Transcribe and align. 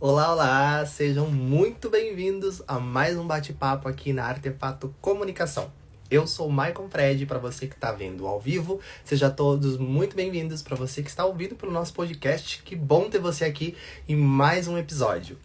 Olá, 0.00 0.32
olá! 0.32 0.84
Sejam 0.86 1.30
muito 1.30 1.88
bem-vindos 1.88 2.60
a 2.66 2.80
mais 2.80 3.16
um 3.16 3.24
bate-papo 3.24 3.88
aqui 3.88 4.12
na 4.12 4.24
Artefato 4.24 4.92
Comunicação. 5.00 5.72
Eu 6.10 6.26
sou 6.26 6.48
o 6.48 6.52
Maicon 6.52 6.90
Fred, 6.90 7.24
para 7.26 7.38
você 7.38 7.68
que 7.68 7.76
está 7.76 7.92
vendo 7.92 8.26
ao 8.26 8.40
vivo, 8.40 8.80
sejam 9.04 9.30
todos 9.30 9.78
muito 9.78 10.16
bem-vindos. 10.16 10.62
Para 10.62 10.74
você 10.74 11.00
que 11.00 11.08
está 11.08 11.24
ouvindo 11.24 11.54
pelo 11.54 11.70
nosso 11.70 11.94
podcast, 11.94 12.60
que 12.64 12.74
bom 12.74 13.08
ter 13.08 13.20
você 13.20 13.44
aqui 13.44 13.76
em 14.08 14.16
mais 14.16 14.66
um 14.66 14.76
episódio. 14.76 15.38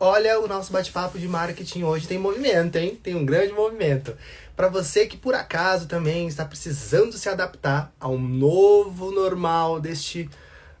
Olha, 0.00 0.40
o 0.40 0.48
nosso 0.48 0.72
bate-papo 0.72 1.18
de 1.18 1.28
marketing 1.28 1.82
hoje 1.82 2.08
tem 2.08 2.18
movimento, 2.18 2.76
hein? 2.76 2.98
Tem 3.00 3.14
um 3.14 3.26
grande 3.26 3.52
movimento. 3.52 4.16
Para 4.56 4.68
você 4.68 5.06
que 5.06 5.18
por 5.18 5.34
acaso 5.34 5.86
também 5.86 6.26
está 6.26 6.46
precisando 6.46 7.12
se 7.12 7.28
adaptar 7.28 7.92
ao 8.00 8.16
novo 8.16 9.12
normal 9.12 9.78
deste 9.78 10.30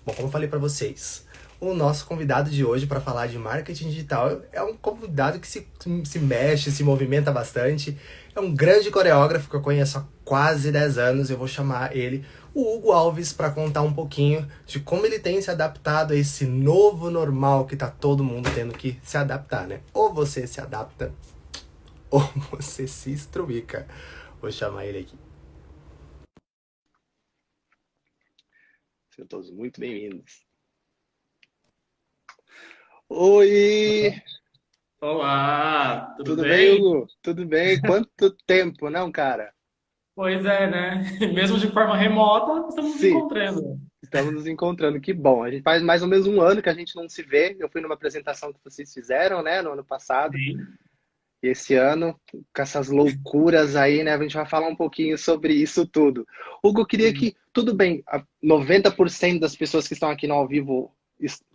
Bom, 0.06 0.14
como 0.14 0.28
eu 0.28 0.32
falei 0.32 0.50
para 0.50 0.60
vocês, 0.60 1.26
o 1.62 1.76
nosso 1.76 2.08
convidado 2.08 2.50
de 2.50 2.66
hoje 2.66 2.88
para 2.88 3.00
falar 3.00 3.28
de 3.28 3.38
marketing 3.38 3.90
digital 3.90 4.42
é 4.52 4.64
um 4.64 4.76
convidado 4.76 5.40
que 5.40 5.48
se, 5.48 5.68
se 6.04 6.18
mexe, 6.18 6.72
se 6.72 6.84
movimenta 6.84 7.32
bastante. 7.32 7.96
É 8.36 8.40
um 8.40 8.54
grande 8.54 8.90
coreógrafo 8.90 9.48
que 9.48 9.56
eu 9.56 9.62
conheço 9.62 10.00
há 10.00 10.08
quase 10.26 10.72
10 10.72 10.98
anos. 10.98 11.30
Eu 11.30 11.38
vou 11.38 11.48
chamar 11.48 11.96
ele, 11.96 12.26
o 12.52 12.76
Hugo 12.76 12.92
Alves, 12.92 13.32
para 13.32 13.52
contar 13.52 13.84
um 13.84 13.94
pouquinho 13.94 14.50
de 14.66 14.80
como 14.80 15.06
ele 15.06 15.20
tem 15.20 15.40
se 15.40 15.52
adaptado 15.52 16.14
a 16.14 16.16
esse 16.16 16.46
novo 16.46 17.12
normal 17.12 17.68
que 17.68 17.76
tá 17.76 17.92
todo 17.92 18.24
mundo 18.24 18.50
tendo 18.56 18.74
que 18.74 19.00
se 19.04 19.16
adaptar, 19.16 19.68
né? 19.68 19.82
Ou 19.94 20.12
você 20.12 20.48
se 20.48 20.60
adapta, 20.60 21.14
ou 22.10 22.22
você 22.50 22.88
se 22.88 23.14
estruica. 23.14 23.88
Vou 24.42 24.52
chamar 24.52 24.88
ele 24.88 24.98
aqui. 24.98 25.16
Sejam 29.12 29.28
todos 29.28 29.52
muito 29.52 29.80
bem-vindos. 29.80 30.51
Oi! 33.14 34.14
Olá, 35.02 36.14
tudo, 36.16 36.30
Tudo 36.30 36.44
bem? 36.44 36.50
bem, 36.52 36.82
Hugo? 36.82 37.08
Tudo 37.22 37.46
bem? 37.46 37.82
Quanto 37.82 38.32
tempo, 38.48 38.90
não, 38.90 39.12
cara? 39.12 39.54
Pois 40.16 40.46
é, 40.46 40.70
né? 40.70 41.04
Mesmo 41.36 41.60
de 41.60 41.70
forma 41.74 41.98
remota, 41.98 42.70
estamos 42.70 42.94
nos 42.94 43.04
encontrando. 43.04 43.82
Estamos 44.02 44.34
nos 44.34 44.48
encontrando, 44.48 45.02
que 45.02 45.14
bom. 45.14 45.44
A 45.44 45.52
gente 45.52 45.62
faz 45.62 45.84
mais 45.84 46.02
ou 46.02 46.08
menos 46.08 46.26
um 46.26 46.40
ano 46.40 46.62
que 46.62 46.70
a 46.70 46.74
gente 46.74 46.96
não 46.96 47.10
se 47.10 47.22
vê. 47.22 47.58
Eu 47.60 47.68
fui 47.70 47.82
numa 47.82 47.96
apresentação 47.96 48.54
que 48.54 48.64
vocês 48.64 48.94
fizeram, 48.94 49.44
né, 49.44 49.62
no 49.62 49.74
ano 49.74 49.84
passado. 49.84 50.38
Sim. 50.38 50.56
E 51.44 51.50
esse 51.50 51.76
ano, 51.76 52.18
com 52.32 52.62
essas 52.62 52.88
loucuras 52.88 53.76
aí, 53.76 54.04
né, 54.04 54.14
a 54.14 54.22
gente 54.22 54.38
vai 54.38 54.46
falar 54.46 54.70
um 54.70 54.76
pouquinho 54.76 55.18
sobre 55.18 55.54
isso 55.54 55.86
tudo. 55.86 56.26
Hugo, 56.64 56.80
eu 56.80 56.86
queria 56.86 57.14
que, 57.14 57.36
tudo 57.52 57.76
bem, 57.76 58.02
a 58.08 58.24
90% 58.42 59.38
das 59.38 59.54
pessoas 59.54 59.86
que 59.86 59.96
estão 59.96 60.10
aqui 60.10 60.28
no 60.28 60.36
ao 60.36 60.48
vivo 60.48 60.96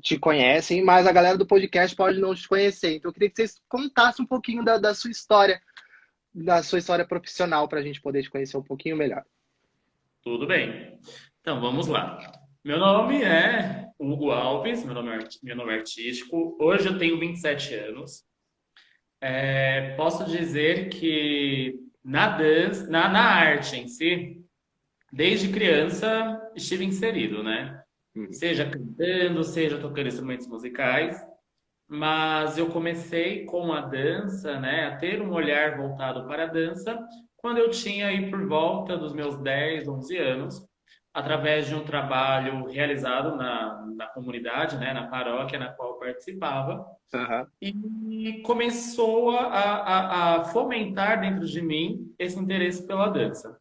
te 0.01 0.19
conhecem, 0.19 0.85
mas 0.85 1.07
a 1.07 1.13
galera 1.13 1.37
do 1.37 1.47
podcast 1.47 1.95
pode 1.97 2.19
não 2.19 2.35
te 2.35 2.49
conhecer. 2.49 2.97
Então, 2.97 3.09
eu 3.09 3.13
queria 3.13 3.31
que 3.31 3.37
vocês 3.37 3.61
contassem 3.69 4.25
um 4.25 4.29
pouquinho 4.29 4.65
da, 4.65 4.79
da 4.79 4.95
sua 4.95 5.11
história, 5.11 5.61
da 6.35 6.63
sua 6.63 6.79
história 6.79 7.07
profissional, 7.07 7.69
para 7.69 7.81
a 7.81 7.83
gente 7.83 8.01
poder 8.01 8.23
te 8.23 8.31
conhecer 8.31 8.57
um 8.57 8.63
pouquinho 8.63 8.97
melhor. 8.97 9.25
Tudo 10.23 10.47
bem. 10.47 10.99
Então, 11.41 11.61
vamos 11.61 11.87
lá. 11.87 12.19
Meu 12.65 12.79
nome 12.79 13.23
é 13.23 13.87
Hugo 13.99 14.33
Alves, 14.33 14.85
meu 14.85 14.95
nome 14.95 15.11
é, 15.11 15.19
meu 15.43 15.55
nome 15.55 15.73
é 15.73 15.77
artístico. 15.77 16.57
Hoje 16.61 16.89
eu 16.89 16.99
tenho 16.99 17.19
27 17.19 17.75
anos. 17.75 18.25
É, 19.21 19.95
posso 19.97 20.25
dizer 20.25 20.89
que 20.89 21.79
na 22.05 22.37
dança, 22.37 22.89
na, 22.89 23.09
na 23.09 23.25
arte 23.25 23.77
em 23.77 23.89
si, 23.89 24.45
desde 25.13 25.53
criança 25.53 26.41
estive 26.55 26.85
inserido, 26.85 27.43
né? 27.43 27.83
Uhum. 28.17 28.33
Seja 28.33 28.69
cantando, 28.69 29.45
seja 29.45 29.79
tocando 29.79 30.09
instrumentos 30.09 30.47
musicais. 30.47 31.23
Mas 31.89 32.59
eu 32.59 32.69
comecei 32.71 33.45
com 33.45 33.73
a 33.73 33.81
dança, 33.81 34.59
né, 34.59 34.87
a 34.87 34.97
ter 34.97 35.23
um 35.23 35.33
olhar 35.33 35.77
voltado 35.77 36.27
para 36.27 36.45
a 36.45 36.49
dança, 36.49 36.99
quando 37.37 37.59
eu 37.59 37.71
tinha 37.71 38.09
aí 38.09 38.29
por 38.29 38.45
volta 38.49 38.97
dos 38.97 39.13
meus 39.13 39.37
10, 39.37 39.87
11 39.87 40.17
anos, 40.17 40.67
através 41.15 41.69
de 41.69 41.77
um 41.77 41.85
trabalho 41.85 42.67
realizado 42.67 43.37
na, 43.37 43.87
na 43.95 44.07
comunidade, 44.09 44.77
né, 44.79 44.93
na 44.93 45.07
paróquia 45.07 45.61
na 45.61 45.73
qual 45.73 45.91
eu 45.93 45.99
participava, 45.99 46.85
Aham. 47.15 47.47
e 47.63 48.43
começou 48.43 49.31
a, 49.31 49.47
a, 49.47 50.35
a 50.41 50.45
fomentar 50.47 51.21
dentro 51.21 51.47
de 51.47 51.63
mim 51.63 52.13
esse 52.19 52.37
interesse 52.37 52.85
pela 52.85 53.09
dança. 53.09 53.57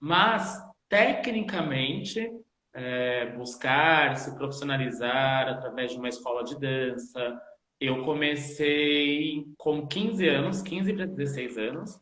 Mas, 0.00 0.62
tecnicamente, 0.88 2.30
é, 2.78 3.26
buscar 3.36 4.16
se 4.16 4.34
profissionalizar 4.36 5.48
através 5.48 5.90
de 5.90 5.98
uma 5.98 6.08
escola 6.08 6.44
de 6.44 6.58
dança, 6.58 7.40
eu 7.80 8.04
comecei 8.04 9.44
com 9.56 9.86
15 9.86 10.28
anos, 10.28 10.62
15 10.62 10.92
para 10.94 11.06
16 11.06 11.58
anos. 11.58 12.00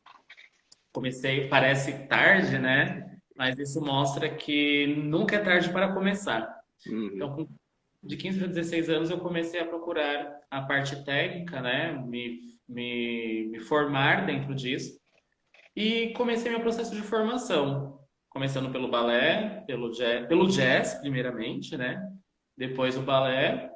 Comecei, 0.93 1.49
parece 1.49 2.07
tarde, 2.07 2.59
né? 2.59 3.19
Mas 3.35 3.59
isso 3.59 3.81
mostra 3.81 4.29
que 4.35 4.87
nunca 4.87 5.37
é 5.37 5.39
tarde 5.39 5.71
para 5.71 5.93
começar. 5.93 6.47
Uhum. 6.87 7.11
Então, 7.15 7.49
de 8.03 8.17
15 8.17 8.39
para 8.39 8.49
16 8.49 8.91
anos, 8.91 9.11
eu 9.11 9.19
comecei 9.19 9.61
a 9.61 9.67
procurar 9.67 10.41
a 10.51 10.63
parte 10.63 11.05
técnica, 11.05 11.61
né? 11.61 11.93
Me, 11.93 12.39
me, 12.69 13.49
me 13.51 13.61
formar 13.61 14.27
dentro 14.27 14.55
disso. 14.55 14.99
E 15.75 16.13
comecei 16.15 16.51
meu 16.51 16.61
processo 16.61 16.95
de 16.95 17.03
formação. 17.03 17.99
Começando 18.37 18.71
pelo 18.71 18.89
balé, 18.89 19.65
pelo 19.67 19.91
jazz, 19.93 20.27
pelo 20.27 20.47
jazz 20.47 20.93
primeiramente, 21.01 21.75
né? 21.75 22.07
Depois 22.55 22.95
o 22.95 23.01
balé. 23.01 23.71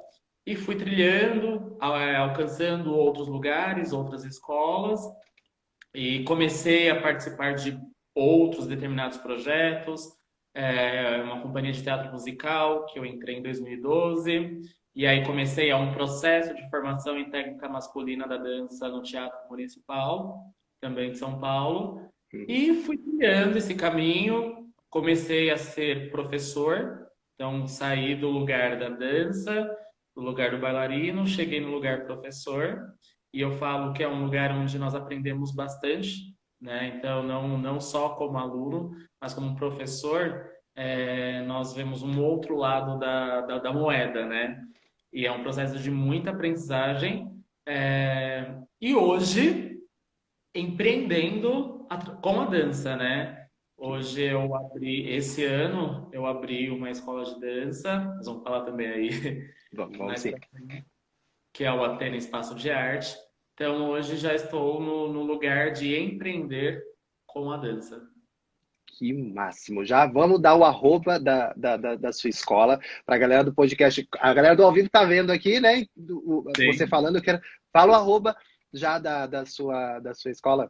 E 0.45 0.55
fui 0.55 0.75
trilhando, 0.75 1.75
a- 1.81 2.19
alcançando 2.19 2.93
outros 2.95 3.27
lugares, 3.27 3.91
outras 3.91 4.23
escolas. 4.23 5.01
E 5.95 6.23
comecei 6.25 6.91
a 6.91 7.01
participar 7.01 7.55
de 7.55 7.75
outros 8.13 8.67
determinados 8.67 9.17
projetos 9.17 10.07
é, 10.53 11.19
uma 11.23 11.41
companhia 11.41 11.71
de 11.71 11.81
teatro 11.81 12.11
musical 12.11 12.85
que 12.85 12.99
eu 12.99 13.05
entrei 13.05 13.37
em 13.37 13.41
2012 13.41 14.61
e 14.95 15.07
aí 15.07 15.25
comecei 15.25 15.71
a 15.71 15.77
um 15.77 15.91
processo 15.91 16.53
de 16.53 16.69
formação 16.69 17.17
em 17.17 17.31
técnica 17.31 17.67
masculina 17.67 18.27
da 18.27 18.37
dança 18.37 18.87
no 18.89 19.01
Teatro 19.01 19.39
Municipal, 19.49 20.53
também 20.79 21.09
de 21.13 21.17
São 21.17 21.39
Paulo, 21.39 22.11
e 22.33 22.73
fui 22.83 22.97
criando 22.97 23.57
esse 23.57 23.75
caminho. 23.75 24.69
Comecei 24.89 25.49
a 25.49 25.57
ser 25.57 26.11
professor, 26.11 27.07
então 27.35 27.65
saí 27.67 28.15
do 28.15 28.29
lugar 28.29 28.77
da 28.77 28.89
dança, 28.89 29.69
do 30.15 30.21
lugar 30.21 30.51
do 30.51 30.59
bailarino, 30.59 31.25
cheguei 31.25 31.61
no 31.61 31.71
lugar 31.71 32.05
professor, 32.05 32.81
e 33.33 33.39
eu 33.39 33.51
falo 33.53 33.93
que 33.93 34.03
é 34.03 34.07
um 34.07 34.23
lugar 34.25 34.51
onde 34.51 34.77
nós 34.77 34.93
aprendemos 34.93 35.53
bastante, 35.53 36.35
né? 36.59 36.93
Então, 36.97 37.23
não, 37.23 37.57
não 37.57 37.79
só 37.79 38.09
como 38.09 38.37
aluno, 38.37 38.91
mas 39.19 39.33
como 39.33 39.55
professor, 39.55 40.45
é, 40.75 41.41
nós 41.43 41.73
vemos 41.73 42.03
um 42.03 42.21
outro 42.21 42.57
lado 42.57 42.99
da, 42.99 43.41
da, 43.41 43.57
da 43.59 43.73
moeda, 43.73 44.25
né? 44.25 44.61
E 45.13 45.25
é 45.25 45.31
um 45.31 45.41
processo 45.41 45.79
de 45.79 45.89
muita 45.89 46.31
aprendizagem. 46.31 47.31
é, 47.65 48.57
e 48.81 48.95
hoje, 48.95 49.77
empreendendo 50.53 51.80
com 52.21 52.41
a 52.41 52.45
dança, 52.45 52.95
né? 52.95 53.47
Hoje 53.77 54.23
eu 54.23 54.55
abri, 54.55 55.09
esse 55.09 55.43
ano, 55.43 56.09
eu 56.13 56.25
abri 56.25 56.69
uma 56.69 56.89
escola 56.91 57.25
de 57.25 57.39
dança, 57.39 57.99
nós 58.15 58.25
vamos 58.27 58.43
falar 58.43 58.61
também 58.61 58.87
aí 58.87 59.09
Vamos, 59.73 59.97
vamos 59.97 60.21
sim. 60.21 60.33
que 61.53 61.63
é 61.63 61.71
o 61.71 61.83
Atena 61.83 62.15
Espaço 62.15 62.53
de 62.55 62.69
Arte. 62.69 63.15
Então, 63.53 63.89
hoje 63.89 64.17
já 64.17 64.33
estou 64.33 64.81
no, 64.81 65.11
no 65.11 65.23
lugar 65.23 65.71
de 65.71 65.97
empreender 65.97 66.83
com 67.25 67.51
a 67.51 67.57
dança. 67.57 68.01
Que 68.85 69.13
máximo. 69.13 69.85
Já 69.85 70.05
vamos 70.05 70.41
dar 70.41 70.55
o 70.55 70.63
arroba 70.63 71.19
da, 71.19 71.53
da, 71.53 71.77
da, 71.77 71.95
da 71.95 72.11
sua 72.11 72.29
escola 72.29 72.79
para 73.05 73.15
a 73.15 73.19
galera 73.19 73.43
do 73.43 73.53
podcast. 73.53 74.07
A 74.19 74.33
galera 74.33 74.55
do 74.55 74.63
ao 74.63 74.73
vivo 74.73 74.89
tá 74.89 75.03
vendo 75.05 75.31
aqui, 75.31 75.59
né? 75.59 75.85
Do- 75.95 76.43
você 76.73 76.85
falando, 76.85 77.17
eu 77.17 77.21
quero. 77.21 77.41
Fala 77.71 77.93
o 77.93 77.95
arroba 77.95 78.35
já 78.73 78.99
da, 78.99 79.25
da, 79.25 79.45
sua, 79.45 79.99
da 79.99 80.13
sua 80.13 80.31
escola. 80.31 80.69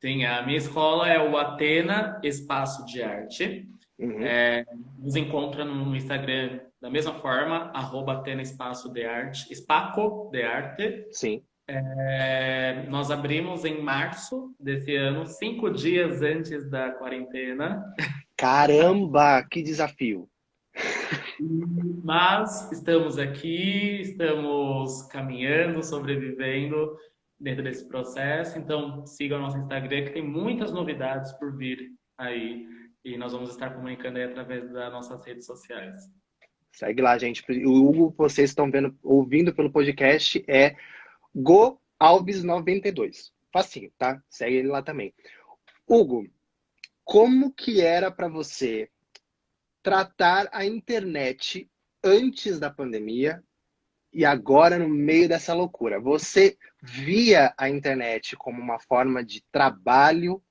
Sim, 0.00 0.24
a 0.24 0.42
minha 0.42 0.58
escola 0.58 1.08
é 1.08 1.18
o 1.18 1.36
Atena 1.36 2.20
Espaço 2.22 2.84
de 2.86 3.02
Arte. 3.02 3.68
Uhum. 3.98 4.22
É, 4.22 4.64
nos 4.98 5.16
encontra 5.16 5.64
no 5.64 5.96
Instagram 5.96 6.60
da 6.80 6.90
mesma 6.90 7.14
forma, 7.14 7.70
arroba 7.74 8.12
Atena 8.12 8.42
Espaço 8.42 8.92
de 8.92 9.04
Arte, 9.04 9.50
Espaco 9.50 10.28
de 10.30 10.42
Arte. 10.42 11.06
Sim. 11.10 11.42
É, 11.68 12.84
nós 12.88 13.10
abrimos 13.10 13.64
em 13.64 13.82
março 13.82 14.54
desse 14.60 14.94
ano, 14.94 15.26
cinco 15.26 15.70
dias 15.70 16.22
antes 16.22 16.70
da 16.70 16.92
quarentena. 16.92 17.82
Caramba, 18.36 19.42
que 19.50 19.62
desafio! 19.62 20.28
Mas 22.04 22.70
estamos 22.70 23.18
aqui, 23.18 24.00
estamos 24.00 25.02
caminhando, 25.08 25.82
sobrevivendo 25.82 26.96
dentro 27.38 27.62
desse 27.62 27.86
processo. 27.86 28.58
Então, 28.58 29.04
siga 29.06 29.36
o 29.36 29.40
nosso 29.40 29.58
Instagram, 29.58 30.04
que 30.04 30.12
tem 30.12 30.22
muitas 30.22 30.72
novidades 30.72 31.32
por 31.32 31.56
vir 31.56 31.92
aí. 32.18 32.66
E 33.04 33.16
nós 33.16 33.32
vamos 33.32 33.50
estar 33.50 33.70
comunicando 33.74 34.18
aí 34.18 34.24
através 34.24 34.70
das 34.72 34.92
nossas 34.92 35.24
redes 35.24 35.46
sociais. 35.46 36.02
Segue 36.72 37.00
lá, 37.00 37.16
gente. 37.16 37.44
O 37.64 37.88
Hugo, 37.88 38.14
vocês 38.16 38.50
estão 38.50 38.70
vendo, 38.70 38.96
ouvindo 39.02 39.54
pelo 39.54 39.70
podcast, 39.70 40.44
é 40.48 40.76
Go 41.34 41.80
Alves 41.98 42.42
92. 42.42 43.32
Facinho, 43.52 43.90
tá? 43.96 44.22
Segue 44.28 44.56
ele 44.56 44.68
lá 44.68 44.82
também. 44.82 45.14
Hugo, 45.88 46.28
como 47.04 47.52
que 47.52 47.80
era 47.80 48.10
para 48.10 48.28
você 48.28 48.90
tratar 49.82 50.48
a 50.52 50.66
internet 50.66 51.70
antes 52.02 52.58
da 52.58 52.68
pandemia 52.68 53.42
e 54.16 54.24
agora 54.24 54.78
no 54.78 54.88
meio 54.88 55.28
dessa 55.28 55.52
loucura? 55.52 56.00
Você 56.00 56.56
via 56.82 57.52
a 57.58 57.68
internet 57.68 58.34
como 58.34 58.62
uma 58.62 58.80
forma 58.80 59.22
de 59.22 59.44
trabalho 59.52 60.42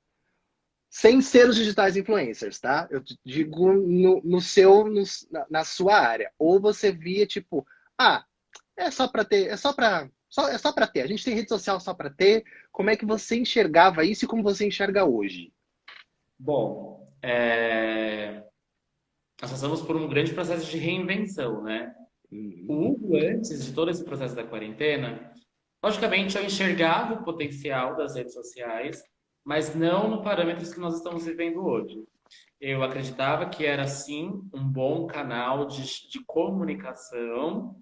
sem 0.87 1.19
ser 1.19 1.49
os 1.49 1.55
digitais 1.55 1.97
influencers, 1.97 2.59
tá? 2.59 2.87
Eu 2.91 3.01
digo 3.25 3.73
no, 3.73 4.21
no 4.23 4.39
seu, 4.39 4.85
no, 4.85 5.01
na, 5.49 5.63
sua 5.63 5.97
área. 5.97 6.31
Ou 6.37 6.61
você 6.61 6.91
via 6.91 7.25
tipo, 7.25 7.65
ah, 7.97 8.23
é 8.77 8.91
só 8.91 9.07
para 9.07 9.25
ter, 9.25 9.47
é 9.47 9.57
só 9.57 9.73
para 9.73 10.07
é 10.51 10.57
só 10.59 10.71
para 10.71 10.85
ter. 10.85 11.01
A 11.01 11.07
gente 11.07 11.25
tem 11.25 11.33
rede 11.33 11.49
social 11.49 11.79
só 11.79 11.91
para 11.91 12.11
ter. 12.11 12.43
Como 12.71 12.91
é 12.91 12.95
que 12.95 13.05
você 13.05 13.35
enxergava 13.35 14.05
isso 14.05 14.25
e 14.25 14.27
como 14.27 14.43
você 14.43 14.67
enxerga 14.67 15.05
hoje? 15.05 15.51
Bom, 16.37 17.11
é... 17.19 18.43
nós 19.41 19.49
passamos 19.49 19.81
por 19.81 19.95
um 19.95 20.07
grande 20.07 20.33
processo 20.33 20.69
de 20.69 20.77
reinvenção, 20.77 21.63
né? 21.63 21.95
Uhum. 22.31 22.65
O 22.67 22.87
Hugo, 22.87 23.17
antes 23.17 23.65
de 23.65 23.73
todo 23.73 23.91
esse 23.91 24.03
processo 24.03 24.35
da 24.35 24.43
quarentena, 24.43 25.31
logicamente 25.83 26.37
eu 26.37 26.43
enxergava 26.43 27.13
o 27.13 27.23
potencial 27.23 27.95
das 27.95 28.15
redes 28.15 28.33
sociais, 28.33 29.01
mas 29.43 29.75
não 29.75 30.09
no 30.09 30.23
parâmetros 30.23 30.73
que 30.73 30.79
nós 30.79 30.95
estamos 30.95 31.25
vivendo 31.25 31.65
hoje. 31.65 32.03
Eu 32.59 32.83
acreditava 32.83 33.47
que 33.47 33.65
era 33.65 33.85
sim 33.85 34.41
um 34.53 34.63
bom 34.63 35.05
canal 35.05 35.67
de, 35.67 35.83
de 36.09 36.23
comunicação, 36.25 37.75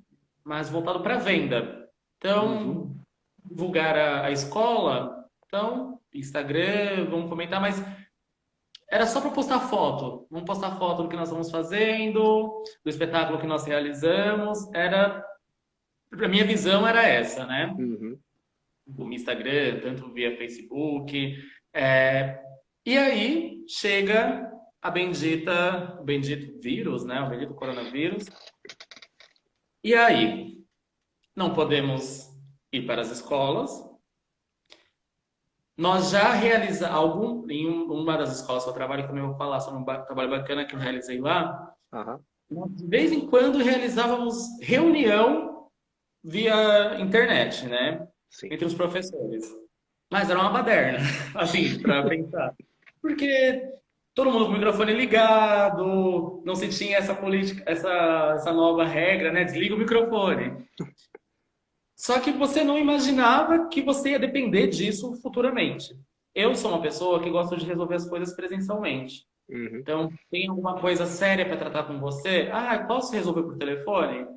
mas 0.43 0.69
voltado 0.69 1.01
para 1.01 1.17
venda. 1.17 1.89
Então, 2.17 2.67
uhum. 2.67 2.99
divulgar 3.45 3.95
a, 3.97 4.25
a, 4.25 4.31
escola, 4.31 5.25
então, 5.47 5.99
Instagram, 6.13 7.09
vamos 7.09 7.29
comentar, 7.29 7.61
mas 7.61 7.81
era 8.93 9.07
só 9.07 9.19
para 9.19 9.31
postar 9.31 9.59
foto. 9.59 10.27
Vamos 10.29 10.45
postar 10.45 10.77
foto 10.77 11.01
do 11.01 11.09
que 11.09 11.15
nós 11.15 11.27
estamos 11.27 11.49
fazendo, 11.49 12.63
do 12.83 12.89
espetáculo 12.89 13.39
que 13.39 13.47
nós 13.47 13.65
realizamos. 13.65 14.71
Era. 14.71 15.25
A 16.11 16.27
minha 16.27 16.45
visão 16.45 16.87
era 16.87 17.01
essa, 17.01 17.43
né? 17.47 17.73
Uhum. 17.75 18.19
O 18.85 19.11
Instagram, 19.11 19.79
tanto 19.79 20.13
via 20.13 20.37
Facebook, 20.37 21.35
é, 21.73 22.39
e 22.85 22.95
aí 22.95 23.63
chega 23.67 24.47
a 24.79 24.91
bendita, 24.91 25.97
o 25.99 26.03
bendito 26.03 26.61
vírus, 26.61 27.03
né? 27.03 27.19
O 27.21 27.29
bendito 27.31 27.55
coronavírus. 27.55 28.25
E 29.83 29.95
aí, 29.95 30.63
não 31.35 31.51
podemos 31.51 32.29
ir 32.71 32.85
para 32.85 33.01
as 33.01 33.09
escolas. 33.09 33.71
Nós 35.77 36.11
já 36.11 36.33
realizamos 36.33 36.95
algum 36.95 37.49
em 37.49 37.67
uma 37.67 38.17
das 38.17 38.39
escolas 38.39 38.63
que 38.63 38.69
eu 38.69 38.73
trabalho, 38.73 39.07
também 39.07 39.23
vou 39.23 39.35
falar 39.35 39.59
sobre 39.59 39.79
um 39.79 39.83
trabalho 39.83 40.29
bacana 40.29 40.65
que 40.65 40.75
eu 40.75 40.79
realizei 40.79 41.19
lá. 41.19 41.73
Uhum. 41.91 42.67
de 42.69 42.87
vez 42.87 43.11
em 43.11 43.27
quando 43.27 43.63
realizávamos 43.63 44.35
reunião 44.61 45.67
via 46.23 46.99
internet, 46.99 47.67
né? 47.67 48.07
Sim. 48.29 48.47
Entre 48.51 48.65
os 48.65 48.73
professores. 48.73 49.45
Mas 50.11 50.29
era 50.29 50.39
uma 50.39 50.51
baderna, 50.51 50.99
assim, 51.35 51.79
para 51.79 52.07
pensar. 52.07 52.53
Porque 53.01 53.73
todo 54.15 54.31
mundo 54.31 54.45
com 54.45 54.51
o 54.51 54.53
microfone 54.53 54.93
ligado, 54.93 56.41
não 56.45 56.55
se 56.55 56.69
tinha 56.69 56.97
essa 56.97 57.15
política, 57.15 57.63
essa, 57.65 58.33
essa 58.35 58.53
nova 58.53 58.85
regra, 58.85 59.31
né? 59.31 59.43
Desliga 59.43 59.75
o 59.75 59.77
microfone. 59.77 60.65
Só 62.03 62.19
que 62.19 62.33
você 62.33 62.65
não 62.65 62.77
imaginava 62.77 63.69
que 63.69 63.81
você 63.81 64.09
ia 64.09 64.19
depender 64.19 64.67
disso 64.67 65.15
futuramente. 65.21 65.97
Eu 66.35 66.53
sou 66.53 66.71
uma 66.71 66.81
pessoa 66.81 67.23
que 67.23 67.29
gosta 67.29 67.55
de 67.55 67.65
resolver 67.65 67.95
as 67.95 68.09
coisas 68.09 68.35
presencialmente. 68.35 69.25
Uhum. 69.49 69.77
Então, 69.77 70.11
tem 70.29 70.49
alguma 70.49 70.81
coisa 70.81 71.05
séria 71.05 71.45
para 71.45 71.55
tratar 71.55 71.83
com 71.83 72.01
você? 72.01 72.49
Ah, 72.51 72.77
posso 72.85 73.13
resolver 73.13 73.43
por 73.43 73.57
telefone? 73.57 74.27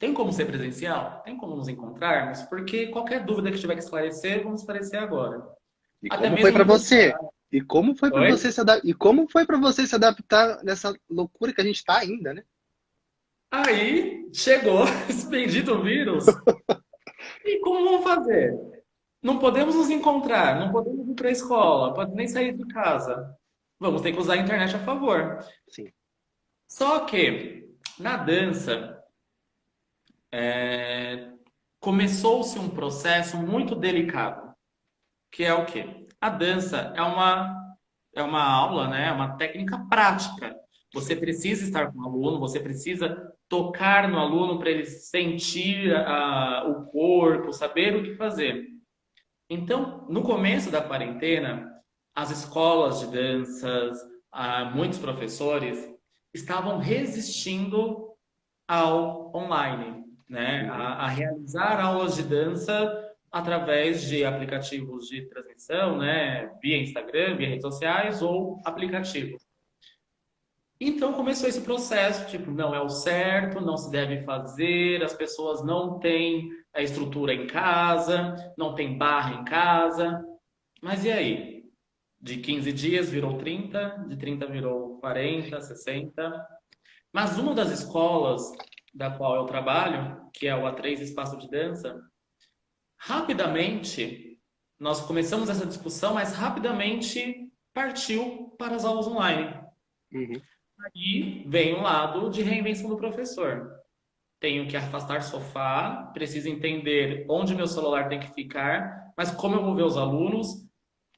Tem 0.00 0.14
como 0.14 0.32
ser 0.32 0.46
presencial? 0.46 1.20
Tem 1.22 1.36
como 1.36 1.54
nos 1.54 1.68
encontrarmos? 1.68 2.40
Porque 2.44 2.86
qualquer 2.86 3.26
dúvida 3.26 3.52
que 3.52 3.58
tiver 3.58 3.74
que 3.74 3.82
esclarecer, 3.82 4.42
vamos 4.42 4.62
esclarecer 4.62 4.98
agora. 4.98 5.46
E 6.02 6.08
Até 6.10 6.30
como 6.30 6.40
foi 6.40 6.52
para 6.52 6.64
você? 6.64 7.14
E 7.52 7.60
como 7.60 7.94
foi 7.94 8.10
para 8.10 8.30
você 8.30 8.50
se 8.50 8.60
adaptar? 8.62 8.88
E 8.88 8.94
como 8.94 9.28
foi 9.28 9.44
para 9.44 9.58
você 9.58 9.86
se 9.86 9.94
adaptar 9.94 10.64
nessa 10.64 10.98
loucura 11.10 11.52
que 11.52 11.60
a 11.60 11.64
gente 11.64 11.76
está 11.76 11.98
ainda, 11.98 12.32
né? 12.32 12.42
Aí 13.50 14.28
chegou 14.32 14.84
esse 15.10 15.28
bendito 15.28 15.82
vírus. 15.82 16.24
e 17.46 17.60
como 17.60 17.84
vamos 17.84 18.04
fazer? 18.04 18.54
Não 19.22 19.38
podemos 19.38 19.74
nos 19.74 19.90
encontrar, 19.90 20.58
não 20.58 20.70
podemos 20.70 21.08
ir 21.08 21.14
para 21.14 21.28
a 21.28 21.32
escola, 21.32 21.94
pode 21.94 22.14
nem 22.14 22.28
sair 22.28 22.56
de 22.56 22.66
casa. 22.66 23.36
Vamos 23.78 24.02
ter 24.02 24.12
que 24.12 24.18
usar 24.18 24.34
a 24.34 24.38
internet 24.38 24.74
a 24.74 24.80
favor. 24.80 25.38
Sim. 25.68 25.90
Só 26.68 27.00
que 27.00 27.68
na 27.98 28.16
dança 28.16 29.02
é, 30.32 31.32
começou-se 31.80 32.58
um 32.58 32.68
processo 32.68 33.36
muito 33.36 33.74
delicado, 33.74 34.54
que 35.30 35.44
é 35.44 35.54
o 35.54 35.64
quê? 35.64 36.06
A 36.20 36.28
dança 36.28 36.92
é 36.96 37.02
uma, 37.02 37.76
é 38.14 38.22
uma 38.22 38.42
aula, 38.42 38.88
né? 38.88 39.08
é 39.08 39.12
uma 39.12 39.36
técnica 39.36 39.78
prática. 39.88 40.56
Você 40.96 41.14
precisa 41.14 41.62
estar 41.62 41.92
com 41.92 41.98
o 41.98 42.04
aluno, 42.06 42.40
você 42.40 42.58
precisa 42.58 43.30
tocar 43.48 44.08
no 44.08 44.18
aluno 44.18 44.58
para 44.58 44.70
ele 44.70 44.86
sentir 44.86 45.92
o 46.66 46.86
corpo, 46.86 47.52
saber 47.52 47.94
o 47.94 48.02
que 48.02 48.14
fazer. 48.14 48.64
Então, 49.50 50.06
no 50.08 50.22
começo 50.22 50.70
da 50.70 50.80
quarentena, 50.80 51.70
as 52.14 52.30
escolas 52.30 53.00
de 53.00 53.08
danças, 53.08 53.98
muitos 54.74 54.98
professores 54.98 55.78
estavam 56.32 56.78
resistindo 56.78 58.08
ao 58.66 59.36
online 59.36 60.02
né, 60.28 60.66
a, 60.72 61.04
a, 61.04 61.08
realizar 61.08 61.78
aulas 61.78 62.16
de 62.16 62.22
dança 62.22 63.04
através 63.30 64.02
de 64.02 64.24
aplicativos 64.24 65.08
de 65.08 65.26
transmissão, 65.28 65.98
né, 65.98 66.50
via 66.62 66.78
Instagram, 66.78 67.36
via 67.36 67.48
redes 67.48 67.62
sociais 67.62 68.22
ou 68.22 68.60
aplicativos. 68.64 69.45
Então 70.78 71.14
começou 71.14 71.48
esse 71.48 71.62
processo, 71.62 72.28
tipo, 72.28 72.50
não 72.50 72.74
é 72.74 72.80
o 72.80 72.88
certo, 72.88 73.60
não 73.60 73.78
se 73.78 73.90
deve 73.90 74.24
fazer, 74.24 75.02
as 75.02 75.14
pessoas 75.14 75.64
não 75.64 75.98
têm 75.98 76.50
a 76.74 76.82
estrutura 76.82 77.32
em 77.32 77.46
casa, 77.46 78.34
não 78.58 78.74
tem 78.74 78.98
barra 78.98 79.40
em 79.40 79.44
casa. 79.44 80.22
Mas 80.82 81.04
e 81.04 81.10
aí? 81.10 81.64
De 82.20 82.38
15 82.38 82.72
dias 82.72 83.10
virou 83.10 83.38
30, 83.38 84.04
de 84.08 84.16
30 84.16 84.46
virou 84.46 84.98
40, 85.00 85.60
60. 85.60 86.46
Mas 87.12 87.38
uma 87.38 87.54
das 87.54 87.70
escolas 87.70 88.42
da 88.94 89.10
qual 89.10 89.36
eu 89.36 89.44
trabalho, 89.44 90.28
que 90.34 90.46
é 90.46 90.54
o 90.54 90.62
A3 90.62 91.00
Espaço 91.00 91.38
de 91.38 91.48
Dança, 91.48 91.98
rapidamente 92.98 94.38
nós 94.78 95.00
começamos 95.00 95.48
essa 95.48 95.64
discussão, 95.64 96.14
mas 96.14 96.34
rapidamente 96.34 97.50
partiu 97.72 98.54
para 98.58 98.74
as 98.74 98.84
aulas 98.84 99.06
online. 99.06 99.58
Uhum. 100.12 100.40
Aí 100.84 101.44
vem 101.46 101.74
um 101.74 101.82
lado 101.82 102.30
de 102.30 102.42
reinvenção 102.42 102.88
do 102.88 102.96
professor. 102.96 103.72
Tenho 104.40 104.68
que 104.68 104.76
afastar 104.76 105.22
sofá, 105.22 106.10
preciso 106.12 106.48
entender 106.48 107.26
onde 107.28 107.54
meu 107.54 107.66
celular 107.66 108.08
tem 108.08 108.20
que 108.20 108.34
ficar, 108.34 109.12
mas 109.16 109.30
como 109.30 109.56
eu 109.56 109.64
vou 109.64 109.74
ver 109.74 109.84
os 109.84 109.96
alunos? 109.96 110.66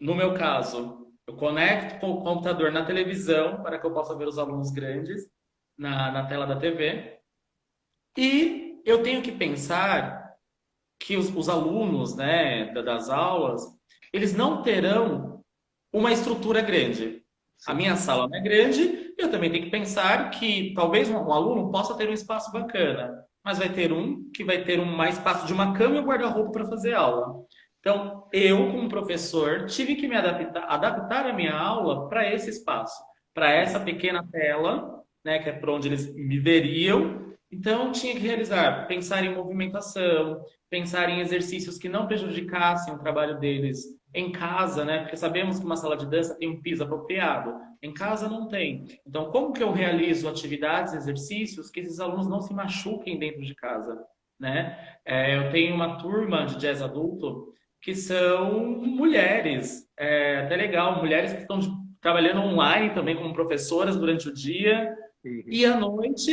No 0.00 0.14
meu 0.14 0.34
caso, 0.34 1.12
eu 1.26 1.34
conecto 1.34 1.98
com 1.98 2.12
o 2.12 2.22
computador 2.22 2.70
na 2.70 2.84
televisão 2.84 3.62
para 3.62 3.78
que 3.78 3.86
eu 3.86 3.92
possa 3.92 4.16
ver 4.16 4.28
os 4.28 4.38
alunos 4.38 4.70
grandes 4.70 5.28
na, 5.76 6.10
na 6.12 6.26
tela 6.26 6.46
da 6.46 6.58
TV 6.58 7.18
e 8.16 8.80
eu 8.84 9.02
tenho 9.02 9.22
que 9.22 9.32
pensar 9.32 10.36
que 11.00 11.16
os, 11.16 11.28
os 11.34 11.48
alunos 11.48 12.16
né, 12.16 12.72
das 12.72 13.10
aulas 13.10 13.62
eles 14.12 14.34
não 14.34 14.62
terão 14.62 15.44
uma 15.92 16.12
estrutura 16.12 16.62
grande. 16.62 17.17
A 17.66 17.74
minha 17.74 17.96
sala 17.96 18.28
não 18.28 18.38
é 18.38 18.40
grande, 18.40 19.12
eu 19.18 19.30
também 19.30 19.50
tenho 19.50 19.64
que 19.64 19.70
pensar 19.70 20.30
que 20.30 20.72
talvez 20.74 21.10
um 21.10 21.32
aluno 21.32 21.70
possa 21.70 21.96
ter 21.96 22.08
um 22.08 22.12
espaço 22.12 22.52
bacana, 22.52 23.24
mas 23.44 23.58
vai 23.58 23.68
ter 23.68 23.92
um 23.92 24.30
que 24.32 24.44
vai 24.44 24.62
ter 24.62 24.78
um 24.78 24.84
mais 24.84 25.16
espaço 25.16 25.46
de 25.46 25.52
uma 25.52 25.74
cama 25.74 25.96
e 25.96 26.00
um 26.00 26.04
guarda-roupa 26.04 26.52
para 26.52 26.66
fazer 26.66 26.94
aula. 26.94 27.44
Então, 27.80 28.28
eu, 28.32 28.70
como 28.70 28.88
professor, 28.88 29.66
tive 29.66 29.96
que 29.96 30.06
me 30.06 30.16
adaptar, 30.16 30.64
adaptar 30.68 31.26
a 31.26 31.32
minha 31.32 31.54
aula 31.54 32.08
para 32.08 32.32
esse 32.32 32.50
espaço, 32.50 33.00
para 33.34 33.50
essa 33.50 33.80
pequena 33.80 34.26
tela, 34.30 35.02
né, 35.24 35.38
que 35.38 35.48
é 35.48 35.52
para 35.52 35.72
onde 35.72 35.88
eles 35.88 36.14
me 36.14 36.38
veriam. 36.38 37.34
Então, 37.50 37.90
tinha 37.92 38.14
que 38.14 38.20
realizar, 38.20 38.86
pensar 38.86 39.24
em 39.24 39.34
movimentação, 39.34 40.44
pensar 40.70 41.08
em 41.08 41.20
exercícios 41.20 41.78
que 41.78 41.88
não 41.88 42.06
prejudicassem 42.06 42.94
o 42.94 42.98
trabalho 42.98 43.38
deles 43.38 43.97
em 44.14 44.32
casa, 44.32 44.84
né? 44.84 45.00
Porque 45.00 45.16
sabemos 45.16 45.58
que 45.58 45.64
uma 45.64 45.76
sala 45.76 45.96
de 45.96 46.06
dança 46.06 46.36
tem 46.38 46.48
um 46.48 46.60
piso 46.60 46.82
apropriado. 46.82 47.54
Em 47.82 47.92
casa 47.92 48.28
não 48.28 48.48
tem. 48.48 48.86
Então, 49.06 49.30
como 49.30 49.52
que 49.52 49.62
eu 49.62 49.70
realizo 49.70 50.28
atividades, 50.28 50.94
exercícios 50.94 51.70
que 51.70 51.80
esses 51.80 52.00
alunos 52.00 52.28
não 52.28 52.40
se 52.40 52.52
machuquem 52.52 53.18
dentro 53.18 53.42
de 53.42 53.54
casa, 53.54 53.98
né? 54.38 54.78
É, 55.04 55.36
eu 55.36 55.50
tenho 55.50 55.74
uma 55.74 55.98
turma 55.98 56.46
de 56.46 56.56
jazz 56.58 56.82
adulto 56.82 57.52
que 57.80 57.94
são 57.94 58.60
mulheres. 58.60 59.88
É 59.96 60.38
até 60.38 60.56
legal, 60.56 60.98
mulheres 60.98 61.32
que 61.32 61.42
estão 61.42 61.60
trabalhando 62.00 62.40
online 62.40 62.94
também 62.94 63.16
como 63.16 63.32
professoras 63.32 63.96
durante 63.96 64.28
o 64.28 64.34
dia. 64.34 64.92
E 65.24 65.64
à 65.64 65.76
noite 65.76 66.32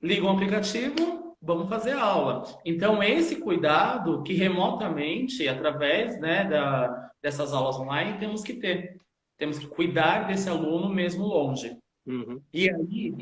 ligam 0.00 0.28
o 0.28 0.34
aplicativo, 0.34 1.21
vamos 1.42 1.68
fazer 1.68 1.92
aula. 1.92 2.44
Então, 2.64 3.02
esse 3.02 3.36
cuidado 3.36 4.22
que 4.22 4.32
remotamente, 4.32 5.48
através 5.48 6.18
né, 6.20 6.44
da, 6.44 7.10
dessas 7.20 7.52
aulas 7.52 7.76
online, 7.76 8.18
temos 8.18 8.42
que 8.42 8.54
ter. 8.54 8.96
Temos 9.36 9.58
que 9.58 9.66
cuidar 9.66 10.28
desse 10.28 10.48
aluno 10.48 10.88
mesmo 10.88 11.26
longe. 11.26 11.76
Uhum. 12.06 12.40
E 12.54 12.70
aí, 12.70 13.14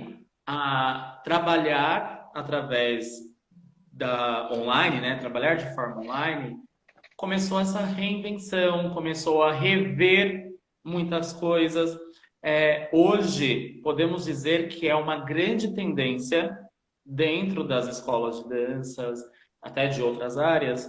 a 0.47 1.21
trabalhar 1.25 2.31
através 2.35 3.09
da 3.91 4.51
online, 4.53 5.01
né, 5.01 5.17
trabalhar 5.17 5.55
de 5.55 5.75
forma 5.75 6.03
online, 6.03 6.59
começou 7.17 7.59
essa 7.59 7.81
reinvenção, 7.81 8.91
começou 8.91 9.43
a 9.43 9.53
rever 9.53 10.51
muitas 10.85 11.33
coisas. 11.33 11.99
É, 12.43 12.89
hoje, 12.93 13.81
podemos 13.83 14.25
dizer 14.25 14.69
que 14.69 14.89
é 14.89 14.95
uma 14.95 15.17
grande 15.17 15.75
tendência 15.75 16.59
dentro 17.11 17.67
das 17.67 17.89
escolas 17.89 18.43
de 18.43 18.49
danças, 18.49 19.21
até 19.61 19.89
de 19.89 20.01
outras 20.01 20.39
áreas, 20.39 20.89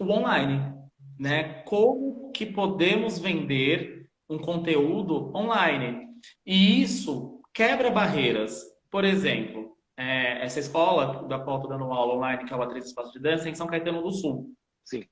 o 0.00 0.10
online, 0.10 0.74
né? 1.18 1.62
Como 1.62 2.32
que 2.32 2.44
podemos 2.44 3.18
vender 3.18 4.08
um 4.28 4.38
conteúdo 4.38 5.32
online? 5.36 6.08
E 6.44 6.82
isso 6.82 7.40
quebra 7.54 7.90
barreiras. 7.90 8.60
Por 8.90 9.04
exemplo, 9.04 9.76
é, 9.96 10.44
essa 10.44 10.58
escola 10.58 11.26
da 11.28 11.38
qual 11.38 11.56
estou 11.58 11.70
dando 11.70 11.84
aula 11.92 12.14
online, 12.14 12.44
que 12.44 12.52
é 12.52 12.56
o 12.56 12.62
Atriz 12.62 12.86
Espaço 12.86 13.12
de 13.12 13.20
Dança, 13.20 13.48
em 13.48 13.54
São 13.54 13.66
Caetano 13.66 14.02
do 14.02 14.10
Sul. 14.10 14.52
Sim. 14.84 15.04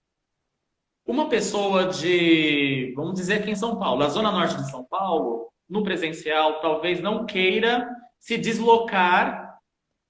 Uma 1.06 1.28
pessoa 1.28 1.86
de, 1.86 2.92
vamos 2.96 3.14
dizer 3.14 3.34
aqui 3.34 3.50
em 3.50 3.56
São 3.56 3.78
Paulo, 3.78 4.00
da 4.00 4.08
zona 4.08 4.32
norte 4.32 4.56
de 4.56 4.70
São 4.70 4.84
Paulo, 4.84 5.48
no 5.68 5.84
presencial, 5.84 6.60
talvez 6.60 7.00
não 7.00 7.24
queira 7.24 7.88
se 8.18 8.36
deslocar 8.36 9.39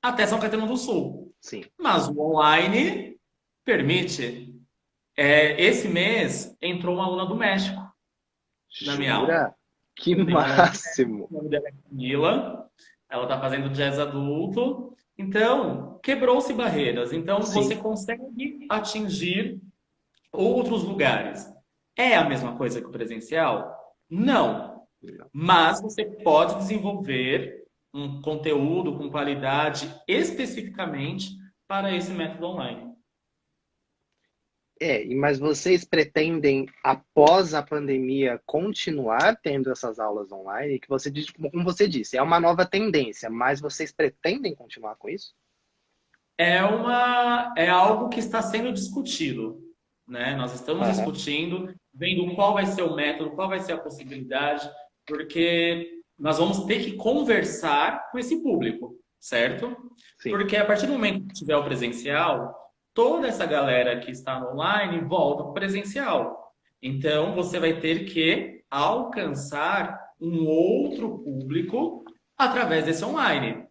até 0.03 0.27
São 0.27 0.41
Caetano 0.41 0.67
do 0.67 0.77
Sul. 0.77 1.35
Sim. 1.41 1.65
Mas 1.79 2.09
o 2.09 2.21
online 2.21 3.19
permite. 3.65 4.55
É, 5.17 5.61
esse 5.61 5.89
mês 5.89 6.57
entrou 6.63 6.95
uma 6.95 7.05
aluna 7.05 7.27
do 7.27 7.37
México 7.37 7.81
na 8.87 8.97
minha 8.97 9.15
aula. 9.15 9.55
Que 9.97 10.15
máximo! 10.15 11.29
O 11.31 11.35
nome 11.35 11.51
dela 11.51 11.69
é 11.69 11.73
Camila. 11.73 12.71
Ela 13.11 13.25
está 13.25 13.39
fazendo 13.39 13.69
jazz 13.71 13.99
adulto. 13.99 14.97
Então, 15.19 15.99
quebrou-se 16.03 16.53
barreiras. 16.55 17.13
Então, 17.13 17.43
Sim. 17.43 17.63
você 17.63 17.77
consegue 17.77 18.67
atingir 18.71 19.61
outros 20.33 20.85
lugares. 20.85 21.53
É 21.97 22.17
a 22.17 22.25
mesma 22.25 22.57
coisa 22.57 22.81
que 22.81 22.87
o 22.87 22.93
presencial? 22.93 23.77
Não. 24.09 24.87
Mas 25.33 25.83
você 25.83 26.05
pode 26.05 26.57
desenvolver 26.57 27.60
um 27.93 28.21
conteúdo 28.23 28.97
com 28.97 29.11
qualidade 29.11 29.93
especificamente 30.07 31.31
para 31.67 31.95
esse 31.95 32.13
método 32.13 32.47
online. 32.47 32.91
É, 34.83 35.05
mas 35.15 35.39
vocês 35.39 35.85
pretendem, 35.85 36.67
após 36.83 37.53
a 37.53 37.63
pandemia, 37.63 38.41
continuar 38.47 39.37
tendo 39.37 39.71
essas 39.71 40.01
aulas 40.01 40.33
online? 40.33 40.81
Que 40.81 40.89
você 40.89 41.11
diz, 41.11 41.29
como 41.31 41.63
você 41.63 41.87
disse, 41.87 42.17
é 42.17 42.23
uma 42.23 42.41
nova 42.41 42.65
tendência, 42.65 43.29
mas 43.29 43.61
vocês 43.61 43.93
pretendem 43.93 44.55
continuar 44.55 44.97
com 44.97 45.11
isso? 45.11 45.35
É 46.39 46.65
uma 46.65 47.53
é 47.59 47.69
algo 47.69 48.09
que 48.09 48.21
está 48.21 48.41
sendo 48.41 48.73
discutido. 48.73 49.61
Né? 50.09 50.35
Nós 50.35 50.55
estamos 50.55 50.87
uhum. 50.87 50.93
discutindo, 50.93 51.75
vendo 51.93 52.35
qual 52.35 52.55
vai 52.55 52.65
ser 52.65 52.83
o 52.83 52.97
método, 52.97 53.33
qual 53.33 53.51
vai 53.51 53.61
ser 53.61 53.75
a 53.75 53.79
possibilidade, 53.79 54.69
porque 55.07 56.00
nós 56.21 56.39
vamos 56.39 56.65
ter 56.65 56.85
que 56.85 56.93
conversar 56.93 58.11
com 58.11 58.19
esse 58.19 58.43
público, 58.43 58.95
certo? 59.19 59.75
Sim. 60.19 60.31
Porque 60.31 60.57
a 60.57 60.65
partir 60.65 60.87
do 60.87 60.93
momento 60.93 61.27
que 61.27 61.35
tiver 61.35 61.57
o 61.57 61.65
presencial, 61.65 62.55
toda 62.93 63.27
essa 63.27 63.47
galera 63.47 63.99
que 63.99 64.11
está 64.11 64.39
online 64.53 65.01
volta 65.01 65.43
para 65.43 65.51
o 65.51 65.55
presencial. 65.55 66.55
Então, 66.83 67.35
você 67.35 67.59
vai 67.59 67.81
ter 67.81 68.05
que 68.05 68.63
alcançar 68.71 69.99
um 70.21 70.47
outro 70.47 71.19
público 71.19 72.05
através 72.37 72.85
desse 72.85 73.05
online, 73.05 73.67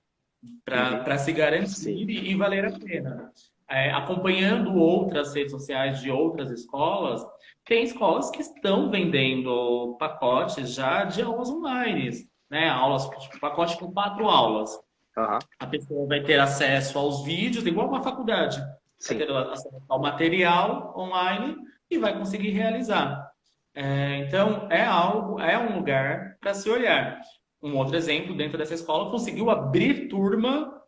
para 0.66 1.18
se 1.18 1.32
garantir 1.32 2.10
e 2.10 2.36
valer 2.36 2.66
a 2.66 2.80
pena 2.80 3.32
é, 3.70 3.92
acompanhando 3.92 4.76
outras 4.76 5.34
redes 5.36 5.52
sociais 5.52 6.02
de 6.02 6.10
outras 6.10 6.50
escolas, 6.50 7.24
tem 7.64 7.84
escolas 7.84 8.32
que 8.32 8.42
estão 8.42 8.90
vendendo 8.90 9.96
pacotes 10.00 10.74
já 10.74 11.04
de 11.04 11.22
aulas 11.22 11.50
online, 11.50 12.28
né? 12.50 12.70
Aulas, 12.70 13.08
tipo, 13.10 13.40
pacote 13.40 13.78
com 13.78 13.92
quatro 13.92 14.28
aulas. 14.28 14.72
Uhum. 15.18 15.40
A 15.60 15.68
pessoa 15.68 16.08
vai 16.08 16.22
ter 16.22 16.40
acesso 16.40 16.98
aos 16.98 17.24
vídeos, 17.24 17.66
igual 17.66 17.88
uma 17.88 18.04
faculdade. 18.04 18.62
Sim. 18.98 19.18
Vai 19.18 19.28
ter 19.28 19.36
acesso 19.36 19.84
ao 19.88 20.02
material 20.02 20.94
online 20.98 21.56
e 21.90 21.98
vai 21.98 22.18
conseguir 22.18 22.52
realizar. 22.52 23.30
É, 23.74 24.18
então, 24.18 24.68
é 24.70 24.84
algo, 24.84 25.40
é 25.40 25.58
um 25.58 25.78
lugar 25.78 26.38
para 26.40 26.54
se 26.54 26.70
olhar. 26.70 27.22
Um 27.62 27.76
outro 27.78 27.96
exemplo, 27.96 28.36
dentro 28.36 28.58
dessa 28.58 28.74
escola, 28.74 29.12
conseguiu 29.12 29.50
abrir 29.50 30.08
turma 30.08 30.80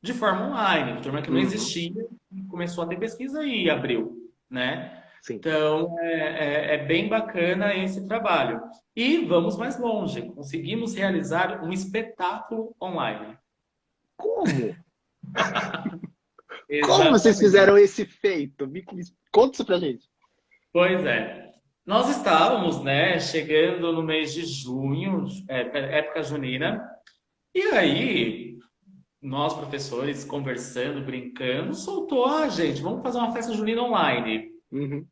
de 0.00 0.14
forma 0.14 0.48
online, 0.48 1.00
turma 1.00 1.20
que 1.20 1.30
não 1.30 1.38
uhum. 1.38 1.42
existia, 1.42 2.06
começou 2.48 2.84
a 2.84 2.86
ter 2.86 2.98
pesquisa 2.98 3.44
e 3.44 3.68
abriu, 3.68 4.16
né? 4.48 4.97
Sim. 5.22 5.34
Então, 5.34 5.98
é, 6.00 6.14
é, 6.14 6.74
é, 6.74 6.84
bem 6.84 7.08
bacana 7.08 7.74
esse 7.74 8.06
trabalho. 8.06 8.60
E 8.94 9.24
vamos 9.24 9.56
mais 9.56 9.78
longe, 9.78 10.22
conseguimos 10.30 10.94
realizar 10.94 11.64
um 11.64 11.72
espetáculo 11.72 12.74
online. 12.80 13.36
Como? 14.16 14.44
Como 16.86 17.10
vocês 17.10 17.38
fizeram 17.38 17.78
esse 17.78 18.04
feito? 18.04 18.70
Conta 19.32 19.54
isso 19.54 19.64
pra 19.64 19.78
gente. 19.78 20.06
Pois 20.72 21.04
é. 21.04 21.48
Nós 21.86 22.10
estávamos, 22.10 22.82
né, 22.82 23.18
chegando 23.18 23.90
no 23.92 24.02
mês 24.02 24.34
de 24.34 24.44
junho, 24.44 25.24
é, 25.48 25.98
época 25.98 26.22
junina, 26.22 26.86
e 27.54 27.62
aí 27.62 28.58
nós, 29.22 29.54
professores, 29.54 30.24
conversando, 30.24 31.04
brincando, 31.04 31.74
soltou, 31.74 32.26
ah, 32.26 32.48
gente, 32.48 32.82
vamos 32.82 33.02
fazer 33.02 33.18
uma 33.18 33.32
festa 33.32 33.54
junina 33.54 33.82
online. 33.82 34.50
Uhum. 34.70 35.06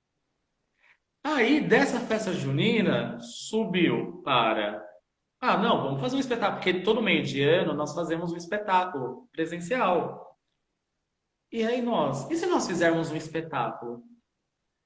Aí, 1.25 1.61
dessa 1.61 1.99
festa 2.01 2.33
junina, 2.33 3.19
subiu 3.21 4.23
para, 4.23 4.85
ah, 5.41 5.57
não, 5.57 5.83
vamos 5.83 6.01
fazer 6.01 6.17
um 6.17 6.21
espetáculo, 6.21 6.57
porque 6.63 6.83
todo 6.83 7.03
meio 7.03 7.23
de 7.25 7.43
ano 7.43 7.75
nós 7.75 7.95
fazemos 7.95 8.33
um 8.33 8.37
espetáculo 8.37 9.29
presencial. 9.33 10.39
E 11.51 11.65
aí 11.65 11.83
nós, 11.83 12.31
e 12.31 12.37
se 12.37 12.47
nós 12.47 12.67
fizermos 12.67 13.11
um 13.11 13.17
espetáculo? 13.17 14.03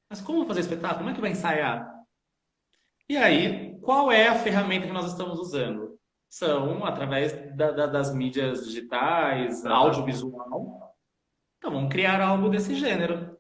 Mas 0.09 0.21
como 0.21 0.47
fazer 0.47 0.61
espetáculo? 0.61 0.99
Como 0.99 1.11
é 1.11 1.15
que 1.15 1.21
vai 1.21 1.31
ensaiar? 1.31 1.91
E 3.09 3.17
aí, 3.17 3.79
qual 3.81 4.11
é 4.11 4.29
a 4.29 4.39
ferramenta 4.39 4.87
que 4.87 4.93
nós 4.93 5.11
estamos 5.11 5.39
usando? 5.39 5.91
são 6.31 6.85
através 6.85 7.33
da, 7.57 7.73
da, 7.73 7.87
das 7.87 8.15
mídias 8.15 8.65
digitais, 8.65 9.67
audiovisual. 9.67 10.95
Então, 11.59 11.73
vamos 11.73 11.93
criar 11.93 12.23
algo 12.23 12.49
desse 12.49 12.75
gênero. 12.77 13.37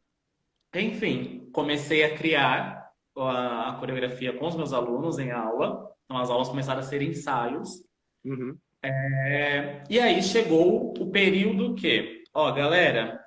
Enfim, 0.74 1.50
comecei 1.52 2.04
a 2.04 2.16
criar 2.16 2.90
a, 3.16 3.70
a 3.70 3.72
coreografia 3.74 4.32
com 4.32 4.46
os 4.46 4.56
meus 4.56 4.72
alunos 4.72 5.18
em 5.18 5.30
aula. 5.30 5.90
Então, 6.04 6.18
as 6.18 6.30
aulas 6.30 6.48
começaram 6.48 6.80
a 6.80 6.84
ser 6.84 7.02
ensaios. 7.02 7.84
Uhum. 8.24 8.56
É, 8.82 9.84
e 9.90 10.00
aí 10.00 10.22
chegou 10.22 10.94
o 10.98 11.10
período 11.10 11.74
que, 11.74 12.24
ó, 12.32 12.50
galera, 12.52 13.20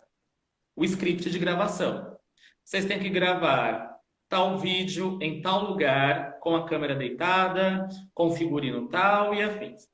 o 0.75 0.83
script 0.83 1.29
de 1.29 1.39
gravação. 1.39 2.17
Vocês 2.63 2.85
têm 2.85 2.99
que 2.99 3.09
gravar 3.09 3.93
tal 4.29 4.57
vídeo 4.57 5.19
em 5.21 5.41
tal 5.41 5.63
lugar, 5.63 6.39
com 6.39 6.55
a 6.55 6.65
câmera 6.65 6.95
deitada, 6.95 7.87
com 8.13 8.31
figurino 8.31 8.89
tal 8.89 9.35
e 9.35 9.43
afins. 9.43 9.87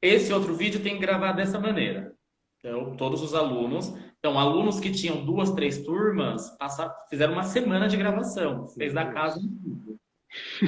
Esse 0.00 0.32
outro 0.32 0.54
vídeo 0.54 0.82
tem 0.82 0.94
que 0.94 1.00
gravar 1.00 1.32
dessa 1.32 1.58
maneira. 1.58 2.14
Então, 2.58 2.96
todos 2.96 3.22
os 3.22 3.34
alunos. 3.34 3.92
Então, 4.20 4.38
alunos 4.38 4.78
que 4.78 4.92
tinham 4.92 5.24
duas, 5.24 5.50
três 5.52 5.82
turmas, 5.82 6.50
passaram, 6.58 6.92
fizeram 7.08 7.32
uma 7.32 7.42
semana 7.42 7.88
de 7.88 7.96
gravação, 7.96 8.68
fez 8.68 8.92
da 8.92 9.10
casa 9.10 9.40
um. 9.40 9.96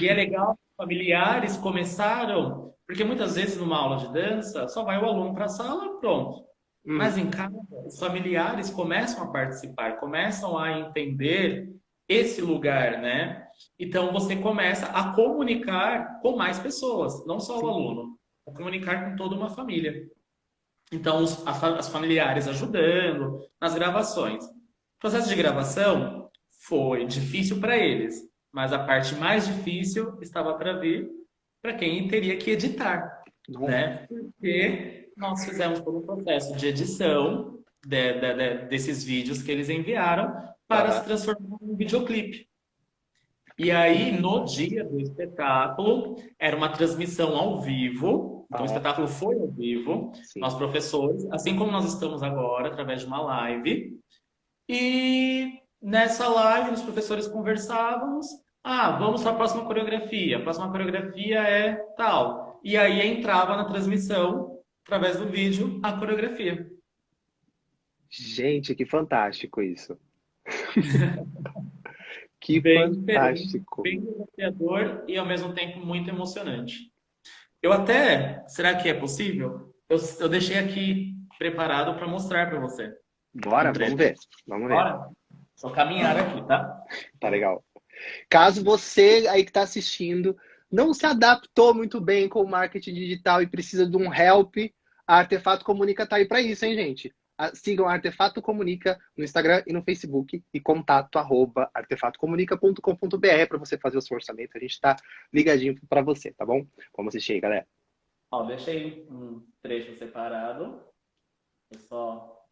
E 0.01 0.09
é 0.09 0.15
legal, 0.15 0.59
familiares 0.75 1.59
começaram, 1.59 2.75
porque 2.87 3.05
muitas 3.05 3.37
vezes 3.37 3.59
numa 3.59 3.77
aula 3.77 3.99
de 3.99 4.13
dança, 4.13 4.67
só 4.69 4.85
vai 4.85 5.01
o 5.01 5.05
aluno 5.05 5.35
para 5.35 5.45
a 5.45 5.49
sala, 5.49 6.01
pronto. 6.01 6.41
Hum. 6.85 6.97
Mas 6.97 7.19
em 7.19 7.29
casa, 7.29 7.55
os 7.87 7.99
familiares 7.99 8.71
começam 8.71 9.23
a 9.23 9.31
participar, 9.31 10.01
começam 10.01 10.59
a 10.59 10.81
entender 10.81 11.71
esse 12.09 12.41
lugar, 12.41 13.03
né? 13.03 13.47
Então 13.79 14.13
você 14.13 14.35
começa 14.35 14.87
a 14.87 15.13
comunicar 15.13 16.21
com 16.21 16.37
mais 16.37 16.59
pessoas, 16.59 17.25
não 17.27 17.39
só 17.39 17.61
o 17.61 17.69
aluno, 17.69 18.19
a 18.49 18.53
comunicar 18.53 19.11
com 19.11 19.17
toda 19.17 19.37
uma 19.37 19.51
família. 19.51 20.09
Então 20.93 21.23
os 21.23 21.45
as 21.47 21.89
familiares 21.89 22.47
ajudando 22.47 23.41
nas 23.61 23.75
gravações. 23.75 24.45
O 24.45 25.01
processo 25.01 25.29
de 25.29 25.35
gravação 25.35 26.31
foi 26.67 27.07
difícil 27.07 27.59
para 27.59 27.77
eles, 27.77 28.23
mas 28.53 28.73
a 28.73 28.79
parte 28.79 29.15
mais 29.17 29.47
difícil 29.47 30.19
estava 30.21 30.55
para 30.55 30.75
vir 30.75 31.09
para 31.63 31.75
quem 31.75 32.07
teria 32.09 32.37
que 32.37 32.51
editar, 32.51 33.23
Nossa. 33.49 33.67
né? 33.67 34.07
Porque 34.09 35.11
nós 35.17 35.45
fizemos 35.45 35.81
todo 35.81 35.99
o 35.99 36.03
processo 36.03 36.57
de 36.57 36.67
edição 36.67 37.59
de, 37.85 38.13
de, 38.15 38.35
de, 38.35 38.67
desses 38.67 39.03
vídeos 39.03 39.43
que 39.43 39.51
eles 39.51 39.69
enviaram 39.69 40.33
para 40.69 40.89
ah. 40.89 40.93
se 40.93 41.05
transformar 41.05 41.59
em 41.63 41.73
um 41.73 41.77
videoclipe. 41.77 42.49
E 43.59 43.71
aí, 43.71 44.19
no 44.19 44.45
dia 44.45 44.83
do 44.85 44.99
espetáculo, 44.99 46.17
era 46.39 46.57
uma 46.57 46.71
transmissão 46.71 47.37
ao 47.37 47.61
vivo. 47.61 48.42
Então, 48.53 48.61
ah. 48.61 48.63
o 48.65 48.67
espetáculo 48.67 49.09
foi 49.09 49.35
ao 49.41 49.49
vivo. 49.49 50.13
Sim. 50.23 50.41
Nós, 50.41 50.55
professores, 50.55 51.27
assim 51.31 51.57
como 51.57 51.73
nós 51.73 51.87
estamos 51.87 52.23
agora, 52.23 52.69
através 52.69 53.01
de 53.01 53.07
uma 53.07 53.23
live. 53.23 53.99
E 54.69 55.59
nessa 55.81 56.29
live, 56.29 56.73
os 56.73 56.83
professores 56.83 57.27
conversávamos. 57.27 58.27
Ah, 58.63 58.99
vamos 58.99 59.23
para 59.23 59.33
a 59.33 59.37
próxima 59.37 59.65
coreografia. 59.65 60.37
A 60.37 60.43
próxima 60.43 60.71
coreografia 60.71 61.41
é 61.41 61.77
tal. 61.97 62.61
E 62.63 62.77
aí 62.77 63.01
entrava 63.01 63.57
na 63.57 63.65
transmissão, 63.65 64.61
através 64.85 65.17
do 65.17 65.27
vídeo, 65.27 65.81
a 65.83 65.95
coreografia. 65.95 66.71
Gente, 68.11 68.75
que 68.75 68.85
fantástico 68.85 69.63
isso. 69.63 69.99
que 72.39 72.61
bem 72.61 72.95
fantástico. 72.95 73.83
Bem 73.83 74.01
desafiador 74.01 75.05
e 75.09 75.17
ao 75.17 75.25
mesmo 75.25 75.55
tempo 75.55 75.79
muito 75.81 76.11
emocionante. 76.11 76.92
Eu 77.62 77.73
até, 77.73 78.45
será 78.49 78.75
que 78.75 78.88
é 78.88 78.95
possível? 78.95 79.73
Eu, 79.88 79.97
eu 80.19 80.28
deixei 80.28 80.59
aqui 80.59 81.14
preparado 81.38 81.97
para 81.97 82.09
mostrar 82.09 82.50
para 82.50 82.59
você. 82.59 82.92
Bora, 83.33 83.73
vamos 83.73 83.95
ver. 83.95 84.16
Vamos 84.47 84.69
ver. 84.69 84.75
Bora. 84.75 85.09
Só 85.54 85.71
caminhar 85.71 86.16
aqui, 86.16 86.45
tá? 86.47 86.83
Tá 87.21 87.28
legal. 87.28 87.64
Caso 88.28 88.64
você 88.64 89.26
aí 89.31 89.45
que 89.45 89.50
está 89.50 89.62
assistindo 89.62 90.37
não 90.71 90.92
se 90.92 91.07
adaptou 91.07 91.75
muito 91.75 92.00
bem 92.00 92.28
com 92.28 92.40
o 92.42 92.49
marketing 92.49 92.95
digital 92.95 93.42
e 93.42 93.47
precisa 93.47 93.87
de 93.87 93.97
um 93.97 94.12
help, 94.12 94.57
a 95.07 95.19
Artefato 95.19 95.64
Comunica 95.64 96.07
tá 96.07 96.16
aí 96.16 96.26
para 96.26 96.40
isso, 96.40 96.64
hein, 96.64 96.75
gente? 96.75 97.14
Sigam 97.55 97.89
a 97.89 97.93
Artefato 97.93 98.41
Comunica 98.41 98.99
no 99.17 99.25
Instagram 99.25 99.62
e 99.67 99.73
no 99.73 99.83
Facebook 99.83 100.43
e 100.53 100.61
contato 100.61 101.19
arroba 101.19 101.71
artefatocomunica.com.br 101.75 103.47
para 103.49 103.59
você 103.59 103.79
fazer 103.79 103.99
o 103.99 104.03
seu 104.03 104.17
orçamento. 104.17 104.57
A 104.57 104.61
gente 104.61 104.73
está 104.73 104.97
ligadinho 105.33 105.75
para 105.89 106.03
você, 106.03 106.33
tá 106.33 106.45
bom? 106.45 106.67
Vamos 106.97 107.15
assistir 107.15 107.35
aí, 107.35 107.41
galera. 107.41 107.67
Ó, 108.31 108.45
deixei 108.45 109.07
um 109.11 109.47
trecho 109.61 109.97
separado. 109.99 110.83
Eu 111.71 111.81
só. 111.81 112.47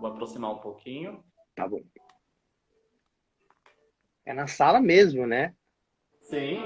Vou 0.00 0.10
aproximar 0.10 0.52
um 0.52 0.58
pouquinho. 0.58 1.24
Tá 1.54 1.66
bom. 1.66 1.82
É 4.24 4.32
na 4.34 4.46
sala 4.46 4.80
mesmo, 4.80 5.26
né? 5.26 5.54
Sim. 6.28 6.60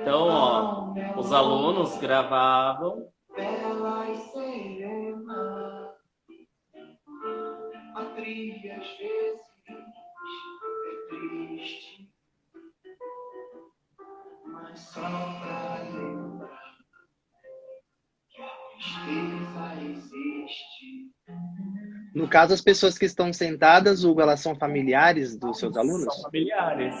Então, 0.00 0.26
ó, 0.26 0.94
os 1.16 1.32
alunos 1.32 1.96
gravavam. 1.98 3.08
Tristeza 18.76 19.74
existe. 19.82 21.08
No 22.14 22.28
caso, 22.28 22.54
as 22.54 22.60
pessoas 22.60 22.98
que 22.98 23.04
estão 23.04 23.32
sentadas, 23.32 24.04
Hugo, 24.04 24.20
elas 24.20 24.40
são 24.40 24.54
familiares 24.54 25.36
dos 25.36 25.58
seus 25.58 25.76
alunos? 25.76 26.14
São 26.14 26.22
familiares. 26.22 26.94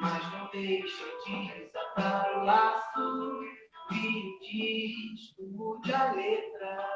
Mas 0.00 0.32
não 0.32 0.48
deixa 0.50 1.04
de 1.24 1.66
desatar 1.66 2.40
o 2.40 2.44
laço 2.44 3.42
e 3.92 5.92
a 5.92 6.12
letra. 6.12 6.88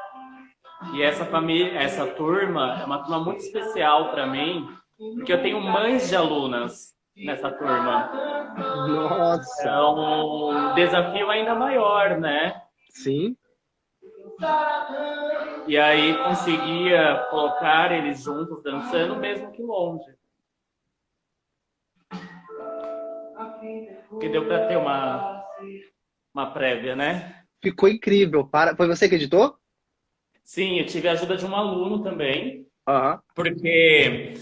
E 0.93 1.01
essa 1.01 1.25
família, 1.25 1.79
essa 1.79 2.05
turma 2.07 2.79
é 2.81 2.85
uma 2.85 3.03
turma 3.03 3.23
muito 3.23 3.39
especial 3.39 4.11
para 4.11 4.27
mim, 4.27 4.67
porque 5.15 5.33
eu 5.33 5.41
tenho 5.41 5.59
mães 5.59 6.09
de 6.09 6.15
alunas 6.15 6.95
nessa 7.15 7.51
turma. 7.51 8.11
Nossa! 8.87 9.69
É 9.69 9.81
um 9.81 10.75
desafio 10.75 11.29
ainda 11.29 11.55
maior, 11.55 12.19
né? 12.19 12.61
Sim. 12.89 13.35
E 15.67 15.77
aí 15.77 16.15
conseguia 16.23 17.27
colocar 17.29 17.91
eles 17.91 18.23
juntos 18.23 18.61
dançando, 18.63 19.17
mesmo 19.17 19.51
que 19.51 19.61
longe. 19.61 20.15
Que 24.19 24.29
deu 24.29 24.47
para 24.47 24.67
ter 24.67 24.77
uma, 24.77 25.43
uma 26.33 26.51
prévia, 26.51 26.95
né? 26.95 27.43
Ficou 27.61 27.89
incrível. 27.89 28.47
Para... 28.47 28.75
Foi 28.75 28.87
você 28.87 29.09
que 29.09 29.15
editou? 29.15 29.57
Sim, 30.43 30.79
eu 30.79 30.85
tive 30.85 31.09
a 31.09 31.13
ajuda 31.13 31.35
de 31.35 31.45
um 31.45 31.55
aluno 31.55 32.01
também. 32.03 32.65
Uhum. 32.87 33.19
Porque 33.35 34.35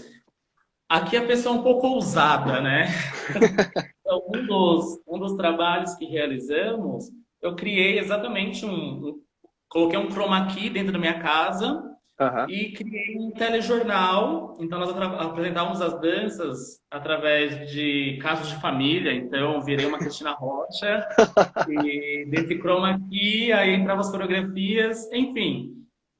aqui 0.88 1.16
a 1.16 1.26
pessoa 1.26 1.56
é 1.56 1.58
um 1.58 1.62
pouco 1.62 1.88
ousada, 1.88 2.60
né? 2.60 2.86
então, 4.00 4.22
um 4.28 4.46
dos, 4.46 5.02
um 5.06 5.18
dos 5.18 5.34
trabalhos 5.34 5.94
que 5.94 6.04
realizamos, 6.04 7.10
eu 7.42 7.56
criei 7.56 7.98
exatamente 7.98 8.64
um, 8.64 9.20
coloquei 9.68 9.98
um 9.98 10.10
chroma 10.10 10.46
key 10.46 10.70
dentro 10.70 10.92
da 10.92 10.98
minha 10.98 11.20
casa 11.20 11.82
uhum. 12.20 12.48
e 12.48 12.72
criei 12.72 13.16
um 13.18 13.30
telejornal. 13.32 14.56
Então, 14.60 14.78
nós 14.78 14.90
apresentávamos 14.90 15.80
as 15.80 16.00
danças 16.00 16.80
através 16.90 17.70
de 17.70 18.18
casos 18.22 18.48
de 18.48 18.60
família. 18.60 19.12
Então, 19.12 19.62
virei 19.62 19.86
uma 19.86 19.98
Cristina 19.98 20.32
Rocha 20.32 21.06
e 21.68 22.26
desse 22.30 22.58
chroma 22.58 22.98
key, 23.10 23.52
aí 23.52 23.74
entravam 23.74 24.00
as 24.00 24.10
coreografias, 24.10 25.10
enfim. 25.12 25.72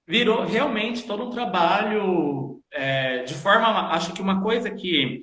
Virou 0.08 0.44
realmente 0.44 1.06
todo 1.06 1.24
um 1.24 1.30
trabalho 1.30 2.60
é, 2.72 3.24
de 3.24 3.34
forma... 3.34 3.90
Acho 3.90 4.12
que 4.12 4.22
uma 4.22 4.42
coisa 4.42 4.70
que 4.70 5.22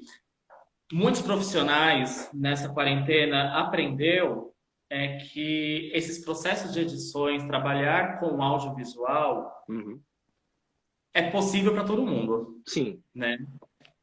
muitos 0.92 1.22
profissionais 1.22 2.30
nessa 2.34 2.70
quarentena 2.70 3.60
aprendeu 3.60 4.53
é 4.94 5.18
que 5.18 5.90
esses 5.92 6.24
processos 6.24 6.72
de 6.72 6.82
edições, 6.82 7.44
trabalhar 7.46 8.20
com 8.20 8.42
audiovisual, 8.44 9.52
uhum. 9.68 10.00
é 11.16 11.32
possível 11.32 11.74
para 11.74 11.84
todo 11.84 12.06
mundo. 12.06 12.62
Sim. 12.68 13.02
Né? 13.14 13.40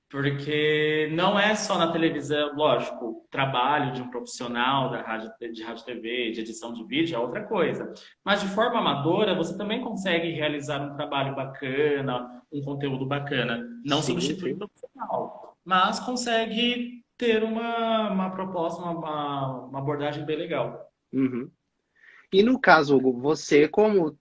Porque 0.09 1.09
não 1.13 1.39
é 1.39 1.55
só 1.55 1.79
na 1.79 1.93
televisão, 1.93 2.57
lógico, 2.57 3.25
trabalho 3.31 3.93
de 3.93 4.03
um 4.03 4.11
profissional 4.11 4.91
da 4.91 5.01
rádio, 5.01 5.31
de 5.53 5.63
rádio 5.63 5.85
TV, 5.85 6.33
de 6.33 6.41
edição 6.41 6.73
de 6.73 6.85
vídeo 6.85 7.15
é 7.15 7.19
outra 7.21 7.45
coisa. 7.45 7.95
Mas 8.25 8.41
de 8.41 8.49
forma 8.49 8.81
amadora, 8.81 9.37
você 9.37 9.57
também 9.57 9.81
consegue 9.85 10.33
realizar 10.33 10.83
um 10.83 10.97
trabalho 10.97 11.37
bacana, 11.37 12.43
um 12.53 12.61
conteúdo 12.63 13.07
bacana. 13.07 13.65
Não 13.85 14.03
sim, 14.03 14.15
substitui 14.15 14.55
o 14.55 14.59
profissional, 14.59 15.57
mas 15.65 16.01
consegue 16.01 17.05
ter 17.21 17.45
uma, 17.45 18.11
uma 18.11 18.31
proposta, 18.31 18.81
uma, 18.81 19.67
uma 19.67 19.79
abordagem 19.79 20.25
bem 20.25 20.39
legal. 20.39 20.91
Uhum. 21.13 21.51
E 22.33 22.43
no 22.43 22.59
caso, 22.59 22.97
Hugo, 22.97 23.13
você 23.21 23.69
como 23.69 24.19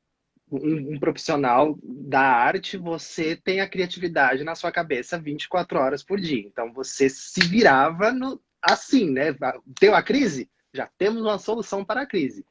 um, 0.51 0.95
um, 0.95 0.99
profissional 0.99 1.79
da 1.81 2.19
arte, 2.19 2.75
você 2.75 3.37
tem 3.37 3.61
a 3.61 3.69
criatividade 3.69 4.43
na 4.43 4.53
sua 4.53 4.69
cabeça 4.69 5.17
24 5.17 5.79
horas 5.79 6.03
por 6.03 6.19
dia. 6.19 6.45
Então 6.45 6.73
você 6.73 7.09
se 7.09 7.39
virava 7.47 8.11
no, 8.11 8.41
assim, 8.61 9.09
né? 9.09 9.33
Deu 9.79 9.95
a 9.95 10.03
crise? 10.03 10.49
Já 10.73 10.89
temos 10.97 11.21
uma 11.21 11.39
solução 11.39 11.85
para 11.85 12.01
a 12.01 12.05
crise. 12.05 12.45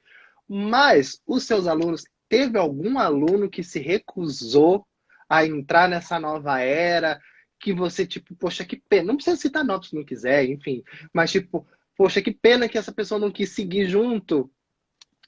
Mas 0.48 1.20
os 1.26 1.42
seus 1.42 1.66
alunos, 1.66 2.04
teve 2.26 2.56
algum 2.56 2.98
aluno 2.98 3.50
que 3.50 3.62
se 3.62 3.80
recusou 3.80 4.87
a 5.28 5.44
entrar 5.44 5.90
nessa 5.90 6.18
nova 6.18 6.58
era? 6.61 7.20
Que 7.61 7.73
você, 7.73 8.07
tipo, 8.07 8.35
poxa, 8.37 8.64
que 8.64 8.77
pena. 8.77 9.09
Não 9.09 9.16
precisa 9.16 9.37
citar 9.37 9.64
nomes 9.64 9.88
se 9.88 9.97
não 9.97 10.05
quiser, 10.05 10.44
enfim. 10.44 10.83
Mas, 11.12 11.33
tipo, 11.33 11.66
poxa, 11.97 12.23
que 12.23 12.33
pena 12.33 12.68
que 12.68 12.79
essa 12.79 12.92
pessoa 12.92 13.21
não 13.21 13.31
quis 13.31 13.51
seguir 13.51 13.87
junto. 13.87 14.51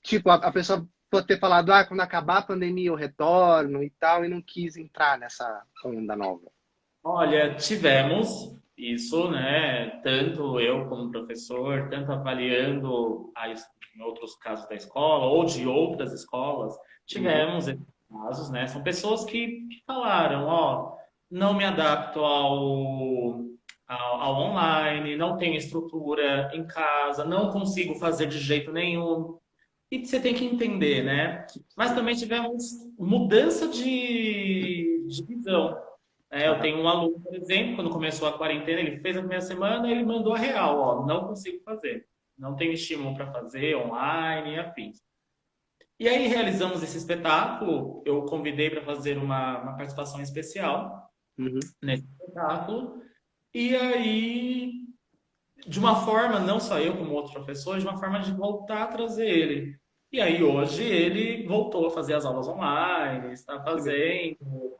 Tipo, 0.03 0.31
a, 0.31 0.35
a 0.37 0.53
pessoa 0.53 0.89
pode 1.11 1.27
ter 1.27 1.39
falado, 1.39 1.73
ah, 1.73 1.85
quando 1.85 2.01
acabar 2.01 2.39
a 2.39 2.43
pandemia 2.43 2.89
eu 2.89 2.95
retorno 2.95 3.83
e 3.83 3.91
tal, 3.91 4.25
e 4.25 4.29
não 4.29 4.41
quis 4.41 4.77
entrar 4.77 5.19
nessa 5.19 5.63
onda 5.85 6.15
nova? 6.15 6.51
Olha, 7.03 7.55
tivemos 7.57 8.55
isso, 8.77 9.31
né? 9.31 10.01
Tanto 10.03 10.61
eu 10.61 10.89
como 10.89 11.11
professor, 11.11 11.89
tanto 11.91 12.13
avaliando 12.13 13.33
as, 13.35 13.67
em 13.97 14.03
outros 14.03 14.37
casos 14.37 14.69
da 14.69 14.75
escola 14.77 15.27
ou 15.27 15.45
de 15.45 15.67
outras 15.67 16.13
escolas, 16.13 16.75
tivemos 17.05 17.67
uhum. 17.67 17.73
esses 17.73 17.87
casos, 18.09 18.51
né? 18.51 18.67
São 18.67 18.83
pessoas 18.83 19.25
que, 19.25 19.67
que 19.69 19.83
falaram, 19.85 20.47
ó, 20.47 20.97
não 21.31 21.55
me 21.55 21.65
adapto 21.65 22.21
ao, 22.21 23.45
ao, 23.87 24.21
ao 24.21 24.43
online, 24.51 25.17
não 25.17 25.37
tenho 25.37 25.57
estrutura 25.57 26.51
em 26.53 26.67
casa, 26.67 27.25
não 27.25 27.51
consigo 27.51 27.95
fazer 27.95 28.27
de 28.27 28.39
jeito 28.39 28.73
nenhum 28.73 29.39
e 29.91 30.07
você 30.07 30.21
tem 30.21 30.35
que 30.35 30.45
entender, 30.45 31.03
né? 31.03 31.47
Mas 31.77 31.95
também 31.95 32.15
tivemos 32.15 32.65
mudança 32.97 33.67
de, 33.67 35.05
de 35.09 35.25
visão. 35.25 35.77
É, 36.31 36.49
eu 36.49 36.61
tenho 36.61 36.79
um 36.79 36.89
aluno, 36.89 37.21
por 37.21 37.35
exemplo, 37.35 37.75
quando 37.75 37.91
começou 37.91 38.29
a 38.29 38.39
quarentena, 38.39 38.81
ele 38.81 39.01
fez 39.01 39.17
a 39.17 39.21
primeira 39.21 39.43
semana, 39.43 39.91
ele 39.91 40.05
mandou 40.05 40.33
a 40.33 40.39
real, 40.39 40.79
ó, 40.79 41.07
não 41.07 41.27
consigo 41.27 41.61
fazer, 41.65 42.07
não 42.39 42.55
tenho 42.55 42.73
estímulo 42.73 43.17
para 43.17 43.33
fazer 43.33 43.75
online 43.75 44.55
e 44.55 44.59
afins. 44.61 45.03
E 45.99 46.09
aí 46.09 46.29
realizamos 46.29 46.85
esse 46.85 46.97
espetáculo, 46.97 48.01
eu 48.07 48.25
convidei 48.27 48.71
para 48.71 48.83
fazer 48.83 49.19
uma, 49.19 49.61
uma, 49.61 49.77
participação 49.77 50.21
especial 50.23 51.10
uhum. 51.41 51.61
nesse 51.83 52.05
espetáculo, 52.05 53.03
e 53.53 53.75
aí, 53.75 54.73
de 55.67 55.79
uma 55.79 56.05
forma, 56.05 56.39
não 56.39 56.61
só 56.61 56.79
eu 56.79 56.97
como 56.97 57.13
outros 57.13 57.35
professores, 57.35 57.83
de 57.83 57.89
uma 57.89 57.99
forma 57.99 58.21
de 58.21 58.33
voltar 58.33 58.85
a 58.85 58.87
trazer 58.87 59.29
ele 59.29 59.81
e 60.13 60.21
aí 60.21 60.43
hoje 60.43 60.83
ele 60.83 61.47
voltou 61.47 61.87
a 61.87 61.91
fazer 61.91 62.15
as 62.15 62.25
aulas 62.25 62.49
online, 62.49 63.33
está 63.33 63.63
fazendo, 63.63 64.77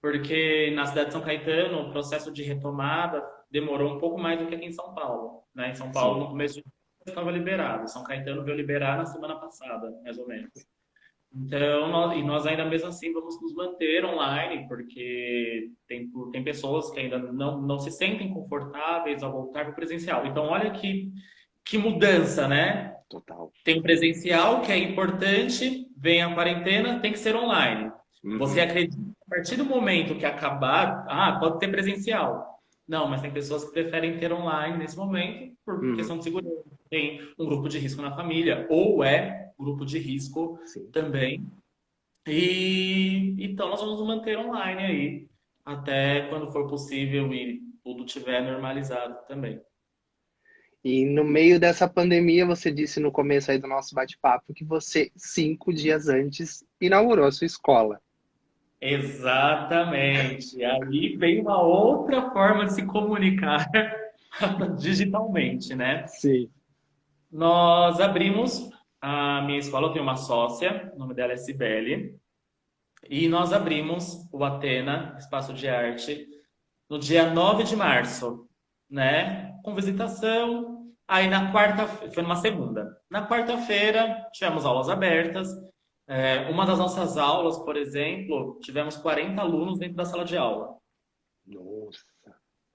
porque 0.00 0.70
na 0.70 0.86
cidade 0.86 1.08
de 1.08 1.12
São 1.12 1.20
Caetano 1.20 1.88
o 1.88 1.92
processo 1.92 2.32
de 2.32 2.42
retomada 2.42 3.22
demorou 3.50 3.94
um 3.94 3.98
pouco 3.98 4.18
mais 4.18 4.38
do 4.38 4.46
que 4.46 4.54
aqui 4.54 4.64
em 4.64 4.72
São 4.72 4.94
Paulo. 4.94 5.42
Né? 5.54 5.72
Em 5.72 5.74
São 5.74 5.92
Paulo, 5.92 6.14
Sim. 6.14 6.20
no 6.20 6.28
começo 6.30 6.54
de 6.54 6.64
estava 7.06 7.30
liberado. 7.30 7.86
São 7.90 8.02
Caetano 8.02 8.44
veio 8.44 8.56
liberar 8.56 8.96
na 8.96 9.04
semana 9.04 9.36
passada, 9.36 9.90
mais 10.02 10.16
ou 10.16 10.26
menos. 10.26 10.50
Então, 11.34 11.88
nós, 11.88 12.18
e 12.18 12.22
nós 12.22 12.46
ainda 12.46 12.64
mesmo 12.64 12.88
assim 12.88 13.12
vamos 13.12 13.40
nos 13.40 13.54
manter 13.54 14.04
online, 14.04 14.68
porque 14.68 15.70
tem, 15.88 16.10
tem 16.30 16.44
pessoas 16.44 16.90
que 16.90 17.00
ainda 17.00 17.18
não, 17.18 17.60
não 17.60 17.78
se 17.78 17.90
sentem 17.90 18.32
confortáveis 18.32 19.22
ao 19.22 19.32
voltar 19.32 19.64
para 19.64 19.72
o 19.72 19.74
presencial. 19.74 20.26
Então, 20.26 20.44
olha 20.44 20.70
que, 20.70 21.10
que 21.64 21.78
mudança, 21.78 22.46
né? 22.46 22.94
Total. 23.08 23.50
Tem 23.64 23.80
presencial, 23.80 24.60
que 24.60 24.72
é 24.72 24.76
importante, 24.76 25.86
vem 25.96 26.22
a 26.22 26.34
quarentena, 26.34 27.00
tem 27.00 27.12
que 27.12 27.18
ser 27.18 27.34
online. 27.34 27.90
Uhum. 28.22 28.38
Você 28.38 28.60
acredita 28.60 28.96
a 29.26 29.34
partir 29.34 29.56
do 29.56 29.64
momento 29.64 30.16
que 30.16 30.26
acabar, 30.26 31.04
ah, 31.08 31.38
pode 31.40 31.58
ter 31.58 31.68
presencial. 31.68 32.60
Não, 32.92 33.08
mas 33.08 33.22
tem 33.22 33.32
pessoas 33.32 33.64
que 33.64 33.70
preferem 33.70 34.18
ter 34.18 34.30
online 34.34 34.76
nesse 34.76 34.98
momento 34.98 35.56
por 35.64 35.82
uhum. 35.82 35.96
questão 35.96 36.18
de 36.18 36.24
segurança. 36.24 36.62
Tem 36.90 37.26
um 37.38 37.46
grupo 37.46 37.66
de 37.66 37.78
risco 37.78 38.02
na 38.02 38.14
família, 38.14 38.66
ou 38.68 39.02
é 39.02 39.50
grupo 39.58 39.86
de 39.86 39.98
risco 39.98 40.60
Sim. 40.66 40.90
também. 40.90 41.42
E 42.28 43.34
então 43.38 43.70
nós 43.70 43.80
vamos 43.80 44.06
manter 44.06 44.36
online 44.36 44.82
aí 44.82 45.28
até 45.64 46.28
quando 46.28 46.52
for 46.52 46.68
possível 46.68 47.32
e 47.32 47.62
tudo 47.82 48.04
tiver 48.04 48.42
normalizado 48.42 49.26
também. 49.26 49.58
E 50.84 51.06
no 51.06 51.24
meio 51.24 51.58
dessa 51.58 51.88
pandemia, 51.88 52.44
você 52.44 52.70
disse 52.70 53.00
no 53.00 53.10
começo 53.10 53.50
aí 53.50 53.56
do 53.56 53.66
nosso 53.66 53.94
bate-papo 53.94 54.52
que 54.52 54.66
você, 54.66 55.10
cinco 55.16 55.72
dias 55.72 56.08
antes, 56.08 56.62
inaugurou 56.78 57.24
a 57.24 57.32
sua 57.32 57.46
escola. 57.46 58.02
Exatamente. 58.84 60.62
Aí 60.64 61.16
vem 61.16 61.40
uma 61.40 61.62
outra 61.62 62.30
forma 62.32 62.66
de 62.66 62.72
se 62.72 62.84
comunicar 62.84 63.64
digitalmente, 64.78 65.74
né? 65.74 66.06
Sim. 66.08 66.50
Nós 67.30 68.00
abrimos 68.00 68.68
a 69.00 69.40
minha 69.42 69.58
escola, 69.58 69.86
eu 69.86 69.92
tenho 69.92 70.02
uma 70.02 70.16
sócia, 70.16 70.92
o 70.94 70.98
nome 70.98 71.14
dela 71.14 71.32
é 71.32 71.36
Cibele, 71.36 72.18
e 73.08 73.28
nós 73.28 73.52
abrimos 73.52 74.28
o 74.32 74.44
Atena, 74.44 75.16
Espaço 75.18 75.54
de 75.54 75.68
Arte, 75.68 76.26
no 76.90 76.98
dia 76.98 77.30
9 77.30 77.64
de 77.64 77.76
março, 77.76 78.48
né? 78.90 79.54
Com 79.62 79.74
visitação, 79.74 80.72
Aí 81.12 81.28
na 81.28 81.52
quarta, 81.52 81.86
foi 81.86 82.22
numa 82.22 82.36
segunda. 82.36 82.96
Na 83.10 83.28
quarta-feira 83.28 84.26
tivemos 84.32 84.64
aulas 84.64 84.88
abertas. 84.88 85.48
É, 86.08 86.50
uma 86.50 86.66
das 86.66 86.78
nossas 86.78 87.16
aulas, 87.16 87.58
por 87.58 87.76
exemplo, 87.76 88.58
tivemos 88.60 88.96
40 88.96 89.40
alunos 89.40 89.78
dentro 89.78 89.96
da 89.96 90.04
sala 90.04 90.24
de 90.24 90.36
aula. 90.36 90.76
Nossa. 91.46 92.00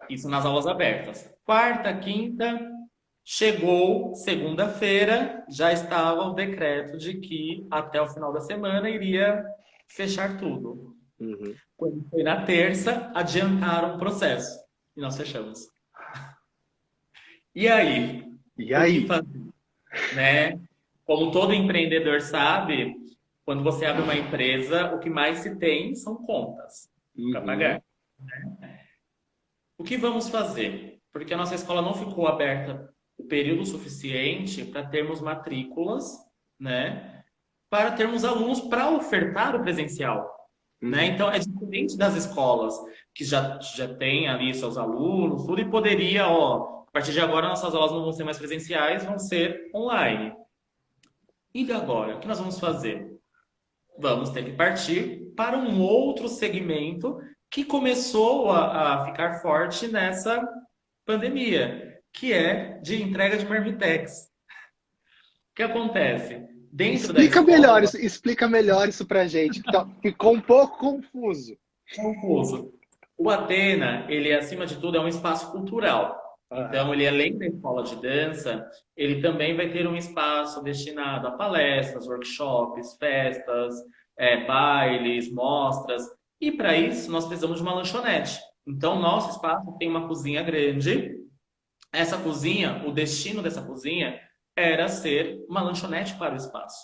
Isso 0.09 0.29
nas 0.29 0.45
aulas 0.45 0.67
abertas. 0.67 1.29
Quarta, 1.43 1.93
quinta, 1.97 2.59
chegou 3.23 4.15
segunda-feira, 4.15 5.45
já 5.49 5.73
estava 5.73 6.23
o 6.27 6.33
decreto 6.33 6.97
de 6.97 7.19
que 7.19 7.67
até 7.69 8.01
o 8.01 8.07
final 8.07 8.31
da 8.31 8.41
semana 8.41 8.89
iria 8.89 9.45
fechar 9.87 10.37
tudo. 10.37 10.95
Uhum. 11.19 11.55
Quando 11.75 12.07
foi 12.09 12.23
na 12.23 12.45
terça, 12.45 13.11
adiantaram 13.13 13.95
o 13.95 13.99
processo 13.99 14.59
e 14.95 15.01
nós 15.01 15.17
fechamos. 15.17 15.69
E 17.53 17.67
aí? 17.67 18.23
E 18.57 18.73
aí? 18.73 19.05
né? 20.15 20.59
Como 21.05 21.31
todo 21.31 21.53
empreendedor 21.53 22.21
sabe, 22.21 22.95
quando 23.47 23.63
você 23.63 23.85
abre 23.85 24.03
uma 24.03 24.13
empresa, 24.13 24.93
o 24.93 24.99
que 24.99 25.09
mais 25.09 25.37
se 25.39 25.55
tem 25.55 25.95
são 25.95 26.17
contas 26.17 26.91
uhum. 27.17 27.31
para 27.31 27.41
pagar. 27.41 27.83
Né? 28.19 28.81
O 29.77 29.85
que 29.85 29.95
vamos 29.95 30.27
fazer? 30.27 30.99
Porque 31.13 31.33
a 31.33 31.37
nossa 31.37 31.55
escola 31.55 31.81
não 31.81 31.93
ficou 31.93 32.27
aberta 32.27 32.93
o 33.17 33.23
período 33.23 33.65
suficiente 33.65 34.65
para 34.65 34.85
termos 34.85 35.21
matrículas, 35.21 36.17
né? 36.59 37.23
Para 37.69 37.93
termos 37.93 38.25
alunos 38.25 38.59
para 38.59 38.91
ofertar 38.91 39.55
o 39.55 39.61
presencial. 39.61 40.29
Né? 40.81 40.89
Uhum. 40.89 40.91
Né? 40.91 41.05
Então 41.05 41.31
é 41.31 41.39
diferente 41.39 41.97
das 41.97 42.15
escolas 42.15 42.75
que 43.15 43.23
já, 43.23 43.57
já 43.61 43.95
tem 43.95 44.27
ali 44.27 44.53
seus 44.53 44.77
alunos, 44.77 45.45
tudo, 45.45 45.61
e 45.61 45.71
poderia, 45.71 46.27
ó, 46.27 46.83
partir 46.91 47.13
de 47.13 47.21
agora, 47.21 47.47
nossas 47.47 47.73
aulas 47.73 47.91
não 47.93 48.01
vão 48.01 48.11
ser 48.11 48.25
mais 48.25 48.37
presenciais, 48.37 49.05
vão 49.05 49.17
ser 49.17 49.71
online. 49.73 50.35
E 51.53 51.71
agora? 51.71 52.17
O 52.17 52.19
que 52.19 52.27
nós 52.27 52.39
vamos 52.39 52.59
fazer? 52.59 53.06
Vamos 53.99 54.29
ter 54.29 54.43
que 54.45 54.51
partir 54.51 55.33
para 55.35 55.57
um 55.57 55.81
outro 55.81 56.27
segmento 56.27 57.17
que 57.49 57.63
começou 57.63 58.51
a, 58.51 59.01
a 59.01 59.05
ficar 59.05 59.41
forte 59.41 59.87
nessa 59.87 60.45
pandemia, 61.05 61.99
que 62.13 62.33
é 62.33 62.79
de 62.79 63.01
entrega 63.01 63.37
de 63.37 63.45
marmitex. 63.45 64.27
O 65.51 65.55
que 65.55 65.63
acontece? 65.63 66.45
Dentro 66.71 67.05
explica 67.05 67.39
escola, 67.39 67.45
melhor 67.45 67.83
isso, 67.83 67.97
explica 67.97 68.47
melhor 68.47 68.89
isso 68.89 69.05
pra 69.05 69.25
gente, 69.25 69.63
que 69.63 69.71
tá, 69.71 69.87
ficou 70.01 70.33
um 70.33 70.41
pouco 70.41 70.77
confuso. 70.77 71.57
Confuso. 71.95 72.73
O 73.17 73.29
Atena, 73.31 74.05
ele 74.09 74.31
acima 74.31 74.65
de 74.65 74.75
tudo 74.75 74.97
é 74.97 75.01
um 75.01 75.07
espaço 75.07 75.51
cultural. 75.51 76.26
Então, 76.51 76.93
ele 76.93 77.07
além 77.07 77.37
da 77.37 77.45
escola 77.45 77.83
de 77.83 77.95
dança, 77.97 78.65
ele 78.95 79.21
também 79.21 79.55
vai 79.55 79.69
ter 79.69 79.85
um 79.85 79.95
espaço 79.95 80.63
destinado 80.63 81.27
a 81.27 81.31
palestras, 81.31 82.07
workshops, 82.07 82.95
festas, 82.97 83.75
é, 84.17 84.45
bailes, 84.45 85.31
mostras. 85.31 86.03
E 86.39 86.51
para 86.51 86.77
isso, 86.77 87.11
nós 87.11 87.25
precisamos 87.25 87.57
de 87.57 87.63
uma 87.63 87.75
lanchonete. 87.75 88.39
Então, 88.65 88.99
nosso 88.99 89.31
espaço 89.31 89.77
tem 89.77 89.89
uma 89.89 90.07
cozinha 90.07 90.41
grande. 90.41 91.17
Essa 91.91 92.17
cozinha, 92.17 92.83
o 92.85 92.91
destino 92.91 93.41
dessa 93.41 93.61
cozinha 93.61 94.19
era 94.55 94.87
ser 94.87 95.45
uma 95.49 95.61
lanchonete 95.61 96.15
para 96.15 96.33
o 96.33 96.37
espaço. 96.37 96.79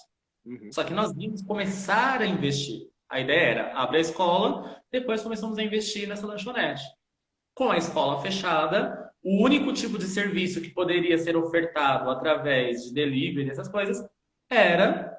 Uhum. 0.45 0.69
Só 0.71 0.83
que 0.83 0.93
nós 0.93 1.13
vimos 1.13 1.41
começar 1.41 2.21
a 2.21 2.25
investir. 2.25 2.89
A 3.09 3.19
ideia 3.19 3.49
era 3.51 3.73
abrir 3.77 3.97
a 3.97 4.01
escola, 4.01 4.81
depois 4.91 5.21
começamos 5.21 5.57
a 5.57 5.63
investir 5.63 6.07
nessa 6.07 6.27
lanchonete. 6.27 6.83
Com 7.55 7.69
a 7.69 7.77
escola 7.77 8.21
fechada, 8.21 9.02
o 9.23 9.43
único 9.43 9.71
tipo 9.71 9.97
de 9.97 10.05
serviço 10.05 10.61
que 10.61 10.69
poderia 10.69 11.17
ser 11.17 11.37
ofertado 11.37 12.09
através 12.09 12.83
de 12.83 12.93
delivery, 12.93 13.49
essas 13.49 13.69
coisas, 13.69 14.05
era 14.49 15.17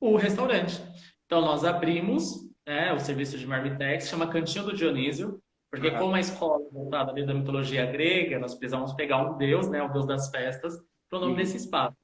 o 0.00 0.16
restaurante. 0.16 0.82
Então, 1.26 1.40
nós 1.40 1.64
abrimos 1.64 2.50
né, 2.66 2.92
o 2.92 2.98
serviço 2.98 3.38
de 3.38 3.46
Marmitex, 3.46 4.08
chama 4.08 4.30
Cantinho 4.30 4.64
do 4.64 4.74
Dionísio, 4.74 5.40
porque 5.70 5.92
como 5.92 6.16
a 6.16 6.20
escola 6.20 6.66
é 6.66 6.72
voltada 6.72 7.12
ali 7.12 7.24
da 7.24 7.32
mitologia 7.32 7.86
grega, 7.86 8.40
nós 8.40 8.56
precisamos 8.56 8.92
pegar 8.94 9.18
um 9.18 9.38
deus, 9.38 9.68
né, 9.68 9.80
o 9.80 9.92
deus 9.92 10.04
das 10.04 10.28
festas, 10.28 10.74
para 11.08 11.18
o 11.18 11.22
nome 11.22 11.36
desse 11.36 11.56
espaço. 11.56 11.96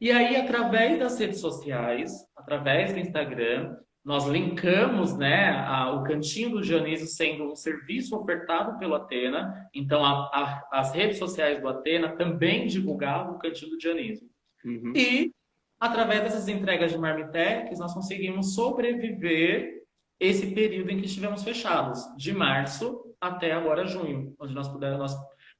E 0.00 0.12
aí, 0.12 0.36
através 0.36 0.98
das 0.98 1.18
redes 1.18 1.40
sociais, 1.40 2.12
através 2.36 2.92
do 2.92 3.00
Instagram, 3.00 3.76
nós 4.04 4.26
linkamos 4.26 5.16
né, 5.16 5.50
a, 5.50 5.92
o 5.92 6.02
Cantinho 6.04 6.50
do 6.50 6.62
Dionísio 6.62 7.06
sendo 7.06 7.44
um 7.44 7.54
serviço 7.54 8.16
ofertado 8.16 8.78
pelo 8.78 8.94
Atena. 8.94 9.68
Então, 9.74 10.04
a, 10.04 10.30
a, 10.32 10.68
as 10.80 10.94
redes 10.94 11.18
sociais 11.18 11.60
do 11.60 11.68
Atena 11.68 12.16
também 12.16 12.66
divulgavam 12.66 13.34
o 13.34 13.38
Cantinho 13.38 13.72
do 13.72 13.78
Dionísio. 13.78 14.26
Uhum. 14.64 14.92
E, 14.96 15.32
através 15.78 16.22
dessas 16.22 16.48
entregas 16.48 16.90
de 16.90 16.98
Marmitex, 16.98 17.78
nós 17.78 17.92
conseguimos 17.92 18.54
sobreviver 18.54 19.80
esse 20.18 20.54
período 20.54 20.90
em 20.90 20.98
que 20.98 21.06
estivemos 21.06 21.42
fechados, 21.42 22.02
de 22.16 22.32
março 22.32 23.14
até 23.20 23.52
agora 23.52 23.86
junho, 23.86 24.34
onde 24.38 24.54
nós, 24.54 24.68
pudemos, 24.68 24.98
nós 24.98 25.16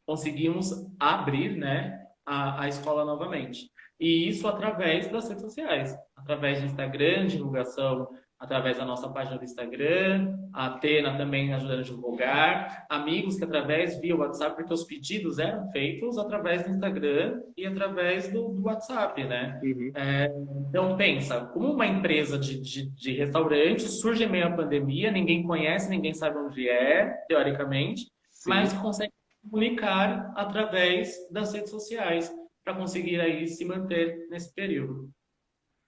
conseguimos 0.07 0.70
abrir 0.98 1.57
né, 1.57 1.98
a, 2.24 2.62
a 2.62 2.68
escola 2.68 3.05
novamente. 3.05 3.70
E 3.98 4.29
isso 4.29 4.48
através 4.48 5.09
das 5.09 5.29
redes 5.29 5.42
sociais, 5.42 5.94
através 6.16 6.61
do 6.61 6.66
Instagram, 6.66 7.26
divulgação 7.26 8.09
através 8.40 8.79
da 8.79 8.87
nossa 8.87 9.07
página 9.11 9.37
do 9.37 9.44
Instagram, 9.44 10.35
a 10.53 10.66
Atena 10.66 11.16
também 11.18 11.53
ajudando 11.53 11.81
a 11.81 11.83
divulgar, 11.83 12.87
amigos 12.88 13.37
que 13.37 13.44
através 13.44 14.00
via 14.00 14.16
WhatsApp, 14.16 14.57
porque 14.57 14.72
os 14.72 14.85
pedidos 14.85 15.38
eram 15.38 15.70
feitos 15.70 16.16
através 16.16 16.64
do 16.64 16.70
Instagram 16.70 17.42
e 17.55 17.66
através 17.66 18.33
do, 18.33 18.48
do 18.48 18.62
WhatsApp, 18.64 19.22
né? 19.24 19.61
Uhum. 19.62 19.92
É, 19.94 20.33
então, 20.70 20.96
pensa, 20.96 21.44
como 21.53 21.70
uma 21.70 21.87
empresa 21.87 22.38
de, 22.38 22.59
de, 22.59 22.90
de 22.90 23.12
restaurante 23.12 23.83
surge 23.83 24.24
em 24.24 24.31
meio 24.31 24.46
à 24.46 24.50
pandemia, 24.50 25.12
ninguém 25.12 25.42
conhece, 25.42 25.90
ninguém 25.90 26.14
sabe 26.14 26.38
onde 26.38 26.66
é, 26.66 27.12
teoricamente, 27.29 28.07
Sim. 28.31 28.48
mas 28.48 28.72
consegue 28.72 29.12
comunicar 29.42 30.33
através 30.35 31.14
das 31.31 31.53
redes 31.53 31.70
sociais 31.70 32.35
para 32.64 32.74
conseguir 32.74 33.20
aí 33.20 33.46
se 33.46 33.66
manter 33.66 34.26
nesse 34.31 34.55
período. 34.55 35.11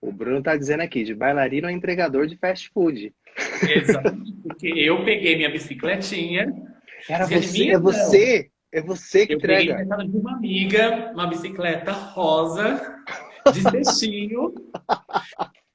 O 0.03 0.11
Bruno 0.11 0.41
está 0.41 0.57
dizendo 0.57 0.81
aqui, 0.81 1.05
de 1.05 1.15
bailarino 1.15 1.69
a 1.69 1.73
entregador 1.73 2.27
de 2.27 2.37
fast 2.37 2.69
food. 2.71 3.15
Exatamente, 3.63 4.33
porque 4.43 4.67
eu 4.67 5.05
peguei 5.05 5.37
minha 5.37 5.49
bicicletinha. 5.49 6.53
Era 7.09 7.25
você, 7.25 7.71
é 7.71 7.79
você, 7.79 8.51
é 8.73 8.83
você 8.83 9.27
que 9.27 9.35
eu 9.35 9.39
entrega. 9.39 9.81
Eu 9.81 9.89
peguei 9.89 10.09
de 10.09 10.17
uma 10.19 10.33
amiga, 10.33 11.13
uma 11.13 11.29
bicicleta 11.29 11.93
rosa, 11.93 13.01
de 13.53 13.61
cestinho, 13.71 14.53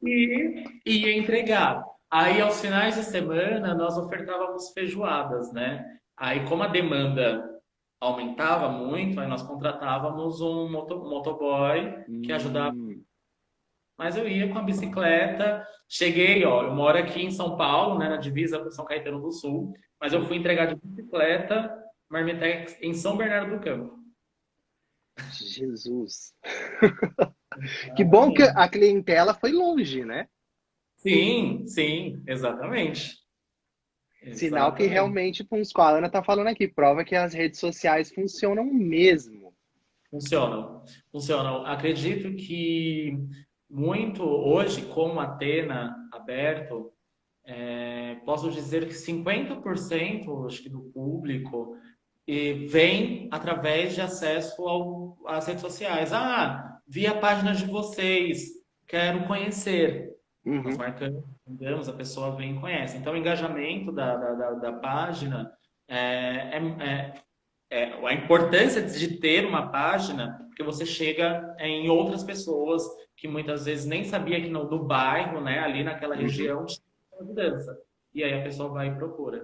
e 0.04 0.66
ia 0.86 1.18
entregar. 1.18 1.82
Aí, 2.12 2.42
aos 2.42 2.60
finais 2.60 2.96
de 2.96 3.04
semana, 3.04 3.74
nós 3.74 3.98
ofertávamos 3.98 4.72
feijoadas, 4.74 5.54
né? 5.54 5.86
Aí, 6.18 6.46
como 6.46 6.64
a 6.64 6.68
demanda 6.68 7.58
aumentava 8.00 8.70
muito, 8.70 9.20
aí 9.20 9.28
nós 9.28 9.42
contratávamos 9.42 10.42
um 10.42 10.70
motoboy 10.70 12.04
que 12.24 12.32
ajudava 12.32 12.76
hum. 12.76 12.87
Mas 13.98 14.16
eu 14.16 14.28
ia 14.28 14.52
com 14.52 14.60
a 14.60 14.64
bicicleta, 14.64 15.66
cheguei, 15.90 16.46
ó, 16.46 16.64
eu 16.64 16.76
moro 16.76 16.98
aqui 16.98 17.24
em 17.24 17.32
São 17.32 17.58
Paulo, 17.58 17.98
né, 17.98 18.08
na 18.08 18.18
divisa 18.18 18.60
com 18.60 18.70
São 18.70 18.86
Caetano 18.86 19.20
do 19.20 19.32
Sul, 19.32 19.74
mas 20.00 20.14
eu 20.14 20.24
fui 20.26 20.38
entregar 20.38 20.68
de 20.68 20.76
bicicleta 20.76 21.76
Marmitex 22.10 22.78
em 22.82 22.94
São 22.94 23.18
Bernardo 23.18 23.56
do 23.56 23.62
Campo. 23.62 23.98
Jesus. 25.32 26.34
que 27.96 28.04
bom 28.04 28.32
que 28.32 28.44
a 28.44 28.70
clientela 28.70 29.34
foi 29.34 29.52
longe, 29.52 30.06
né? 30.06 30.28
Sim, 30.98 31.66
sim, 31.66 32.22
exatamente. 32.28 33.18
Sinal 34.34 34.74
que 34.74 34.86
realmente, 34.86 35.44
com 35.44 35.60
os 35.60 35.72
a 35.76 35.90
Ana 35.90 36.10
tá 36.10 36.24
falando 36.24 36.48
aqui, 36.48 36.68
prova 36.68 37.04
que 37.04 37.16
as 37.16 37.34
redes 37.34 37.60
sociais 37.60 38.12
funcionam 38.12 38.66
mesmo. 38.66 39.54
Funcionam, 40.10 40.84
funcionam. 41.12 41.66
Acredito 41.66 42.36
que 42.36 43.18
muito 43.70 44.24
hoje, 44.24 44.82
com 44.88 45.20
Atena 45.20 45.96
aberto, 46.12 46.92
é, 47.46 48.16
posso 48.26 48.52
dizer 48.52 48.88
que 48.88 48.94
50% 48.94 50.46
acho 50.46 50.64
que, 50.64 50.70
do 50.70 50.82
público 50.94 51.78
vem 52.68 53.30
através 53.32 53.96
de 53.96 54.02
acesso 54.02 54.68
ao, 54.68 55.18
às 55.26 55.48
redes 55.48 55.62
sociais. 55.62 56.12
Ah, 56.12 56.78
vi 56.86 57.08
a 57.08 57.18
página 57.18 57.54
de 57.54 57.66
vocês, 57.66 58.50
quero 58.86 59.26
conhecer. 59.28 60.14
Uhum. 60.46 60.64
Nós 60.64 60.78
marcamos, 60.78 61.90
a 61.90 61.94
pessoa 61.94 62.36
vem 62.36 62.56
e 62.56 62.60
conhece. 62.60 62.98
Então, 62.98 63.14
o 63.14 63.18
engajamento 63.18 63.92
da, 63.92 64.16
da, 64.16 64.34
da, 64.34 64.52
da 64.52 64.74
página 64.74 65.52
é, 65.90 65.98
é, 65.98 66.62
é, 66.80 67.14
é, 67.70 68.08
a 68.08 68.14
importância 68.14 68.82
de 68.82 69.18
ter 69.20 69.46
uma 69.46 69.70
página, 69.70 70.38
porque 70.48 70.64
você 70.64 70.86
chega 70.86 71.56
em 71.60 71.90
outras 71.90 72.24
pessoas 72.24 72.84
que 73.18 73.28
muitas 73.28 73.66
vezes 73.66 73.86
nem 73.86 74.04
sabia 74.04 74.40
que 74.40 74.48
no, 74.48 74.66
do 74.66 74.84
bairro, 74.84 75.42
né, 75.42 75.60
ali 75.60 75.84
naquela 75.84 76.16
uhum. 76.16 76.22
região, 76.22 76.66
tinha 76.66 76.80
mudança. 77.20 77.78
E 78.14 78.24
aí 78.24 78.40
a 78.40 78.44
pessoa 78.44 78.70
vai 78.70 78.90
e 78.90 78.96
procura. 78.96 79.44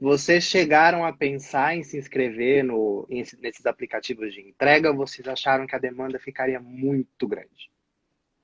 Vocês 0.00 0.44
chegaram 0.44 1.04
a 1.04 1.12
pensar 1.12 1.76
em 1.76 1.82
se 1.82 1.98
inscrever 1.98 2.64
no, 2.64 3.06
em, 3.10 3.24
nesses 3.40 3.66
aplicativos 3.66 4.32
de 4.32 4.40
entrega 4.40 4.90
ou 4.90 4.96
vocês 4.96 5.26
acharam 5.26 5.66
que 5.66 5.74
a 5.74 5.80
demanda 5.80 6.18
ficaria 6.18 6.60
muito 6.60 7.26
grande? 7.26 7.70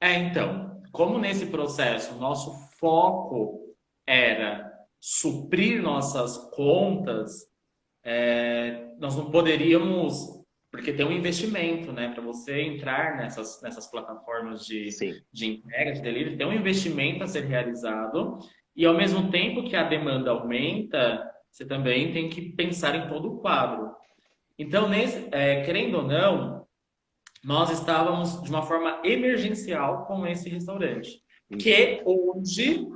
É, 0.01 0.15
então, 0.15 0.83
como 0.91 1.19
nesse 1.19 1.47
processo 1.47 2.17
nosso 2.17 2.53
foco 2.79 3.77
era 4.07 4.73
suprir 4.99 5.83
nossas 5.83 6.37
contas, 6.51 7.49
é, 8.03 8.93
nós 8.99 9.17
não 9.17 9.31
poderíamos 9.31 10.40
porque 10.71 10.93
tem 10.93 11.05
um 11.05 11.13
investimento, 11.13 11.93
né? 11.93 12.13
Para 12.13 12.23
você 12.23 12.61
entrar 12.61 13.17
nessas, 13.17 13.61
nessas 13.61 13.91
plataformas 13.91 14.65
de, 14.65 14.89
de 15.33 15.47
entrega, 15.47 15.93
de 15.93 16.01
delivery, 16.01 16.37
tem 16.37 16.47
um 16.47 16.53
investimento 16.53 17.25
a 17.25 17.27
ser 17.27 17.45
realizado. 17.45 18.39
E 18.77 18.87
ao 18.87 18.97
mesmo 18.97 19.31
tempo 19.31 19.65
que 19.65 19.75
a 19.75 19.83
demanda 19.83 20.31
aumenta, 20.31 21.29
você 21.51 21.67
também 21.67 22.13
tem 22.13 22.29
que 22.29 22.53
pensar 22.53 22.95
em 22.95 23.09
todo 23.09 23.33
o 23.33 23.41
quadro. 23.41 23.93
Então, 24.57 24.89
nesse, 24.89 25.29
é, 25.33 25.63
querendo 25.63 25.97
ou 25.97 26.05
não, 26.05 26.67
nós 27.43 27.71
estávamos 27.71 28.41
de 28.43 28.51
uma 28.51 28.63
forma 28.63 29.01
emergencial 29.05 30.07
com 30.07 30.25
esse 30.27 30.49
restaurante, 30.49 31.21
que 31.59 32.01
hoje 32.05 32.87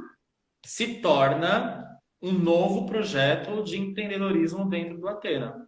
se 0.65 1.01
torna 1.01 1.83
um 2.23 2.33
novo 2.33 2.87
projeto 2.87 3.65
de 3.65 3.79
empreendedorismo 3.79 4.69
dentro 4.69 4.99
do 4.99 5.09
Atena. 5.09 5.67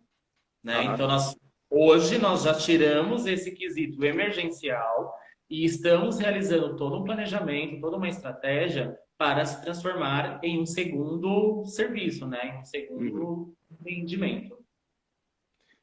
Né? 0.62 0.76
Ah. 0.78 0.84
Então, 0.84 1.08
nós 1.08 1.34
Hoje 1.78 2.16
nós 2.16 2.44
já 2.44 2.54
tiramos 2.54 3.26
esse 3.26 3.50
quesito 3.50 4.02
emergencial 4.02 5.14
e 5.50 5.62
estamos 5.62 6.18
realizando 6.18 6.74
todo 6.74 6.96
um 6.96 7.04
planejamento, 7.04 7.82
toda 7.82 7.98
uma 7.98 8.08
estratégia 8.08 8.98
para 9.18 9.44
se 9.44 9.60
transformar 9.62 10.40
em 10.42 10.58
um 10.58 10.64
segundo 10.64 11.66
serviço, 11.66 12.26
né? 12.26 12.48
Em 12.48 12.60
um 12.60 12.64
segundo 12.64 13.54
rendimento. 13.84 14.58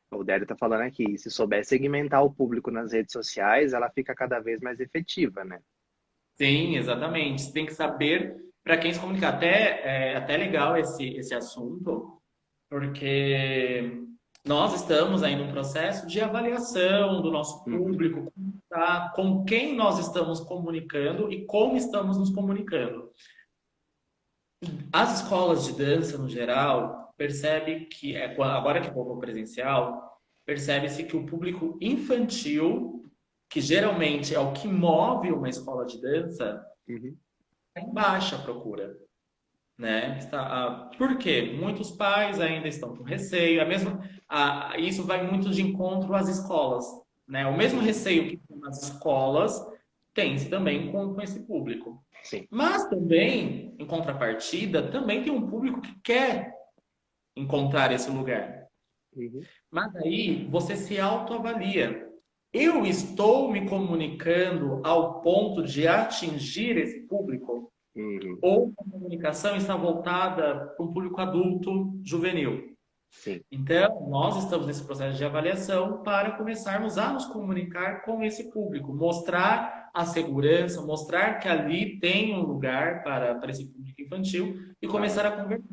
O 0.10 0.24
Dério 0.24 0.46
está 0.46 0.56
falando 0.56 0.82
aqui, 0.82 1.16
se 1.16 1.30
souber 1.30 1.64
segmentar 1.64 2.24
o 2.24 2.34
público 2.34 2.72
nas 2.72 2.92
redes 2.92 3.14
sociais, 3.14 3.72
ela 3.72 3.92
fica 3.92 4.16
cada 4.16 4.40
vez 4.40 4.62
mais 4.62 4.80
efetiva, 4.80 5.46
né? 5.46 5.62
Sim, 6.36 6.76
exatamente. 6.76 7.44
Você 7.44 7.54
tem 7.54 7.68
que 7.68 7.74
saber 7.76 8.36
para 8.64 8.80
quem 8.80 8.92
se 8.92 9.00
comunicar. 9.00 9.36
Até 9.36 10.14
é 10.14 10.16
até 10.16 10.38
legal 10.38 10.76
esse, 10.76 11.06
esse 11.10 11.36
assunto, 11.36 12.20
porque 12.68 14.12
nós 14.46 14.74
estamos 14.76 15.24
aí 15.24 15.36
num 15.36 15.52
processo 15.52 16.06
de 16.06 16.20
avaliação 16.20 17.22
do 17.22 17.32
nosso 17.32 17.64
uhum. 17.70 17.78
público, 17.78 18.34
tá, 18.70 19.12
com 19.16 19.46
quem 19.46 19.76
nós 19.76 20.00
estamos 20.00 20.42
comunicando 20.42 21.32
e 21.32 21.46
como 21.46 21.78
estamos 21.78 22.18
nos 22.18 22.30
comunicando. 22.30 23.10
As 24.92 25.22
escolas 25.22 25.66
de 25.66 25.74
dança, 25.74 26.18
no 26.18 26.30
geral, 26.30 27.14
percebe 27.18 27.86
que, 27.86 28.16
é, 28.16 28.36
agora 28.42 28.82
que 28.82 28.92
voltou 28.92 29.18
presencial, 29.18 30.20
percebe-se 30.46 31.06
que 31.06 31.16
o 31.16 31.26
público 31.26 31.78
infantil, 31.82 33.10
que 33.50 33.62
geralmente 33.62 34.36
é 34.36 34.40
o 34.40 34.52
que 34.52 34.68
move 34.68 35.32
uma 35.32 35.50
escola 35.50 35.86
de 35.86 36.02
dança, 36.02 36.66
uhum. 36.88 37.16
é 37.76 37.82
em 37.82 37.94
baixa 37.94 38.38
procura. 38.38 38.94
Né? 39.78 40.18
Está, 40.20 40.92
por 40.98 41.18
quê? 41.18 41.56
Muitos 41.60 41.92
pais 41.92 42.40
ainda 42.40 42.68
estão 42.68 42.96
com 42.96 43.04
receio. 43.04 43.60
É 43.60 43.66
mesmo, 43.66 44.00
isso 44.78 45.04
vai 45.04 45.26
muito 45.30 45.50
de 45.50 45.62
encontro 45.62 46.16
às 46.16 46.28
escolas. 46.28 46.86
Né? 47.28 47.46
O 47.46 47.56
mesmo 47.56 47.82
receio 47.82 48.28
que 48.28 48.38
tem 48.38 48.58
nas 48.58 48.82
escolas 48.84 49.66
tem-se 50.14 50.50
também 50.50 50.92
com, 50.92 51.14
com 51.14 51.22
esse 51.22 51.40
público. 51.42 52.04
Sim. 52.24 52.48
Mas 52.50 52.88
também, 52.88 53.76
em 53.78 53.86
contrapartida, 53.86 54.90
também 54.90 55.24
tem 55.24 55.32
um 55.34 55.48
público 55.48 55.82
que 55.82 55.94
quer 56.02 56.54
encontrar 57.36 57.92
esse 57.92 58.10
lugar. 58.10 58.68
Uhum. 59.16 59.42
Mas 59.70 59.96
aí 59.98 60.48
você 60.50 60.76
se 60.76 61.00
autoavalia. 61.00 62.10
Eu 62.52 62.86
estou 62.86 63.52
me 63.52 63.68
comunicando 63.68 64.80
ao 64.84 65.22
ponto 65.22 65.64
de 65.64 65.88
atingir 65.88 66.78
esse 66.78 67.02
público? 67.08 67.72
Uhum. 67.96 68.40
Ou 68.42 68.74
a 68.78 68.92
comunicação 68.92 69.56
está 69.56 69.76
voltada 69.76 70.68
para 70.68 70.86
um 70.86 70.94
público 70.94 71.20
adulto 71.20 72.00
juvenil. 72.04 72.73
Sim. 73.14 73.42
Então, 73.52 74.08
nós 74.10 74.44
estamos 74.44 74.66
nesse 74.66 74.84
processo 74.84 75.18
de 75.18 75.24
avaliação 75.24 76.02
para 76.04 76.32
começarmos 76.32 76.98
a 76.98 77.14
nos 77.14 77.26
comunicar 77.28 78.04
com 78.04 78.24
esse 78.24 78.52
público, 78.52 78.94
mostrar 78.94 79.90
a 79.94 80.04
segurança, 80.04 80.82
mostrar 80.82 81.40
que 81.40 81.48
ali 81.48 82.00
tem 82.00 82.34
um 82.36 82.42
lugar 82.42 83.04
para, 83.04 83.36
para 83.36 83.52
esse 83.52 83.66
público 83.68 84.02
infantil 84.02 84.56
e 84.82 84.88
começar 84.88 85.26
a 85.28 85.32
conversar. 85.32 85.64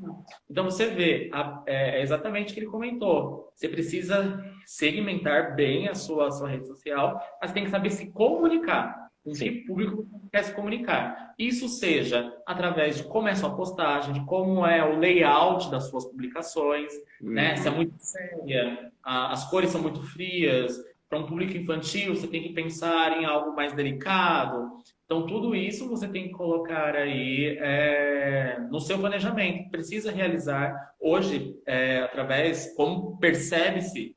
Então, 0.49 0.65
você 0.65 0.89
vê, 0.91 1.31
é, 1.67 1.99
é 1.99 2.03
exatamente 2.03 2.51
o 2.51 2.55
que 2.55 2.61
ele 2.61 2.67
comentou. 2.67 3.51
Você 3.55 3.69
precisa 3.69 4.45
segmentar 4.67 5.57
bem 5.57 5.89
a 5.89 5.95
sua, 5.95 6.29
a 6.29 6.31
sua 6.31 6.49
rede 6.49 6.67
social, 6.67 7.19
mas 7.41 7.53
tem 7.53 7.65
que 7.65 7.71
saber 7.71 7.91
se 7.91 8.13
comunicar 8.13 9.00
com 9.25 9.33
que 9.33 9.51
público 9.67 10.07
quer 10.33 10.45
se 10.45 10.55
comunicar. 10.55 11.35
Isso 11.39 11.69
seja 11.69 12.35
através 12.47 12.97
de 12.97 13.05
como 13.05 13.29
é 13.29 13.33
a 13.33 13.37
sua 13.37 13.55
postagem, 13.55 14.13
de 14.15 14.25
como 14.25 14.67
é 14.67 14.85
o 14.85 14.99
layout 14.99 15.71
das 15.71 15.89
suas 15.89 16.07
publicações, 16.07 16.93
uhum. 17.21 17.31
né? 17.31 17.57
Se 17.57 17.69
é 17.69 17.71
muito 17.71 17.95
séria, 17.99 18.93
as 19.03 19.49
cores 19.51 19.71
são 19.71 19.83
muito 19.83 20.03
frias. 20.03 20.79
Para 21.09 21.19
um 21.19 21.27
público 21.27 21.57
infantil, 21.57 22.15
você 22.15 22.29
tem 22.29 22.43
que 22.43 22.53
pensar 22.53 23.21
em 23.21 23.25
algo 23.25 23.55
mais 23.55 23.73
delicado. 23.73 24.79
Então, 25.05 25.27
tudo 25.27 25.57
isso 25.57 25.89
você 25.89 26.07
tem 26.07 26.29
que 26.29 26.35
colocar 26.35 26.95
aí 26.95 27.59
é, 27.59 28.61
no 28.71 28.79
seu 28.79 28.97
planejamento. 28.97 29.71
Precisa 29.71 30.13
realizar 30.13 30.73
hoje, 31.01 31.59
é, 31.67 31.99
através, 31.99 32.73
como 32.77 33.19
percebe-se 33.19 34.17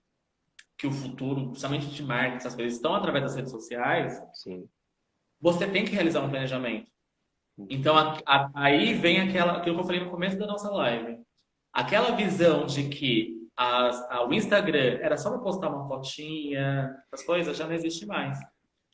que 0.78 0.86
o 0.86 0.92
futuro, 0.92 1.48
principalmente 1.48 1.88
de 1.88 2.04
marketing, 2.04 2.36
essas 2.36 2.54
coisas 2.54 2.76
estão 2.76 2.94
através 2.94 3.24
das 3.24 3.36
redes 3.36 3.52
sociais. 3.52 4.22
Sim 4.34 4.68
você 5.44 5.68
tem 5.68 5.84
que 5.84 5.92
realizar 5.92 6.22
um 6.22 6.30
planejamento. 6.30 6.90
Então, 7.70 7.98
a, 7.98 8.18
a, 8.26 8.50
aí 8.56 8.94
vem 8.94 9.20
aquela, 9.20 9.58
aquilo 9.58 9.76
que 9.76 9.82
eu 9.82 9.86
falei 9.86 10.02
no 10.02 10.10
começo 10.10 10.40
da 10.40 10.48
nossa 10.48 10.72
live. 10.72 11.20
Aquela 11.74 12.16
visão 12.16 12.66
de 12.66 12.88
que 12.88 13.50
a, 13.58 14.16
a, 14.16 14.28
o 14.28 14.34
Instagram 14.34 15.00
era 15.02 15.18
só 15.18 15.30
para 15.30 15.40
postar 15.40 15.68
uma 15.68 15.86
fotinha, 15.86 16.96
as 17.12 17.24
coisas, 17.24 17.58
já 17.58 17.68
não 17.68 17.74
existe 17.74 18.06
mais. 18.06 18.40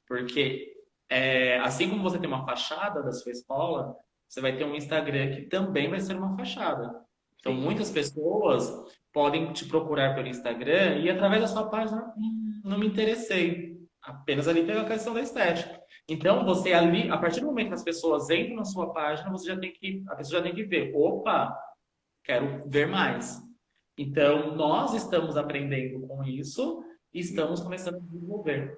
Porque, 0.07 0.73
é, 1.07 1.59
assim 1.59 1.88
como 1.88 2.01
você 2.01 2.17
tem 2.17 2.27
uma 2.27 2.43
fachada 2.43 3.03
da 3.03 3.12
sua 3.12 3.31
escola, 3.31 3.95
você 4.27 4.41
vai 4.41 4.57
ter 4.57 4.63
um 4.63 4.75
Instagram 4.75 5.35
que 5.35 5.41
também 5.43 5.88
vai 5.88 5.99
ser 5.99 6.17
uma 6.17 6.35
fachada. 6.35 6.99
Então, 7.39 7.53
muitas 7.53 7.91
pessoas 7.91 8.73
podem 9.13 9.53
te 9.53 9.65
procurar 9.65 10.15
pelo 10.15 10.27
Instagram 10.27 10.97
e, 10.97 11.12
através 11.12 11.43
da 11.43 11.47
sua 11.47 11.69
página, 11.69 12.12
hum, 12.17 12.62
não 12.65 12.79
me 12.79 12.88
interessei. 12.88 13.68
Apenas 14.09 14.47
ali 14.47 14.65
pela 14.65 14.85
questão 14.85 15.13
da 15.13 15.21
estética. 15.21 15.79
Então, 16.07 16.43
você 16.43 16.73
ali, 16.73 17.09
a 17.09 17.17
partir 17.17 17.41
do 17.41 17.45
momento 17.45 17.67
que 17.67 17.73
as 17.75 17.83
pessoas 17.83 18.27
entram 18.31 18.55
na 18.55 18.65
sua 18.65 18.91
página, 18.91 19.29
você 19.29 19.47
já 19.47 19.59
tem 19.59 19.71
que, 19.71 20.03
a 20.07 20.15
pessoa 20.15 20.39
já 20.39 20.43
tem 20.43 20.55
que 20.55 20.63
ver, 20.63 20.91
opa, 20.95 21.55
quero 22.23 22.67
ver 22.67 22.87
mais. 22.87 23.39
Então, 23.95 24.55
nós 24.55 24.95
estamos 24.95 25.37
aprendendo 25.37 26.07
com 26.07 26.23
isso 26.23 26.83
e 27.13 27.19
estamos 27.19 27.61
começando 27.61 27.97
a 27.97 27.99
desenvolver. 27.99 28.75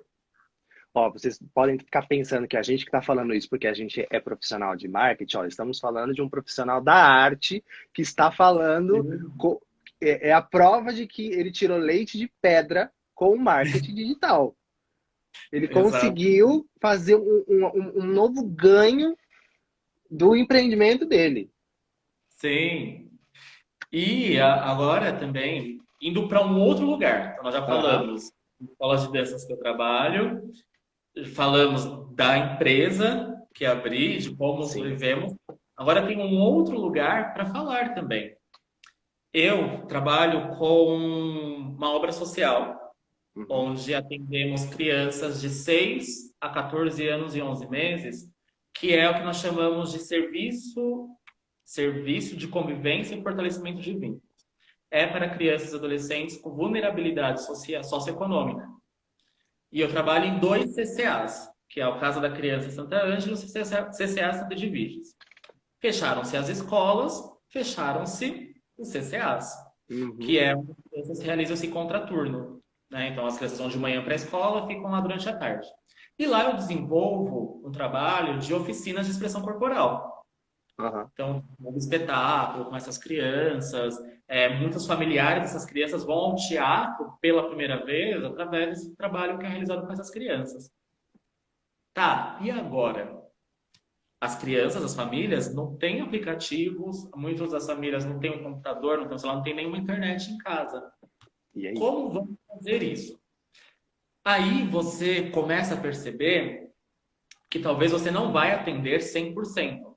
Ó, 0.93 1.09
vocês 1.09 1.39
podem 1.53 1.79
ficar 1.79 2.05
pensando 2.05 2.47
que 2.49 2.57
a 2.57 2.61
gente 2.61 2.83
que 2.83 2.89
está 2.89 3.01
falando 3.01 3.33
isso 3.33 3.49
porque 3.49 3.67
a 3.67 3.73
gente 3.73 4.05
é 4.09 4.19
profissional 4.19 4.75
de 4.75 4.89
marketing, 4.89 5.37
ó, 5.37 5.45
estamos 5.45 5.79
falando 5.79 6.13
de 6.13 6.21
um 6.21 6.27
profissional 6.27 6.81
da 6.81 6.95
arte 6.95 7.63
que 7.93 8.01
está 8.01 8.29
falando, 8.29 9.31
com, 9.37 9.57
é, 10.01 10.29
é 10.29 10.33
a 10.33 10.41
prova 10.41 10.91
de 10.91 11.07
que 11.07 11.31
ele 11.31 11.49
tirou 11.49 11.77
leite 11.77 12.17
de 12.17 12.29
pedra 12.41 12.91
com 13.15 13.33
o 13.33 13.39
marketing 13.39 13.95
digital. 13.95 14.53
Ele 15.51 15.67
conseguiu 15.67 16.67
fazer 16.81 17.15
um, 17.15 17.43
um, 17.47 18.01
um, 18.01 18.05
novo 18.05 18.43
ganho 18.45 19.15
do 20.09 20.35
empreendimento 20.35 21.05
dele. 21.05 21.51
Sim. 22.29 23.09
E 23.91 24.39
agora 24.39 25.13
também, 25.13 25.77
indo 26.01 26.27
para 26.27 26.45
um 26.45 26.59
outro 26.59 26.85
lugar. 26.85 27.31
Então, 27.31 27.43
nós 27.43 27.53
já 27.53 27.65
falamos 27.65 28.31
uhum. 28.59 28.67
escolas 28.71 29.05
de 29.05 29.11
danças 29.11 29.45
que 29.45 29.53
eu 29.53 29.57
trabalho, 29.57 30.41
falamos 31.35 32.15
da 32.15 32.37
empresa 32.37 33.31
que 33.53 33.65
abri, 33.65 34.17
de 34.17 34.35
como 34.35 34.63
Sim. 34.63 34.83
vivemos. 34.83 35.33
Agora 35.75 36.05
tem 36.05 36.17
um 36.17 36.39
outro 36.39 36.79
lugar 36.79 37.33
para 37.33 37.45
falar 37.45 37.93
também. 37.93 38.35
Eu 39.33 39.85
trabalho 39.87 40.55
com 40.57 40.95
uma 41.77 41.91
obra 41.91 42.11
social 42.11 42.90
uhum. 43.35 43.45
onde 43.49 43.93
atendemos 43.93 44.65
crianças 44.65 45.41
de 45.41 45.49
6 45.49 46.35
a 46.39 46.49
14 46.49 47.07
anos 47.07 47.35
e 47.35 47.41
11 47.41 47.69
meses, 47.69 48.29
que 48.73 48.93
é 48.93 49.09
o 49.09 49.13
que 49.13 49.23
nós 49.23 49.37
chamamos 49.37 49.91
de 49.91 49.99
serviço, 49.99 51.07
serviço 51.63 52.35
de 52.35 52.47
convivência 52.47 53.15
e 53.15 53.21
fortalecimento 53.21 53.81
de 53.81 53.93
vínculos. 53.93 54.21
É 54.89 55.07
para 55.07 55.29
crianças 55.29 55.71
e 55.71 55.75
adolescentes 55.75 56.37
com 56.37 56.53
vulnerabilidade 56.53 57.41
socioeconômica. 57.83 58.67
E 59.71 59.79
eu 59.79 59.89
trabalho 59.89 60.25
em 60.25 60.39
dois 60.39 60.75
CCAs, 60.75 61.49
que 61.69 61.79
é 61.79 61.87
o 61.87 61.99
Casa 61.99 62.19
da 62.19 62.29
Criança 62.29 62.69
Santa 62.69 63.01
Ângela 63.05 63.31
e 63.31 63.33
o 63.33 63.37
CCA, 63.37 63.89
CCA 63.89 64.33
Santa 64.33 64.53
Edviges. 64.53 65.15
Fecharam-se 65.79 66.35
as 66.35 66.49
escolas, 66.49 67.23
fecharam-se 67.49 68.53
os 68.77 68.89
CCAs, 68.89 69.53
uhum. 69.89 70.17
que 70.17 70.37
é 70.37 70.55
onde 70.55 70.71
as 70.71 70.77
crianças 70.89 71.19
realizam 71.21 71.53
esse 71.53 71.69
contraturno. 71.69 72.60
Né? 72.91 73.07
Então, 73.07 73.25
as 73.25 73.37
crianças 73.37 73.57
vão 73.57 73.69
de 73.69 73.79
manhã 73.79 74.03
para 74.03 74.13
a 74.13 74.15
escola, 74.15 74.67
ficam 74.67 74.91
lá 74.91 74.99
durante 74.99 75.27
a 75.29 75.37
tarde. 75.37 75.67
E 76.19 76.27
lá 76.27 76.43
eu 76.43 76.55
desenvolvo 76.55 77.61
um 77.65 77.71
trabalho 77.71 78.37
de 78.37 78.53
oficinas 78.53 79.05
de 79.05 79.13
expressão 79.13 79.41
corporal. 79.41 80.25
Uhum. 80.77 81.07
Então, 81.13 81.43
um 81.59 81.77
espetáculo 81.77 82.65
com 82.65 82.75
essas 82.75 82.97
crianças. 82.97 83.95
É, 84.27 84.49
muitos 84.59 84.85
familiares 84.85 85.43
dessas 85.43 85.65
crianças 85.65 86.03
vão 86.03 86.15
ao 86.15 86.35
teatro 86.35 87.17
pela 87.21 87.47
primeira 87.47 87.83
vez 87.85 88.23
através 88.23 88.69
desse 88.69 88.95
trabalho 88.95 89.37
que 89.39 89.45
é 89.45 89.49
realizado 89.49 89.85
com 89.85 89.93
essas 89.93 90.09
crianças. 90.09 90.71
Tá, 91.93 92.37
e 92.41 92.51
agora? 92.51 93.19
As 94.21 94.35
crianças, 94.35 94.83
as 94.83 94.95
famílias, 94.95 95.53
não 95.53 95.75
têm 95.77 96.01
aplicativos, 96.01 97.09
muitas 97.15 97.51
das 97.51 97.65
famílias 97.65 98.05
não 98.05 98.19
têm 98.19 98.31
um 98.31 98.43
computador, 98.43 98.99
não 98.99 99.07
têm 99.07 99.15
um 99.15 99.17
celular, 99.17 99.37
não 99.37 99.43
têm 99.43 99.55
nenhuma 99.55 99.77
internet 99.77 100.29
em 100.29 100.37
casa. 100.37 100.91
Como 101.77 102.09
vamos 102.09 102.37
fazer 102.47 102.81
isso? 102.83 103.19
Aí 104.23 104.67
você 104.67 105.29
começa 105.31 105.73
a 105.73 105.81
perceber 105.81 106.71
que 107.49 107.59
talvez 107.59 107.91
você 107.91 108.09
não 108.11 108.31
vai 108.31 108.53
atender 108.53 108.99
100%. 108.99 109.91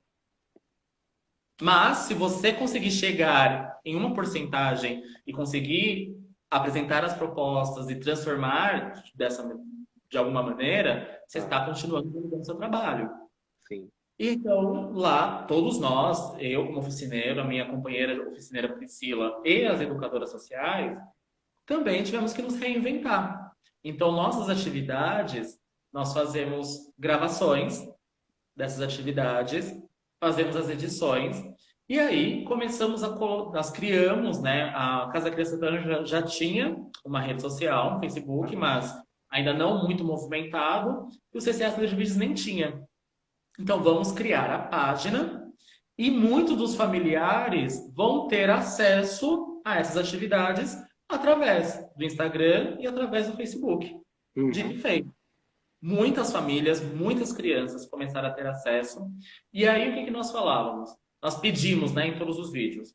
Mas 1.61 1.99
se 1.99 2.13
você 2.13 2.51
conseguir 2.51 2.91
chegar 2.91 3.79
em 3.85 3.95
uma 3.95 4.13
porcentagem 4.13 5.01
e 5.25 5.31
conseguir 5.31 6.17
apresentar 6.51 7.05
as 7.05 7.15
propostas 7.15 7.89
e 7.89 7.99
transformar 7.99 9.03
dessa 9.15 9.43
de 10.09 10.17
alguma 10.17 10.43
maneira, 10.43 11.21
você 11.27 11.39
está 11.39 11.65
continuando 11.65 12.37
o 12.37 12.43
seu 12.43 12.55
trabalho. 12.55 13.09
Sim. 13.67 13.89
Então, 14.17 14.93
lá, 14.93 15.43
todos 15.43 15.79
nós, 15.79 16.35
eu 16.39 16.67
como 16.67 16.79
oficineiro, 16.79 17.41
a 17.41 17.43
minha 17.43 17.69
companheira 17.69 18.29
oficineira 18.29 18.73
Priscila 18.73 19.41
e 19.43 19.65
as 19.65 19.81
educadoras 19.81 20.31
sociais, 20.31 20.97
também 21.65 22.03
tivemos 22.03 22.33
que 22.33 22.41
nos 22.41 22.55
reinventar. 22.55 23.51
Então, 23.83 24.11
nossas 24.11 24.49
atividades, 24.49 25.57
nós 25.93 26.13
fazemos 26.13 26.91
gravações 26.97 27.81
dessas 28.55 28.81
atividades, 28.81 29.73
fazemos 30.19 30.55
as 30.55 30.69
edições, 30.69 31.43
e 31.87 31.99
aí 31.99 32.43
começamos 32.45 33.03
a. 33.03 33.09
Nós 33.09 33.69
criamos, 33.69 34.41
né? 34.41 34.71
A 34.75 35.07
Casa 35.13 35.29
Criança 35.29 35.59
já, 35.59 36.03
já 36.03 36.21
tinha 36.23 36.75
uma 37.05 37.21
rede 37.21 37.41
social, 37.41 37.97
um 37.97 37.99
Facebook, 37.99 38.55
mas 38.55 38.91
ainda 39.29 39.53
não 39.53 39.83
muito 39.83 40.03
movimentado, 40.03 41.07
e 41.33 41.37
o 41.37 41.41
CCS 41.41 41.75
de 41.75 41.95
Vídeos 41.95 42.15
nem 42.15 42.33
tinha. 42.33 42.83
Então, 43.59 43.83
vamos 43.83 44.11
criar 44.11 44.49
a 44.49 44.59
página 44.59 45.45
e 45.97 46.11
muitos 46.11 46.57
dos 46.57 46.75
familiares 46.75 47.89
vão 47.93 48.27
ter 48.27 48.49
acesso 48.49 49.61
a 49.63 49.79
essas 49.79 49.95
atividades 49.95 50.75
através 51.09 51.85
do 51.95 52.03
Instagram 52.03 52.77
e 52.79 52.87
através 52.87 53.27
do 53.27 53.35
Facebook. 53.35 53.95
Uhum. 54.35 54.49
De 54.49 54.77
feito. 54.77 55.13
Muitas 55.81 56.31
famílias, 56.31 56.81
muitas 56.81 57.31
crianças 57.31 57.85
começaram 57.85 58.27
a 58.27 58.31
ter 58.31 58.47
acesso. 58.47 59.07
E 59.53 59.67
aí, 59.67 59.91
o 59.91 59.93
que, 59.93 60.05
que 60.05 60.11
nós 60.11 60.31
falávamos? 60.31 60.89
Nós 61.21 61.39
pedimos, 61.39 61.93
né, 61.93 62.07
em 62.07 62.17
todos 62.17 62.39
os 62.39 62.51
vídeos. 62.51 62.93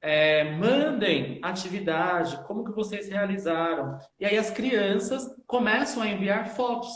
É, 0.00 0.52
mandem 0.56 1.38
atividade, 1.42 2.42
como 2.46 2.64
que 2.64 2.72
vocês 2.72 3.08
realizaram. 3.08 3.98
E 4.18 4.26
aí 4.26 4.36
as 4.36 4.50
crianças 4.50 5.26
começam 5.46 6.02
a 6.02 6.08
enviar 6.08 6.48
fotos 6.48 6.90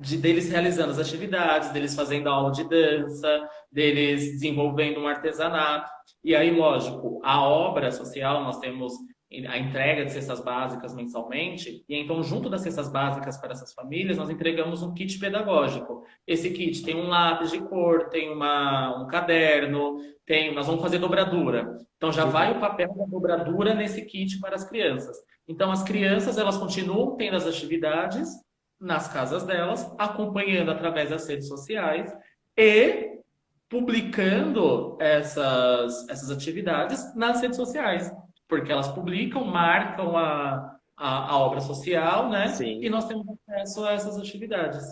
de, 0.00 0.16
deles 0.16 0.50
realizando 0.50 0.92
as 0.92 0.98
atividades, 0.98 1.70
deles 1.70 1.94
fazendo 1.94 2.28
aula 2.28 2.50
de 2.50 2.66
dança, 2.68 3.48
deles 3.70 4.32
desenvolvendo 4.32 5.00
um 5.00 5.06
artesanato. 5.06 5.90
E 6.24 6.34
aí, 6.34 6.50
lógico, 6.50 7.20
a 7.22 7.42
obra 7.42 7.90
social, 7.90 8.42
nós 8.42 8.58
temos 8.58 8.94
a 9.46 9.58
entrega 9.58 10.04
de 10.04 10.12
cestas 10.12 10.40
básicas 10.40 10.92
mensalmente, 10.92 11.84
e 11.88 11.96
então, 11.96 12.20
junto 12.20 12.50
das 12.50 12.62
cestas 12.62 12.90
básicas 12.90 13.36
para 13.36 13.52
essas 13.52 13.72
famílias, 13.72 14.18
nós 14.18 14.28
entregamos 14.28 14.82
um 14.82 14.92
kit 14.92 15.18
pedagógico. 15.20 16.04
Esse 16.26 16.50
kit 16.50 16.82
tem 16.82 16.96
um 16.96 17.06
lápis 17.06 17.52
de 17.52 17.60
cor, 17.60 18.08
tem 18.08 18.32
uma, 18.32 19.00
um 19.00 19.06
caderno, 19.06 19.98
tem, 20.26 20.52
nós 20.52 20.66
vamos 20.66 20.82
fazer 20.82 20.98
dobradura. 20.98 21.78
Então, 21.96 22.10
já 22.10 22.24
vai 22.24 22.50
o 22.50 22.58
papel 22.58 22.92
da 22.92 23.04
dobradura 23.04 23.72
nesse 23.72 24.04
kit 24.04 24.40
para 24.40 24.56
as 24.56 24.68
crianças. 24.68 25.16
Então, 25.46 25.70
as 25.70 25.84
crianças, 25.84 26.36
elas 26.36 26.56
continuam 26.56 27.16
tendo 27.16 27.36
as 27.36 27.46
atividades 27.46 28.28
nas 28.80 29.06
casas 29.06 29.44
delas, 29.44 29.88
acompanhando 29.96 30.72
através 30.72 31.10
das 31.10 31.28
redes 31.28 31.46
sociais 31.46 32.12
e 32.56 33.20
publicando 33.68 34.98
essas, 35.00 36.08
essas 36.08 36.32
atividades 36.32 37.14
nas 37.14 37.40
redes 37.40 37.56
sociais 37.56 38.10
porque 38.50 38.70
elas 38.70 38.88
publicam, 38.88 39.44
marcam 39.44 40.16
a, 40.16 40.76
a, 40.96 41.30
a 41.30 41.38
obra 41.38 41.60
social, 41.60 42.28
né? 42.28 42.48
Sim. 42.48 42.82
E 42.82 42.90
nós 42.90 43.06
temos 43.06 43.24
acesso 43.28 43.84
a 43.86 43.92
essas 43.92 44.18
atividades. 44.18 44.84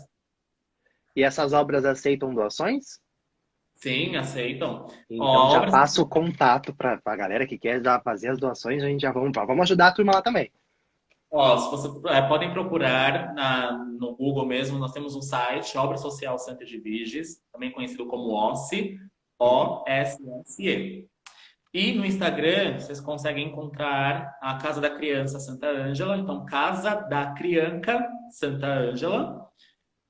E 1.15 1.25
essas 1.25 1.53
obras 1.53 1.85
aceitam 1.85 2.33
doações? 2.33 3.01
Sim, 3.75 4.17
aceitam. 4.17 4.87
Então 5.11 5.27
obras... 5.27 5.53
já 5.65 5.71
passa 5.71 6.01
o 6.01 6.09
contato 6.09 6.73
para 6.75 7.01
a 7.05 7.17
galera 7.17 7.47
que 7.47 7.59
quer 7.59 7.83
já 7.83 8.01
fazer 8.01 8.29
as 8.31 8.39
doações, 8.39 8.83
a 8.83 8.87
gente 8.87 9.01
já 9.01 9.13
vamos, 9.13 9.33
vamos 9.35 9.63
ajudar 9.63 9.89
a 9.89 9.93
turma 9.93 10.13
lá 10.15 10.23
também. 10.23 10.51
Ó, 11.31 11.59
se 11.59 11.71
você, 11.71 12.09
é, 12.09 12.23
podem 12.23 12.53
procurar 12.53 13.35
na, 13.35 13.73
no 13.77 14.17
Google 14.17 14.47
mesmo, 14.47 14.79
nós 14.79 14.93
temos 14.93 15.15
um 15.15 15.21
site, 15.21 15.77
Obra 15.77 15.99
Social 15.99 16.39
Santa 16.39 16.65
de 16.65 16.79
Viges, 16.79 17.43
também 17.53 17.71
conhecido 17.71 18.07
como 18.07 18.33
OSSE, 18.33 18.99
O-S-S-E. 19.39 21.07
E 21.73 21.93
no 21.93 22.05
Instagram, 22.05 22.79
vocês 22.79 23.01
conseguem 23.01 23.49
encontrar 23.49 24.37
a 24.41 24.57
Casa 24.57 24.81
da 24.81 24.91
Criança 24.91 25.39
Santa 25.39 25.69
Ângela, 25.69 26.17
então 26.17 26.47
Casa 26.47 26.95
da 26.95 27.35
Criança 27.35 28.09
Santa 28.31 28.67
Ângela, 28.67 29.47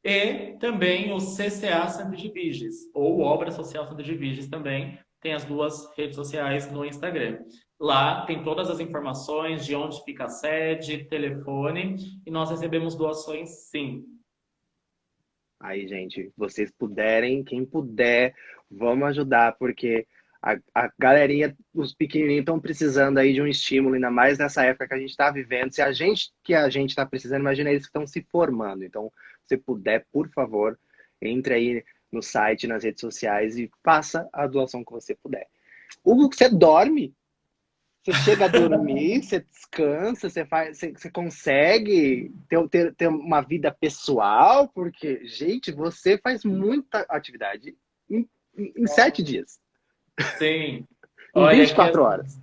e 0.04 0.56
também 0.58 1.12
o 1.12 1.18
CCA 1.18 1.88
Santa 1.88 2.16
de 2.16 2.30
Viges, 2.30 2.88
ou 2.94 3.20
Obra 3.20 3.50
Social 3.50 3.86
Santa 3.88 4.02
de 4.02 4.14
Viges 4.14 4.48
também, 4.48 4.98
tem 5.20 5.34
as 5.34 5.44
duas 5.44 5.92
redes 5.96 6.14
sociais 6.14 6.70
no 6.70 6.84
Instagram. 6.84 7.40
Lá 7.80 8.24
tem 8.24 8.42
todas 8.44 8.70
as 8.70 8.78
informações 8.78 9.66
de 9.66 9.74
onde 9.74 10.02
fica 10.04 10.26
a 10.26 10.28
sede, 10.28 11.04
telefone, 11.04 11.96
e 12.24 12.30
nós 12.30 12.50
recebemos 12.50 12.94
doações 12.94 13.68
sim. 13.68 14.04
Aí, 15.60 15.88
gente, 15.88 16.32
vocês 16.36 16.70
puderem, 16.70 17.42
quem 17.42 17.64
puder, 17.64 18.32
vamos 18.70 19.08
ajudar, 19.08 19.56
porque 19.58 20.06
a, 20.42 20.56
a 20.74 20.90
galerinha, 20.98 21.56
os 21.74 21.94
pequenininhos 21.94 22.42
estão 22.42 22.60
precisando 22.60 23.18
aí 23.18 23.32
de 23.32 23.42
um 23.42 23.46
estímulo, 23.46 23.94
ainda 23.94 24.10
mais 24.10 24.38
nessa 24.38 24.64
época 24.64 24.88
que 24.88 24.94
a 24.94 24.98
gente 24.98 25.10
está 25.10 25.30
vivendo. 25.30 25.72
Se 25.72 25.82
a 25.82 25.92
gente 25.92 26.32
que 26.44 26.54
a 26.54 26.68
gente 26.68 26.90
está 26.90 27.04
precisando, 27.04 27.40
imagina 27.40 27.70
eles 27.70 27.82
que 27.82 27.88
estão 27.88 28.06
se 28.06 28.22
formando. 28.30 28.84
Então, 28.84 29.12
se 29.46 29.56
puder, 29.56 30.06
por 30.12 30.28
favor, 30.30 30.78
entre 31.20 31.54
aí 31.54 31.84
no 32.10 32.22
site, 32.22 32.66
nas 32.66 32.84
redes 32.84 33.00
sociais 33.00 33.58
e 33.58 33.70
faça 33.82 34.28
a 34.32 34.46
doação 34.46 34.84
que 34.84 34.92
você 34.92 35.14
puder. 35.14 35.46
Hugo, 36.04 36.32
você 36.32 36.48
dorme? 36.48 37.14
Você 38.04 38.12
chega 38.24 38.44
a 38.46 38.48
dormir, 38.48 39.20
você 39.24 39.40
descansa, 39.40 40.30
você, 40.30 40.44
faz, 40.46 40.78
você, 40.78 40.92
você 40.92 41.10
consegue 41.10 42.32
ter, 42.48 42.68
ter, 42.68 42.94
ter 42.94 43.08
uma 43.08 43.42
vida 43.42 43.70
pessoal, 43.72 44.68
porque, 44.68 45.26
gente, 45.26 45.72
você 45.72 46.16
faz 46.16 46.44
muita 46.44 47.04
atividade 47.08 47.76
em, 48.08 48.26
em 48.56 48.86
sete 48.86 49.22
dias. 49.22 49.60
Sim. 50.38 50.84
em 50.84 50.86
Olha, 51.34 51.56
24 51.56 52.02
horas. 52.02 52.40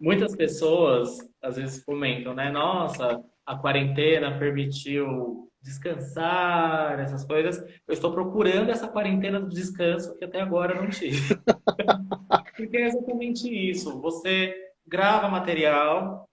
Muitas 0.00 0.34
pessoas 0.34 1.18
às 1.42 1.56
vezes 1.56 1.84
comentam, 1.84 2.34
né? 2.34 2.50
Nossa, 2.50 3.22
a 3.46 3.56
quarentena 3.56 4.38
permitiu 4.38 5.48
descansar, 5.62 6.98
essas 6.98 7.24
coisas. 7.24 7.58
Eu 7.86 7.94
estou 7.94 8.12
procurando 8.12 8.70
essa 8.70 8.88
quarentena 8.88 9.40
do 9.40 9.48
descanso 9.48 10.16
que 10.16 10.24
até 10.24 10.40
agora 10.40 10.74
não 10.74 10.88
tive. 10.88 11.36
Porque 12.56 12.76
é 12.76 12.86
exatamente 12.86 13.48
isso. 13.48 14.00
Você 14.00 14.54
grava 14.86 15.28
material, 15.28 16.28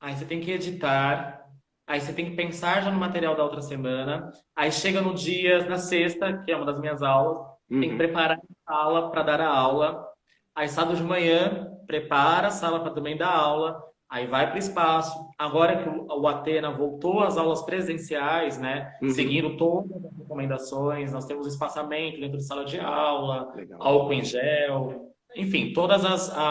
aí 0.00 0.16
você 0.16 0.24
tem 0.24 0.40
que 0.40 0.50
editar, 0.50 1.46
aí 1.86 2.00
você 2.00 2.12
tem 2.12 2.30
que 2.30 2.36
pensar 2.36 2.82
já 2.82 2.90
no 2.90 2.98
material 2.98 3.36
da 3.36 3.44
outra 3.44 3.60
semana, 3.60 4.32
aí 4.56 4.72
chega 4.72 5.00
no 5.00 5.14
dia, 5.14 5.64
na 5.68 5.76
sexta, 5.76 6.42
que 6.42 6.50
é 6.50 6.56
uma 6.56 6.66
das 6.66 6.80
minhas 6.80 7.02
aulas, 7.02 7.38
uhum. 7.70 7.80
tem 7.80 7.80
que 7.80 7.90
uhum. 7.90 7.98
preparar 7.98 8.38
a 8.38 8.72
sala 8.72 9.10
para 9.10 9.22
dar 9.22 9.40
a 9.40 9.48
aula, 9.48 10.11
Aí 10.54 10.68
sábado 10.68 10.96
de 10.96 11.02
manhã, 11.02 11.68
prepara 11.86 12.48
a 12.48 12.50
sala 12.50 12.80
para 12.80 12.92
também 12.92 13.16
dar 13.16 13.34
aula. 13.34 13.82
Aí 14.10 14.26
vai 14.26 14.46
para 14.46 14.56
o 14.56 14.58
espaço. 14.58 15.18
Agora 15.38 15.82
que 15.82 15.88
o 15.88 16.28
Atena 16.28 16.70
voltou 16.70 17.20
às 17.20 17.38
aulas 17.38 17.62
presenciais, 17.62 18.58
né? 18.58 18.92
Uhum. 19.00 19.08
Seguindo 19.08 19.56
todas 19.56 20.04
as 20.04 20.18
recomendações, 20.18 21.12
nós 21.12 21.24
temos 21.24 21.46
espaçamento 21.46 22.20
dentro 22.20 22.36
de 22.36 22.44
sala 22.44 22.64
de 22.64 22.78
aula, 22.78 23.50
Legal. 23.54 23.82
álcool 23.82 24.12
em 24.12 24.22
gel, 24.22 25.12
enfim, 25.34 25.72
todos 25.72 26.04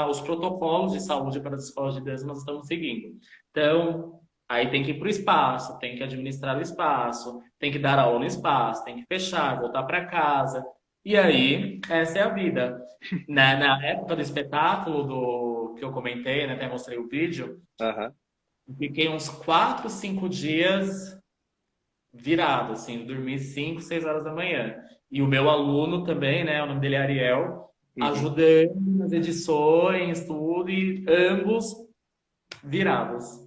os 0.10 0.22
protocolos 0.22 0.94
de 0.94 1.02
saúde 1.02 1.40
para 1.40 1.56
as 1.56 1.66
escolas 1.66 1.96
de 1.96 2.04
dança 2.04 2.26
nós 2.26 2.40
estamos 2.40 2.66
seguindo. 2.66 3.16
Então, 3.52 4.20
aí 4.50 4.70
tem 4.70 4.84
que 4.84 4.92
ir 4.92 4.98
para 4.98 5.08
o 5.08 5.12
espaço, 5.12 5.78
tem 5.78 5.96
que 5.96 6.04
administrar 6.04 6.58
o 6.58 6.62
espaço, 6.62 7.42
tem 7.60 7.72
que 7.72 7.80
dar 7.80 8.00
aula 8.00 8.20
no 8.20 8.26
espaço, 8.26 8.84
tem 8.84 8.96
que 8.96 9.06
fechar, 9.06 9.60
voltar 9.60 9.84
para 9.84 10.06
casa. 10.06 10.66
E 11.04 11.18
aí, 11.18 11.80
essa 11.90 12.20
é 12.20 12.22
a 12.22 12.30
vida. 12.30 12.82
Na, 13.28 13.58
na 13.58 13.84
época 13.84 14.16
do 14.16 14.22
espetáculo 14.22 15.04
do 15.04 15.76
que 15.76 15.84
eu 15.84 15.92
comentei, 15.92 16.46
né, 16.46 16.54
até 16.54 16.70
mostrei 16.70 17.00
o 17.00 17.08
vídeo, 17.08 17.60
uhum. 17.82 18.76
fiquei 18.78 19.10
uns 19.10 19.28
quatro, 19.28 19.90
cinco 19.90 20.30
dias 20.30 21.20
virado, 22.14 22.74
assim, 22.74 23.04
dormi 23.06 23.40
cinco, 23.40 23.82
seis 23.82 24.06
horas 24.06 24.24
da 24.24 24.32
manhã. 24.32 24.76
E 25.10 25.20
o 25.22 25.28
meu 25.28 25.50
aluno 25.50 26.04
também, 26.04 26.44
né, 26.44 26.62
o 26.62 26.68
nome 26.68 26.80
dele 26.80 26.96
é 26.96 27.00
Ariel, 27.00 27.72
uhum. 27.98 28.06
ajudando 28.06 28.98
nas 28.98 29.12
edições, 29.12 30.26
tudo, 30.26 30.70
e 30.70 31.04
ambos 31.08 31.74
virados. 32.64 33.41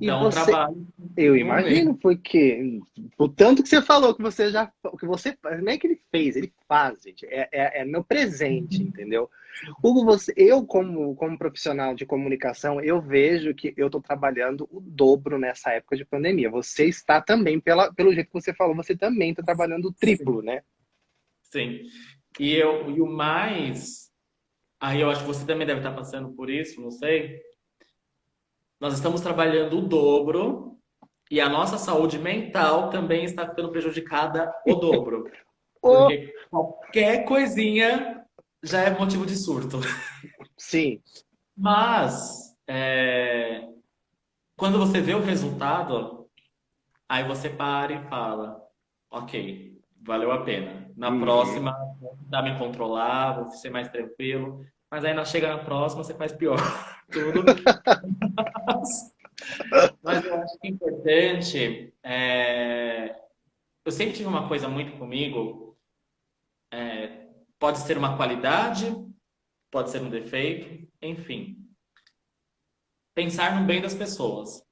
Então, 0.00 0.22
você, 0.22 0.44
trabalho. 0.44 0.86
Eu 1.16 1.36
imagino, 1.36 1.94
porque 1.96 2.80
o 3.18 3.28
tanto 3.28 3.62
que 3.62 3.68
você 3.68 3.82
falou 3.82 4.14
que 4.14 4.22
você 4.22 4.50
já. 4.50 4.72
que 4.98 5.06
você 5.06 5.36
Não 5.62 5.72
é 5.72 5.78
que 5.78 5.86
ele 5.86 6.00
fez, 6.10 6.36
ele 6.36 6.52
faz, 6.66 7.02
gente. 7.02 7.26
É, 7.26 7.48
é, 7.52 7.80
é 7.80 7.84
no 7.84 8.02
presente, 8.02 8.78
uhum. 8.78 8.88
entendeu? 8.88 9.30
Hugo, 9.82 10.04
você, 10.04 10.32
eu, 10.34 10.64
como, 10.64 11.14
como 11.14 11.38
profissional 11.38 11.94
de 11.94 12.06
comunicação, 12.06 12.80
eu 12.80 13.02
vejo 13.02 13.54
que 13.54 13.74
eu 13.76 13.86
estou 13.86 14.00
trabalhando 14.00 14.66
o 14.72 14.80
dobro 14.80 15.38
nessa 15.38 15.72
época 15.72 15.96
de 15.96 16.06
pandemia. 16.06 16.50
Você 16.50 16.86
está 16.86 17.20
também, 17.20 17.60
pela, 17.60 17.92
pelo 17.92 18.14
jeito 18.14 18.28
que 18.28 18.40
você 18.40 18.54
falou, 18.54 18.74
você 18.74 18.96
também 18.96 19.30
está 19.30 19.42
trabalhando 19.42 19.88
o 19.88 19.92
triplo, 19.92 20.40
Sim. 20.40 20.46
né? 20.46 20.62
Sim. 21.42 21.80
E, 22.40 22.54
eu, 22.54 22.90
e 22.90 23.00
o 23.00 23.06
mais. 23.06 24.10
Aí 24.80 25.02
eu 25.02 25.10
acho 25.10 25.20
que 25.20 25.26
você 25.26 25.46
também 25.46 25.66
deve 25.66 25.80
estar 25.80 25.92
passando 25.92 26.32
por 26.32 26.48
isso, 26.48 26.80
não 26.80 26.90
sei 26.90 27.40
nós 28.82 28.94
estamos 28.94 29.20
trabalhando 29.20 29.78
o 29.78 29.86
dobro 29.86 30.76
e 31.30 31.40
a 31.40 31.48
nossa 31.48 31.78
saúde 31.78 32.18
mental 32.18 32.90
também 32.90 33.22
está 33.22 33.48
ficando 33.48 33.70
prejudicada 33.70 34.52
o 34.66 34.74
dobro. 34.74 35.30
Porque 35.80 36.34
qualquer 36.50 37.24
coisinha 37.24 38.26
já 38.60 38.80
é 38.80 38.90
motivo 38.90 39.24
de 39.24 39.36
surto. 39.36 39.78
Sim. 40.58 41.00
Mas 41.56 42.56
é... 42.66 43.68
quando 44.56 44.80
você 44.80 45.00
vê 45.00 45.14
o 45.14 45.22
resultado, 45.22 46.28
aí 47.08 47.22
você 47.22 47.48
para 47.48 47.92
e 47.92 48.08
fala, 48.08 48.60
ok, 49.12 49.80
valeu 50.00 50.32
a 50.32 50.42
pena. 50.42 50.90
Na 50.96 51.08
uhum. 51.08 51.20
próxima, 51.20 51.72
dá 52.28 52.42
me 52.42 52.58
controlar, 52.58 53.44
vou 53.44 53.52
ser 53.52 53.70
mais 53.70 53.88
tranquilo. 53.88 54.66
Mas 54.92 55.06
aí 55.06 55.24
chega 55.24 55.48
na 55.48 55.64
próxima, 55.64 56.04
você 56.04 56.12
faz 56.12 56.32
pior. 56.32 56.58
Tudo. 57.10 57.42
Mas 60.02 60.22
eu 60.22 60.34
acho 60.34 60.58
que 60.58 60.66
é 60.66 60.70
importante. 60.70 61.94
É... 62.02 63.18
Eu 63.86 63.90
sempre 63.90 64.12
tive 64.12 64.28
uma 64.28 64.46
coisa 64.46 64.68
muito 64.68 64.98
comigo. 64.98 65.78
É... 66.70 67.26
Pode 67.58 67.78
ser 67.78 67.96
uma 67.96 68.18
qualidade, 68.18 68.94
pode 69.70 69.88
ser 69.88 70.02
um 70.02 70.10
defeito, 70.10 70.86
enfim. 71.00 71.56
Pensar 73.14 73.58
no 73.58 73.66
bem 73.66 73.80
das 73.80 73.94
pessoas. 73.94 74.62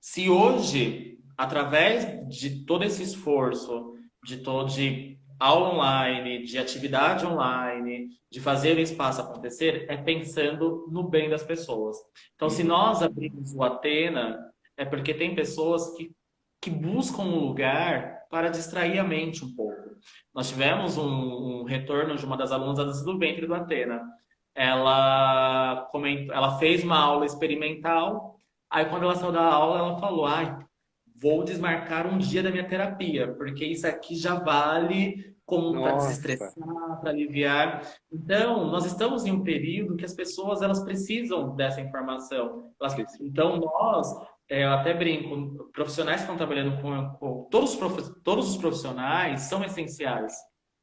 Se 0.00 0.30
hoje, 0.30 1.20
através 1.36 2.26
de 2.28 2.64
todo 2.64 2.82
esse 2.82 3.02
esforço, 3.02 3.94
de 4.24 4.38
todo 4.38 4.70
de 4.70 5.20
aula 5.38 5.74
online, 5.74 6.44
de 6.44 6.58
atividade 6.58 7.26
online, 7.26 8.08
de 8.30 8.40
fazer 8.40 8.76
o 8.76 8.80
espaço 8.80 9.20
acontecer, 9.20 9.86
é 9.88 9.96
pensando 9.96 10.86
no 10.90 11.02
bem 11.02 11.28
das 11.28 11.42
pessoas. 11.42 11.96
Então, 12.34 12.48
se 12.48 12.64
nós 12.64 13.02
abrimos 13.02 13.54
o 13.54 13.62
Atena, 13.62 14.38
é 14.76 14.84
porque 14.84 15.14
tem 15.14 15.34
pessoas 15.34 15.96
que, 15.96 16.12
que 16.60 16.70
buscam 16.70 17.22
um 17.22 17.38
lugar 17.38 18.26
para 18.30 18.48
distrair 18.48 18.98
a 18.98 19.04
mente 19.04 19.44
um 19.44 19.54
pouco. 19.54 19.96
Nós 20.34 20.48
tivemos 20.48 20.98
um, 20.98 21.60
um 21.60 21.64
retorno 21.64 22.16
de 22.16 22.24
uma 22.24 22.36
das 22.36 22.52
alunas 22.52 23.04
do 23.04 23.18
ventre 23.18 23.46
do 23.46 23.54
Atena. 23.54 24.02
Ela 24.54 25.88
comentou, 25.92 26.34
ela 26.34 26.58
fez 26.58 26.82
uma 26.82 26.98
aula 26.98 27.26
experimental, 27.26 28.36
aí 28.70 28.86
quando 28.86 29.04
ela 29.04 29.14
saiu 29.14 29.32
da 29.32 29.42
aula, 29.42 29.78
ela 29.78 29.98
falou, 29.98 30.26
ai, 30.26 30.65
vou 31.20 31.44
desmarcar 31.44 32.06
um 32.06 32.18
dia 32.18 32.42
da 32.42 32.50
minha 32.50 32.68
terapia, 32.68 33.32
porque 33.34 33.64
isso 33.64 33.86
aqui 33.86 34.14
já 34.16 34.34
vale 34.34 35.34
como 35.44 35.80
para 35.80 35.96
desestressar, 35.96 36.52
para 37.00 37.10
aliviar. 37.10 37.82
Então, 38.12 38.66
nós 38.66 38.84
estamos 38.84 39.24
em 39.24 39.30
um 39.30 39.44
período 39.44 39.96
que 39.96 40.04
as 40.04 40.12
pessoas 40.12 40.60
elas 40.60 40.82
precisam 40.82 41.54
dessa 41.54 41.80
informação. 41.80 42.72
Elas, 42.80 42.96
então, 43.20 43.56
nós, 43.58 44.12
é, 44.50 44.64
eu 44.64 44.70
até 44.70 44.92
brinco, 44.92 45.70
profissionais 45.72 46.16
que 46.16 46.22
estão 46.22 46.36
trabalhando 46.36 46.82
com, 46.82 47.10
com 47.18 47.48
todos, 47.48 47.80
os 47.80 48.22
todos 48.24 48.50
os 48.50 48.56
profissionais 48.56 49.42
são 49.42 49.64
essenciais 49.64 50.34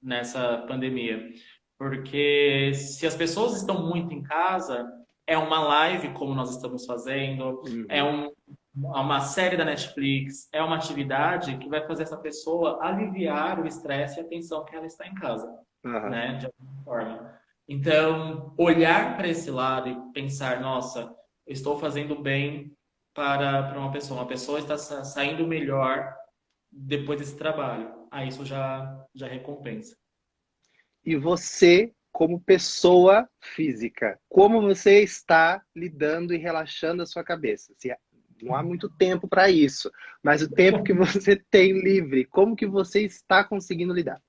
nessa 0.02 0.60
pandemia. 0.68 1.30
Porque 1.78 2.72
se 2.74 3.06
as 3.06 3.16
pessoas 3.16 3.58
estão 3.58 3.86
muito 3.86 4.14
em 4.14 4.24
casa, 4.24 4.90
é 5.28 5.38
uma 5.38 5.60
live 5.60 6.14
como 6.14 6.34
nós 6.34 6.56
estamos 6.56 6.86
fazendo, 6.86 7.62
uhum. 7.68 7.86
é 7.90 8.02
um, 8.02 8.32
uma 8.76 9.20
série 9.22 9.56
da 9.56 9.66
Netflix, 9.66 10.50
é 10.52 10.62
uma 10.62 10.78
atividade 10.78 11.58
que 11.58 11.70
vai 11.70 11.86
fazer 11.86 12.04
essa 12.04 12.18
pessoa 12.18 12.84
aliviar 12.84 13.60
o 13.60 13.68
estresse 13.68 14.20
e 14.20 14.22
a 14.22 14.28
tensão 14.28 14.66
que 14.66 14.76
ela 14.76 14.88
está 14.88 15.08
em 15.08 15.14
casa, 15.14 15.48
uhum. 15.86 16.10
né? 16.10 16.38
De 16.38 16.46
alguma 16.48 16.84
forma. 16.84 17.40
Então, 17.68 18.54
olhar 18.58 19.16
para 19.16 19.28
esse 19.28 19.52
lado 19.52 19.90
e 19.90 20.14
pensar, 20.14 20.60
nossa, 20.60 21.16
estou 21.48 21.78
fazendo 21.80 22.20
bem 22.20 22.76
para, 23.14 23.64
para 23.70 23.80
uma 23.80 23.92
pessoa, 23.92 24.22
uma 24.22 24.28
pessoa 24.28 24.60
está 24.60 24.76
saindo 24.78 25.48
melhor 25.48 26.14
depois 26.72 27.20
desse 27.20 27.38
trabalho. 27.38 28.08
Aí 28.12 28.28
isso 28.28 28.44
já, 28.44 29.06
já 29.14 29.28
recompensa. 29.28 29.96
E 31.06 31.16
você, 31.16 31.94
como 32.12 32.42
pessoa 32.42 33.30
física, 33.40 34.20
como 34.28 34.62
você 34.62 35.04
está 35.04 35.62
lidando 35.76 36.34
e 36.34 36.38
relaxando 36.38 37.04
a 37.04 37.06
sua 37.06 37.24
cabeça? 37.24 37.74
Se 37.78 37.92
não 38.44 38.56
há 38.56 38.62
muito 38.62 38.90
tempo 38.90 39.28
para 39.28 39.50
isso, 39.50 39.92
mas 40.22 40.42
o 40.42 40.50
tempo 40.50 40.84
que 40.84 40.94
você 40.94 41.36
tem 41.50 41.74
livre, 41.82 42.26
como 42.26 42.56
que 42.56 42.68
você 42.68 43.02
está 43.02 43.44
conseguindo 43.44 43.94
lidar? 43.94 44.22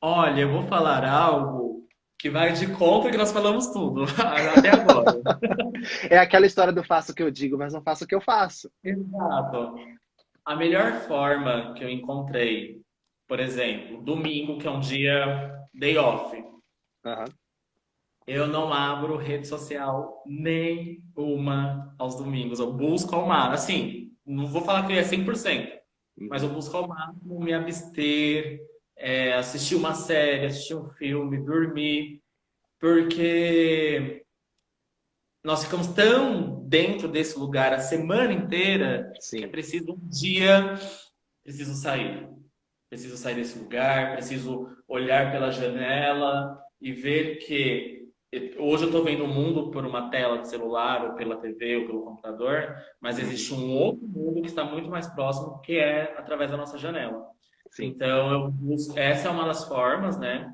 Olha, 0.00 0.42
eu 0.42 0.50
vou 0.50 0.66
falar 0.66 1.04
algo 1.08 1.86
que 2.18 2.30
vai 2.30 2.52
de 2.52 2.66
conta 2.74 3.10
que 3.10 3.16
nós 3.16 3.32
falamos 3.32 3.68
tudo 3.68 4.04
até 4.56 4.70
agora. 4.70 5.20
é 6.10 6.18
aquela 6.18 6.46
história 6.46 6.72
do 6.72 6.84
faço 6.84 7.12
o 7.12 7.14
que 7.14 7.22
eu 7.22 7.30
digo, 7.30 7.56
mas 7.56 7.72
não 7.72 7.82
faço 7.82 8.04
o 8.04 8.06
que 8.06 8.14
eu 8.14 8.20
faço. 8.20 8.70
Exato. 8.82 9.74
A 10.44 10.54
melhor 10.54 10.92
forma 11.06 11.74
que 11.74 11.82
eu 11.82 11.88
encontrei, 11.88 12.82
por 13.26 13.40
exemplo, 13.40 14.02
domingo, 14.02 14.58
que 14.58 14.66
é 14.66 14.70
um 14.70 14.80
dia 14.80 15.58
day 15.72 15.96
off, 15.96 16.36
uhum 16.36 17.43
eu 18.26 18.46
não 18.46 18.72
abro 18.72 19.16
rede 19.16 19.46
social 19.46 20.22
nenhuma 20.26 21.94
aos 21.98 22.16
domingos. 22.16 22.58
Eu 22.58 22.72
busco 22.72 23.14
ao 23.14 23.26
máximo. 23.26 23.54
Assim, 23.54 24.12
não 24.24 24.46
vou 24.46 24.62
falar 24.62 24.86
que 24.86 24.94
é 24.94 25.02
100%, 25.02 25.68
mas 26.16 26.42
eu 26.42 26.48
busco 26.48 26.76
ao 26.76 26.88
máximo 26.88 27.38
me 27.40 27.52
abster, 27.52 28.60
é, 28.96 29.34
assistir 29.34 29.74
uma 29.74 29.94
série, 29.94 30.46
assistir 30.46 30.74
um 30.74 30.88
filme, 30.90 31.44
dormir, 31.44 32.22
porque 32.80 34.24
nós 35.42 35.64
ficamos 35.64 35.88
tão 35.88 36.66
dentro 36.66 37.06
desse 37.06 37.38
lugar 37.38 37.74
a 37.74 37.78
semana 37.78 38.32
inteira 38.32 39.12
Sim. 39.20 39.38
que 39.38 39.44
é 39.44 39.48
preciso 39.48 39.92
um 39.92 40.08
dia, 40.08 40.74
preciso 41.42 41.74
sair. 41.74 42.28
Preciso 42.88 43.16
sair 43.16 43.34
desse 43.34 43.58
lugar, 43.58 44.12
preciso 44.12 44.68
olhar 44.88 45.32
pela 45.32 45.50
janela 45.50 46.58
e 46.80 46.92
ver 46.92 47.38
que 47.38 48.03
Hoje 48.58 48.84
eu 48.84 48.88
estou 48.88 49.04
vendo 49.04 49.24
o 49.24 49.28
mundo 49.28 49.70
por 49.70 49.84
uma 49.84 50.10
tela 50.10 50.38
de 50.38 50.48
celular, 50.48 51.04
ou 51.04 51.14
pela 51.14 51.36
TV, 51.36 51.76
ou 51.76 51.86
pelo 51.86 52.02
computador, 52.02 52.74
mas 53.00 53.18
existe 53.18 53.54
um 53.54 53.72
outro 53.76 54.06
mundo 54.08 54.40
que 54.40 54.48
está 54.48 54.64
muito 54.64 54.88
mais 54.88 55.06
próximo, 55.06 55.60
que 55.60 55.78
é 55.78 56.14
através 56.18 56.50
da 56.50 56.56
nossa 56.56 56.76
janela. 56.76 57.26
Sim. 57.70 57.86
Então, 57.86 58.50
busco, 58.50 58.98
essa 58.98 59.28
é 59.28 59.30
uma 59.30 59.46
das 59.46 59.66
formas, 59.66 60.18
né? 60.18 60.52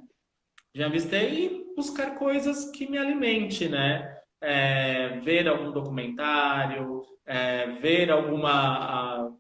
De 0.74 0.82
avistar 0.82 1.22
e 1.22 1.64
buscar 1.74 2.18
coisas 2.18 2.70
que 2.70 2.90
me 2.90 2.98
alimente, 2.98 3.68
né? 3.68 4.18
É, 4.42 5.20
ver 5.20 5.48
algum 5.48 5.72
documentário, 5.72 7.02
é, 7.26 7.66
ver 7.80 8.10
alguma. 8.10 8.50
A, 8.50 9.30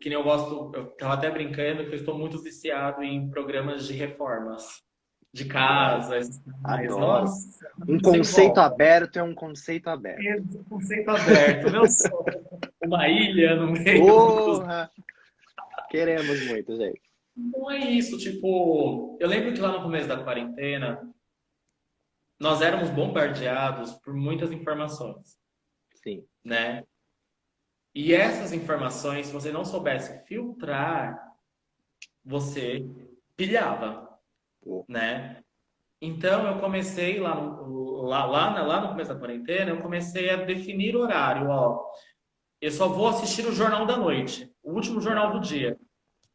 que 0.00 0.08
nem 0.08 0.18
eu 0.18 0.24
gosto, 0.24 0.70
eu 0.74 0.88
estava 0.88 1.14
até 1.14 1.30
brincando 1.30 1.84
que 1.84 1.90
eu 1.90 1.98
estou 1.98 2.16
muito 2.16 2.40
viciado 2.40 3.02
em 3.02 3.28
programas 3.30 3.86
de 3.86 3.94
reformas 3.94 4.87
de 5.32 5.44
casa. 5.44 6.20
Nossa, 6.88 7.70
um 7.86 7.98
conceito 8.00 8.58
aberto 8.58 9.18
é 9.18 9.22
um 9.22 9.34
conceito 9.34 9.88
aberto. 9.88 10.22
É 10.22 10.36
um 10.36 10.64
conceito 10.64 11.10
aberto. 11.10 11.70
Meu 11.70 11.86
sonho. 11.88 12.24
Uma 12.84 13.08
ilha 13.08 13.56
no 13.56 13.72
meio. 13.72 14.06
Porra! 14.06 14.90
Queremos 15.90 16.46
muito, 16.46 16.76
gente. 16.76 17.02
Não 17.36 17.70
é 17.70 17.78
isso, 17.78 18.18
tipo, 18.18 19.16
eu 19.20 19.28
lembro 19.28 19.52
que 19.52 19.60
lá 19.60 19.70
no 19.70 19.82
começo 19.82 20.08
da 20.08 20.22
quarentena, 20.22 21.08
nós 22.38 22.60
éramos 22.60 22.90
bombardeados 22.90 23.92
por 23.94 24.12
muitas 24.12 24.50
informações. 24.50 25.38
Sim. 25.94 26.24
Né? 26.44 26.84
E 27.94 28.12
essas 28.12 28.52
informações, 28.52 29.26
se 29.26 29.32
você 29.32 29.52
não 29.52 29.64
soubesse 29.64 30.24
filtrar, 30.26 31.32
você 32.24 32.84
pilhava 33.36 34.07
né? 34.88 35.42
Então 36.00 36.46
eu 36.46 36.60
comecei 36.60 37.18
lá 37.18 37.34
no, 37.34 38.02
lá, 38.02 38.24
lá, 38.24 38.62
lá 38.62 38.80
no 38.80 38.88
começo 38.88 39.12
da 39.12 39.18
quarentena, 39.18 39.70
eu 39.70 39.82
comecei 39.82 40.30
a 40.30 40.36
definir 40.36 40.96
horário, 40.96 41.48
ó. 41.48 41.84
Eu 42.60 42.70
só 42.70 42.88
vou 42.88 43.08
assistir 43.08 43.46
o 43.46 43.52
jornal 43.52 43.86
da 43.86 43.96
noite, 43.96 44.50
o 44.62 44.72
último 44.72 45.00
jornal 45.00 45.32
do 45.32 45.40
dia, 45.40 45.76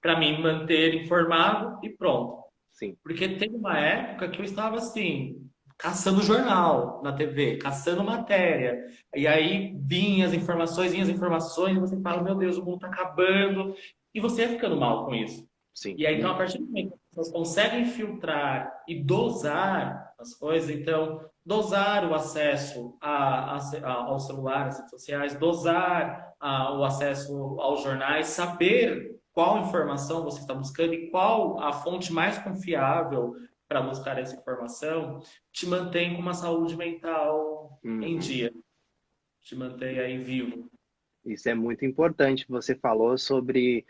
para 0.02 0.18
me 0.18 0.38
manter 0.42 0.96
informado 0.96 1.80
e 1.84 1.90
pronto. 1.90 2.44
Sim. 2.72 2.96
Porque 3.04 3.28
teve 3.28 3.56
uma 3.56 3.78
época 3.78 4.30
que 4.30 4.40
eu 4.40 4.46
estava 4.46 4.78
assim, 4.78 5.50
caçando 5.78 6.24
jornal 6.24 7.02
na 7.04 7.14
TV, 7.14 7.58
caçando 7.58 8.04
matéria. 8.04 8.86
E 9.16 9.28
aí 9.28 9.76
vinham 9.80 10.28
as 10.28 10.34
informações, 10.34 10.92
vinham 10.92 11.04
as 11.04 11.10
informações, 11.10 11.78
e 11.78 11.80
você 11.80 12.00
fala, 12.02 12.24
meu 12.24 12.36
Deus, 12.36 12.58
o 12.58 12.66
mundo 12.66 12.76
está 12.76 12.88
acabando. 12.88 13.76
E 14.14 14.20
você 14.20 14.44
ia 14.44 14.50
ficando 14.50 14.78
mal 14.78 15.06
com 15.06 15.14
isso. 15.14 15.48
Sim. 15.74 15.96
E 15.98 16.06
aí, 16.06 16.18
então, 16.18 16.32
a 16.32 16.36
partir 16.36 16.58
do 16.58 16.66
momento 16.66 16.98
que 17.14 17.20
as 17.20 17.28
pessoas 17.28 17.32
conseguem 17.32 17.86
filtrar 17.86 18.84
e 18.88 19.03
dosar 19.03 20.14
as 20.18 20.34
coisas, 20.34 20.70
então, 20.70 21.24
dosar 21.45 22.09
o 22.09 22.14
acesso 22.14 22.97
a, 22.99 23.55
a, 23.55 23.57
a, 23.57 23.93
ao 23.93 24.20
celular, 24.20 24.68
às 24.68 24.78
redes 24.78 24.91
sociais, 24.91 25.36
dosar 25.36 26.34
o 26.41 26.84
acesso 26.84 27.59
aos 27.59 27.84
jornais, 27.84 28.28
saber 28.28 29.20
qual 29.32 29.59
informação 29.59 30.24
você 30.24 30.41
está 30.41 30.53
buscando 30.53 30.93
e 30.93 31.09
qual 31.09 31.59
a 31.59 31.72
fonte 31.72 32.11
mais 32.11 32.38
confiável 32.38 33.36
para 33.68 33.82
buscar 33.82 34.20
essa 34.20 34.36
informação, 34.36 35.22
te 35.51 35.66
mantém 35.66 36.14
com 36.14 36.22
uma 36.22 36.34
saúde 36.34 36.76
mental 36.76 37.80
uhum. 37.84 38.03
em 38.03 38.20
dia. 38.20 38.53
Te 39.41 39.55
mantém 39.55 39.99
aí 39.99 40.18
vivo. 40.18 40.70
Isso 41.26 41.49
é 41.49 41.55
muito 41.55 41.86
importante. 41.86 42.45
Você 42.49 42.76
falou 42.76 43.18
sobre 43.18 43.86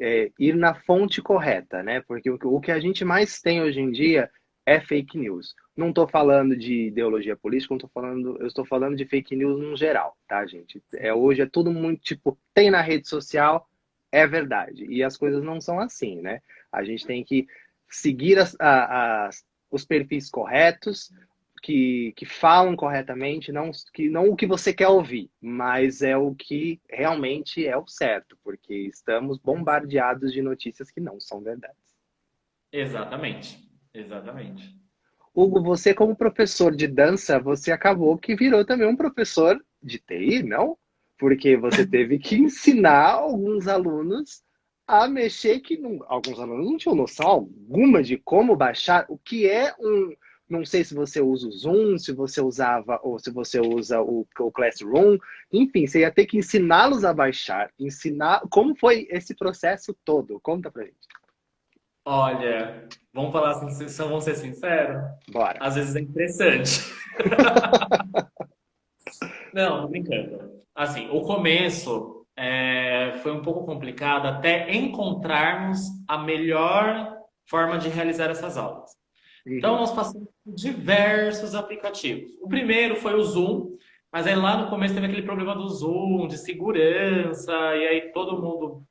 é, 0.00 0.30
ir 0.38 0.54
na 0.54 0.74
fonte 0.74 1.20
correta, 1.20 1.82
né? 1.82 2.00
Porque 2.00 2.30
o, 2.30 2.60
que 2.60 2.70
a 2.70 2.80
gente 2.80 3.04
mais 3.04 3.40
tem 3.40 3.62
hoje 3.62 3.80
em 3.80 3.90
dia 3.90 4.30
é 4.64 4.80
fake 4.80 5.18
news. 5.18 5.54
Não 5.76 5.88
estou 5.88 6.06
falando 6.06 6.56
de 6.56 6.88
ideologia 6.88 7.36
política, 7.36 7.74
não 7.74 7.78
tô 7.78 7.88
falando, 7.88 8.36
eu 8.38 8.46
estou 8.46 8.64
falando 8.64 8.96
de 8.96 9.06
fake 9.06 9.34
news 9.34 9.60
no 9.60 9.76
geral, 9.76 10.16
tá, 10.26 10.44
gente? 10.46 10.82
É, 10.94 11.12
hoje 11.12 11.42
é 11.42 11.46
tudo 11.46 11.72
muito 11.72 12.02
tipo, 12.02 12.38
tem 12.52 12.70
na 12.70 12.82
rede 12.82 13.08
social, 13.08 13.68
é 14.12 14.26
verdade. 14.26 14.84
E 14.86 15.02
as 15.02 15.16
coisas 15.16 15.42
não 15.42 15.60
são 15.60 15.80
assim, 15.80 16.20
né? 16.20 16.40
A 16.70 16.84
gente 16.84 17.06
tem 17.06 17.24
que 17.24 17.46
seguir 17.88 18.38
as, 18.38 18.54
as, 18.60 19.44
os 19.70 19.84
perfis 19.84 20.30
corretos, 20.30 21.10
que, 21.58 22.12
que 22.16 22.24
falam 22.24 22.76
corretamente, 22.76 23.52
não, 23.52 23.70
que, 23.92 24.08
não 24.08 24.28
o 24.30 24.36
que 24.36 24.46
você 24.46 24.72
quer 24.72 24.88
ouvir, 24.88 25.30
mas 25.40 26.02
é 26.02 26.16
o 26.16 26.34
que 26.34 26.80
realmente 26.88 27.66
é 27.66 27.76
o 27.76 27.86
certo, 27.86 28.38
porque 28.42 28.74
estamos 28.74 29.38
bombardeados 29.38 30.32
de 30.32 30.42
notícias 30.42 30.90
que 30.90 31.00
não 31.00 31.20
são 31.20 31.40
verdades. 31.40 31.76
Exatamente, 32.72 33.68
exatamente. 33.92 34.76
Hugo, 35.34 35.62
você 35.62 35.94
como 35.94 36.16
professor 36.16 36.74
de 36.74 36.86
dança, 36.86 37.38
você 37.38 37.70
acabou 37.70 38.18
que 38.18 38.34
virou 38.34 38.64
também 38.64 38.88
um 38.88 38.96
professor 38.96 39.62
de 39.82 39.98
TI, 39.98 40.42
não? 40.42 40.76
Porque 41.18 41.56
você 41.56 41.86
teve 41.86 42.18
que 42.18 42.36
ensinar 42.36 43.12
alguns 43.12 43.68
alunos 43.68 44.42
a 44.86 45.06
mexer 45.06 45.60
que 45.60 45.76
não, 45.76 45.98
alguns 46.08 46.40
alunos 46.40 46.70
não 46.70 46.78
tinham 46.78 46.96
noção 46.96 47.28
alguma 47.28 48.02
de 48.02 48.16
como 48.16 48.56
baixar 48.56 49.04
o 49.08 49.18
que 49.18 49.46
é 49.46 49.74
um 49.78 50.16
não 50.48 50.64
sei 50.64 50.82
se 50.82 50.94
você 50.94 51.20
usa 51.20 51.46
o 51.46 51.52
Zoom, 51.52 51.98
se 51.98 52.12
você 52.12 52.40
usava 52.40 52.98
ou 53.02 53.18
se 53.18 53.30
você 53.30 53.60
usa 53.60 54.00
o, 54.00 54.26
o 54.38 54.50
Classroom. 54.50 55.18
Enfim, 55.52 55.86
você 55.86 56.00
ia 56.00 56.10
ter 56.10 56.26
que 56.26 56.38
ensiná-los 56.38 57.04
a 57.04 57.12
baixar, 57.12 57.70
ensinar. 57.78 58.40
Como 58.50 58.74
foi 58.74 59.06
esse 59.10 59.34
processo 59.34 59.94
todo? 60.04 60.40
Conta 60.40 60.70
pra 60.70 60.84
gente. 60.84 60.96
Olha, 62.04 62.88
vamos 63.12 63.32
falar 63.32 63.50
assim, 63.50 63.86
vamos 63.98 64.24
ser 64.24 64.36
sinceros? 64.36 65.02
Bora. 65.30 65.58
Às 65.60 65.74
vezes 65.74 65.94
é 65.94 66.00
interessante. 66.00 66.80
Não, 69.52 69.82
tô 69.82 69.88
brincando. 69.88 70.62
Assim, 70.74 71.08
o 71.10 71.22
começo 71.22 72.26
é, 72.36 73.18
foi 73.22 73.32
um 73.32 73.42
pouco 73.42 73.66
complicado 73.66 74.26
até 74.26 74.74
encontrarmos 74.74 75.80
a 76.06 76.18
melhor 76.18 77.18
forma 77.46 77.78
de 77.78 77.88
realizar 77.88 78.30
essas 78.30 78.56
aulas. 78.56 78.96
Então, 79.46 79.76
nós 79.76 79.92
passamos 79.92 80.28
por 80.44 80.54
diversos 80.54 81.54
aplicativos. 81.54 82.32
O 82.40 82.48
primeiro 82.48 82.96
foi 82.96 83.14
o 83.14 83.22
Zoom, 83.22 83.76
mas 84.12 84.26
aí 84.26 84.34
lá 84.34 84.56
no 84.56 84.70
começo 84.70 84.94
teve 84.94 85.06
aquele 85.06 85.22
problema 85.22 85.54
do 85.54 85.68
Zoom, 85.68 86.26
de 86.28 86.38
segurança, 86.38 87.52
e 87.76 87.86
aí 87.88 88.12
todo 88.12 88.40
mundo 88.40 88.82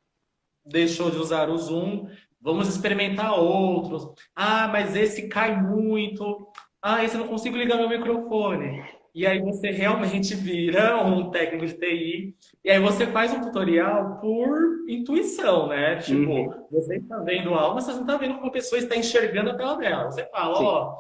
deixou 0.66 1.10
de 1.10 1.18
usar 1.18 1.50
o 1.50 1.58
Zoom. 1.58 2.08
Vamos 2.40 2.68
experimentar 2.68 3.38
outros. 3.38 4.08
Ah, 4.36 4.68
mas 4.68 4.96
esse 4.96 5.28
cai 5.28 5.60
muito. 5.60 6.48
Ah, 6.82 7.04
esse 7.04 7.16
eu 7.16 7.22
não 7.22 7.28
consigo 7.28 7.58
ligar 7.58 7.78
meu 7.78 7.90
microfone. 7.90 8.84
E 9.18 9.26
aí 9.26 9.42
você 9.42 9.72
realmente 9.72 10.36
vira 10.36 11.04
um 11.04 11.32
técnico 11.32 11.66
de 11.66 11.74
TI. 11.74 12.36
E 12.64 12.70
aí 12.70 12.80
você 12.80 13.08
faz 13.08 13.34
um 13.34 13.42
tutorial 13.42 14.20
por 14.20 14.88
intuição, 14.88 15.70
né? 15.70 15.96
Tipo, 15.96 16.34
uhum. 16.34 16.68
você 16.70 16.98
está 16.98 17.18
vendo 17.24 17.56
algo, 17.56 17.74
mas 17.74 17.86
você 17.86 17.94
não 17.94 18.02
está 18.02 18.16
vendo 18.16 18.36
como 18.36 18.46
a 18.46 18.52
pessoa 18.52 18.78
está 18.78 18.96
enxergando 18.96 19.50
a 19.50 19.58
tela 19.58 19.76
dela. 19.76 20.12
Você 20.12 20.24
fala, 20.30 20.62
ó, 20.62 21.00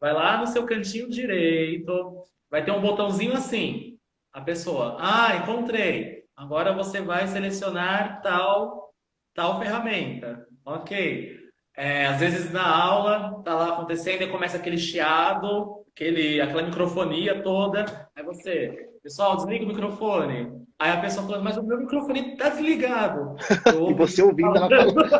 vai 0.00 0.12
lá 0.12 0.38
no 0.38 0.48
seu 0.48 0.66
cantinho 0.66 1.08
direito, 1.08 2.24
vai 2.50 2.64
ter 2.64 2.72
um 2.72 2.80
botãozinho 2.80 3.34
assim. 3.34 3.96
A 4.32 4.40
pessoa, 4.40 4.96
ah, 4.98 5.36
encontrei. 5.36 6.24
Agora 6.34 6.74
você 6.74 7.00
vai 7.00 7.28
selecionar 7.28 8.22
tal, 8.22 8.92
tal 9.36 9.60
ferramenta. 9.60 10.48
Ok. 10.64 11.38
É, 11.76 12.06
às 12.06 12.18
vezes 12.18 12.52
na 12.52 12.66
aula, 12.66 13.40
tá 13.44 13.54
lá 13.54 13.68
acontecendo 13.74 14.22
e 14.22 14.30
começa 14.30 14.56
aquele 14.56 14.78
chiado, 14.78 15.81
aquele, 15.94 16.40
aquela 16.40 16.62
microfonia 16.62 17.42
toda. 17.42 18.10
Aí 18.14 18.24
você, 18.24 18.90
pessoal, 19.02 19.36
desliga 19.36 19.64
o 19.64 19.68
microfone. 19.68 20.62
Aí 20.78 20.90
a 20.90 21.00
pessoa 21.00 21.26
falando, 21.26 21.44
mas 21.44 21.56
o 21.56 21.62
meu 21.62 21.78
microfone 21.78 22.36
tá 22.36 22.48
desligado. 22.48 23.36
e 23.88 23.94
você 23.94 24.22
ouvindo 24.22 24.56
ela 24.56 24.68
falando. 24.68 25.10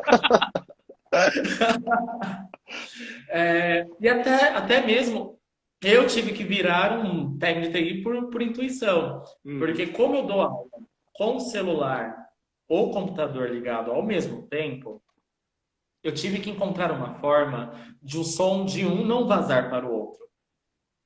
é, 3.28 3.86
e 4.00 4.08
até, 4.08 4.48
até 4.48 4.84
mesmo 4.84 5.38
eu 5.82 6.06
tive 6.06 6.32
que 6.32 6.44
virar 6.44 6.98
um 6.98 7.36
técnico 7.38 7.72
de 7.72 7.84
TI 7.84 8.02
por, 8.02 8.30
por 8.30 8.42
intuição. 8.42 9.22
Hum. 9.44 9.58
Porque 9.58 9.88
como 9.88 10.16
eu 10.16 10.26
dou 10.26 10.40
aula 10.40 10.68
com 11.14 11.36
o 11.36 11.40
celular 11.40 12.16
ou 12.68 12.90
computador 12.90 13.50
ligado 13.50 13.90
ao 13.90 14.02
mesmo 14.02 14.42
tempo, 14.48 15.02
eu 16.02 16.12
tive 16.12 16.40
que 16.40 16.50
encontrar 16.50 16.90
uma 16.90 17.14
forma 17.20 17.72
de 18.02 18.18
o 18.18 18.24
som 18.24 18.64
de 18.64 18.84
um 18.86 19.04
não 19.04 19.26
vazar 19.26 19.70
para 19.70 19.86
o 19.86 19.92
outro. 19.92 20.22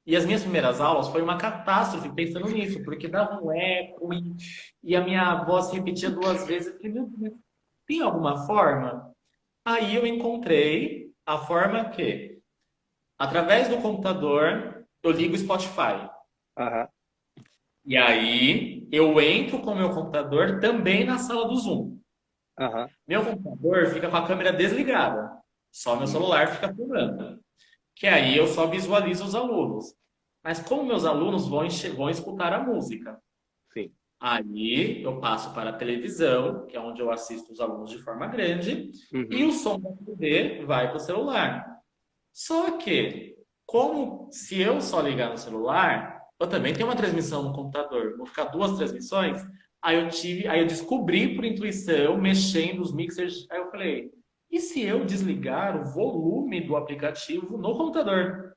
E 0.07 0.15
as 0.15 0.25
minhas 0.25 0.43
primeiras 0.43 0.81
aulas 0.81 1.09
foi 1.09 1.21
uma 1.21 1.37
catástrofe 1.37 2.09
pensando 2.15 2.49
nisso, 2.49 2.83
porque 2.85 3.09
dava 3.09 3.43
um 3.43 3.51
eco 3.51 4.15
e, 4.15 4.37
e 4.83 4.95
a 4.95 5.01
minha 5.03 5.43
voz 5.43 5.73
repetia 5.73 6.09
duas 6.09 6.47
vezes. 6.47 6.73
Eu 6.81 7.11
falei, 7.11 7.33
tem 7.89 8.01
alguma 8.01 8.47
forma? 8.47 9.13
Aí 9.65 9.97
eu 9.97 10.07
encontrei 10.07 11.11
a 11.27 11.39
forma 11.39 11.87
que, 11.91 12.39
através 13.19 13.69
do 13.69 13.79
computador, 13.79 14.87
eu 15.03 15.11
ligo 15.11 15.35
o 15.35 15.39
Spotify. 15.39 16.09
Uhum. 16.57 16.87
E 17.85 17.97
aí 17.97 18.89
eu 18.93 19.21
entro 19.21 19.61
com 19.61 19.73
o 19.73 19.77
meu 19.77 19.91
computador 19.91 20.61
também 20.61 21.05
na 21.05 21.19
sala 21.19 21.49
do 21.49 21.57
Zoom. 21.57 21.99
Uhum. 22.61 22.89
Meu 23.09 23.25
computador 23.25 23.87
fica 23.89 24.09
com 24.09 24.17
a 24.17 24.27
câmera 24.27 24.53
desligada. 24.53 25.37
Só 25.73 25.97
meu 25.97 26.07
celular 26.07 26.47
fica 26.47 26.73
filmando 26.73 27.45
que 27.97 28.07
aí 28.07 28.37
eu 28.37 28.47
só 28.47 28.67
visualizo 28.67 29.25
os 29.25 29.35
alunos. 29.35 29.95
Mas 30.45 30.61
como 30.61 30.85
meus 30.85 31.05
alunos 31.05 31.49
vão, 31.49 31.67
vão 31.97 32.11
escutar 32.11 32.53
a 32.53 32.63
música? 32.63 33.19
Sim. 33.73 33.91
Aí 34.21 35.03
eu 35.03 35.19
passo 35.19 35.53
para 35.55 35.71
a 35.71 35.77
televisão, 35.77 36.67
que 36.67 36.77
é 36.77 36.81
onde 36.81 37.01
eu 37.01 37.11
assisto 37.11 37.53
os 37.53 37.59
alunos 37.59 37.91
de 37.91 37.99
forma 37.99 38.27
grande, 38.27 38.91
uhum. 39.13 39.27
e 39.31 39.45
o 39.45 39.51
som 39.51 39.81
da 39.81 39.91
TV 39.91 40.65
vai 40.67 40.89
para 40.89 40.99
o 40.99 41.01
celular. 41.01 41.81
Só 42.33 42.77
que, 42.77 43.35
como 43.65 44.29
se 44.31 44.61
eu 44.61 44.81
só 44.81 45.01
ligar 45.01 45.31
no 45.31 45.39
celular, 45.39 46.21
eu 46.39 46.47
também 46.47 46.75
tenho 46.75 46.89
uma 46.89 46.97
transmissão 46.97 47.43
no 47.43 47.55
computador, 47.55 48.17
vou 48.19 48.27
ficar 48.27 48.45
duas 48.45 48.77
transmissões, 48.77 49.43
aí 49.83 49.97
eu 49.97 50.09
tive, 50.11 50.47
aí 50.47 50.61
eu 50.61 50.67
descobri 50.67 51.35
por 51.35 51.47
intuição, 51.47 52.19
mexendo 52.19 52.81
os 52.83 52.95
mixers, 52.95 53.47
aí 53.51 53.59
eu 53.59 53.71
falei, 53.71 54.11
e 54.57 54.61
se 54.61 54.83
eu 54.83 55.05
desligar 55.05 55.79
o 55.79 55.85
volume 55.85 56.63
do 56.63 56.77
aplicativo 56.77 57.59
no 57.59 57.77
computador? 57.77 58.55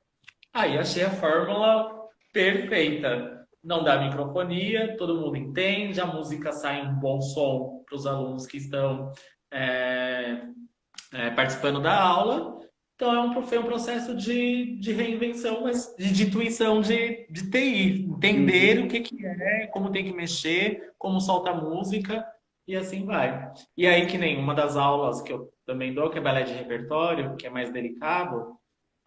Aí 0.52 0.78
achei 0.78 1.04
a 1.04 1.10
fórmula 1.10 1.94
perfeita. 2.32 3.46
Não 3.62 3.84
dá 3.84 4.00
microfonia, 4.00 4.96
todo 4.96 5.20
mundo 5.20 5.36
entende, 5.36 6.00
a 6.00 6.06
música 6.06 6.52
sai 6.52 6.86
um 6.86 6.94
bom 6.94 7.20
som 7.20 7.84
para 7.86 7.96
os 7.96 8.06
alunos 8.06 8.46
que 8.46 8.56
estão 8.56 9.12
é, 9.52 10.42
é, 11.12 11.30
participando 11.32 11.82
da 11.82 12.00
aula. 12.00 12.58
Então, 12.94 13.14
é 13.14 13.20
um, 13.20 13.42
foi 13.42 13.58
um 13.58 13.64
processo 13.64 14.14
de, 14.16 14.78
de 14.80 14.92
reinvenção, 14.92 15.62
mas 15.62 15.94
de, 15.98 16.10
de 16.12 16.24
intuição 16.24 16.80
de, 16.80 17.26
de 17.30 17.50
TI. 17.50 18.06
Entender 18.10 18.78
uhum. 18.78 18.86
o 18.86 18.88
que, 18.88 19.00
que 19.00 19.26
é, 19.26 19.66
como 19.66 19.90
tem 19.90 20.04
que 20.04 20.12
mexer, 20.12 20.92
como 20.98 21.20
solta 21.20 21.50
a 21.50 21.54
música 21.54 22.26
e 22.66 22.76
assim 22.76 23.04
vai. 23.04 23.52
E 23.76 23.86
aí, 23.86 24.06
que 24.06 24.18
nem 24.18 24.38
uma 24.38 24.54
das 24.54 24.76
aulas 24.76 25.22
que 25.22 25.32
eu 25.32 25.52
também 25.66 25.94
dou, 25.94 26.10
que 26.10 26.18
é 26.18 26.20
balé 26.20 26.42
de 26.42 26.52
repertório, 26.52 27.36
que 27.36 27.46
é 27.46 27.50
mais 27.50 27.72
delicado, 27.72 28.56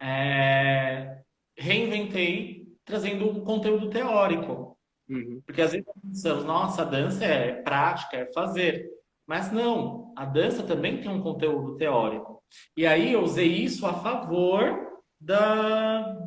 é... 0.00 1.20
reinventei 1.56 2.66
trazendo 2.84 3.28
um 3.28 3.44
conteúdo 3.44 3.88
teórico. 3.90 4.78
Uhum. 5.08 5.42
Porque 5.46 5.62
às 5.62 5.72
vezes 5.72 5.86
pensamos, 6.02 6.44
nossa, 6.44 6.82
a 6.82 6.86
dança 6.86 7.24
é 7.24 7.62
prática, 7.62 8.16
é 8.16 8.32
fazer. 8.32 8.90
Mas 9.26 9.50
não, 9.50 10.12
a 10.16 10.24
dança 10.24 10.62
também 10.62 11.00
tem 11.00 11.10
um 11.10 11.22
conteúdo 11.22 11.76
teórico. 11.76 12.42
E 12.76 12.86
aí 12.86 13.12
eu 13.12 13.22
usei 13.22 13.48
isso 13.48 13.86
a 13.86 13.94
favor 13.94 15.00
da, 15.20 16.18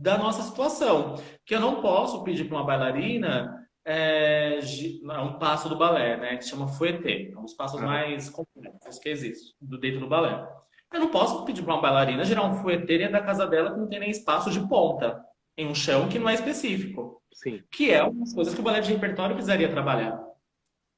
da 0.00 0.18
nossa 0.18 0.42
situação. 0.42 1.16
Que 1.46 1.54
eu 1.54 1.60
não 1.60 1.80
posso 1.80 2.24
pedir 2.24 2.44
para 2.44 2.56
uma 2.56 2.66
bailarina 2.66 3.63
é, 3.84 4.58
é, 4.58 5.18
um 5.20 5.38
passo 5.38 5.68
do 5.68 5.76
balé, 5.76 6.16
né? 6.16 6.36
Que 6.36 6.44
se 6.44 6.50
chama 6.50 6.68
fouetté. 6.68 7.30
É 7.30 7.38
um 7.38 7.42
dos 7.42 7.54
passos 7.54 7.80
uhum. 7.80 7.86
mais 7.86 8.30
complexos 8.30 8.98
que 8.98 9.08
existe 9.08 9.54
do 9.60 9.78
dentro 9.78 10.00
do 10.00 10.08
balé. 10.08 10.46
Eu 10.92 11.00
não 11.00 11.08
posso 11.08 11.44
pedir 11.44 11.62
para 11.62 11.74
uma 11.74 11.82
bailarina 11.82 12.24
gerar 12.24 12.44
um 12.44 12.54
fouetté 12.54 12.98
dentro 12.98 13.12
da 13.12 13.22
casa 13.22 13.46
dela 13.46 13.72
que 13.72 13.78
não 13.78 13.88
tem 13.88 13.98
nem 13.98 14.10
espaço 14.10 14.50
de 14.50 14.66
ponta 14.68 15.22
em 15.56 15.66
um 15.66 15.74
chão 15.74 16.08
que 16.08 16.18
não 16.18 16.28
é 16.28 16.34
específico. 16.34 17.20
Sim. 17.32 17.62
Que 17.70 17.90
é 17.90 18.02
uma 18.02 18.20
das 18.20 18.32
coisas 18.32 18.54
que 18.54 18.60
o 18.60 18.64
balé 18.64 18.80
de 18.80 18.92
repertório 18.92 19.34
precisaria 19.34 19.70
trabalhar. 19.70 20.24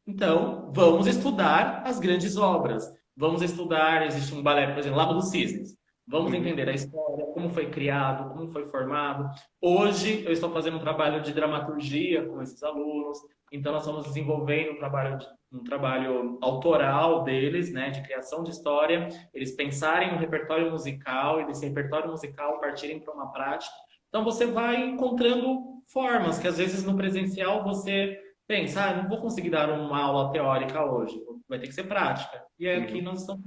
Então, 0.07 0.71
vamos 0.73 1.07
estudar 1.07 1.83
as 1.85 1.99
grandes 1.99 2.37
obras. 2.37 2.93
Vamos 3.17 3.43
estudar, 3.43 4.07
existe 4.07 4.35
um 4.35 4.43
balé, 4.43 4.69
por 4.69 4.79
exemplo, 4.79 4.99
Lago 4.99 5.15
dos 5.15 5.31
Cisnes. 5.31 5.77
Vamos 6.09 6.31
uhum. 6.31 6.39
entender 6.39 6.69
a 6.69 6.73
história, 6.73 7.27
como 7.27 7.51
foi 7.51 7.69
criado, 7.69 8.31
como 8.31 8.49
foi 8.53 8.67
formado. 8.69 9.29
Hoje 9.61 10.25
eu 10.25 10.31
estou 10.31 10.51
fazendo 10.51 10.77
um 10.77 10.81
trabalho 10.81 11.21
de 11.21 11.33
dramaturgia 11.33 12.25
com 12.27 12.41
esses 12.41 12.63
alunos, 12.63 13.19
então 13.53 13.73
nós 13.73 13.83
estamos 13.83 14.07
desenvolvendo 14.07 14.73
um 14.73 14.79
trabalho, 14.79 15.19
um 15.53 15.65
trabalho 15.65 16.39
autoral 16.41 17.25
deles, 17.25 17.73
né, 17.73 17.91
de 17.91 18.03
criação 18.03 18.45
de 18.45 18.51
história. 18.51 19.09
Eles 19.35 19.57
pensarem 19.57 20.13
no 20.13 20.19
repertório 20.19 20.71
musical 20.71 21.41
e 21.41 21.47
desse 21.47 21.67
repertório 21.67 22.09
musical 22.09 22.61
partirem 22.61 23.01
para 23.01 23.13
uma 23.13 23.33
prática. 23.33 23.75
Então 24.09 24.23
você 24.23 24.47
vai 24.47 24.77
encontrando 24.89 25.83
formas 25.93 26.39
que 26.39 26.47
às 26.47 26.59
vezes 26.59 26.85
no 26.85 26.97
presencial 26.97 27.65
você 27.65 28.17
pensa, 28.47 28.85
ah, 28.85 28.97
não 29.03 29.09
vou 29.09 29.21
conseguir 29.21 29.51
dar 29.51 29.71
uma 29.71 30.01
aula 30.01 30.31
teórica 30.31 30.85
hoje, 30.85 31.21
vai 31.49 31.59
ter 31.59 31.67
que 31.67 31.75
ser 31.75 31.89
prática. 31.89 32.41
E 32.61 32.69
é 32.69 32.77
aqui 32.77 33.03
nós 33.03 33.23
estamos 33.23 33.45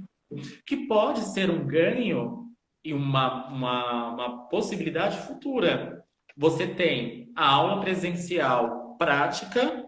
que 0.66 0.86
pode 0.86 1.20
ser 1.20 1.50
um 1.50 1.66
ganho 1.66 2.49
e 2.84 2.94
uma, 2.94 3.48
uma, 3.48 4.08
uma 4.14 4.48
possibilidade 4.48 5.18
futura. 5.18 6.04
Você 6.36 6.66
tem 6.66 7.30
a 7.36 7.48
aula 7.48 7.80
presencial 7.80 8.96
prática 8.96 9.84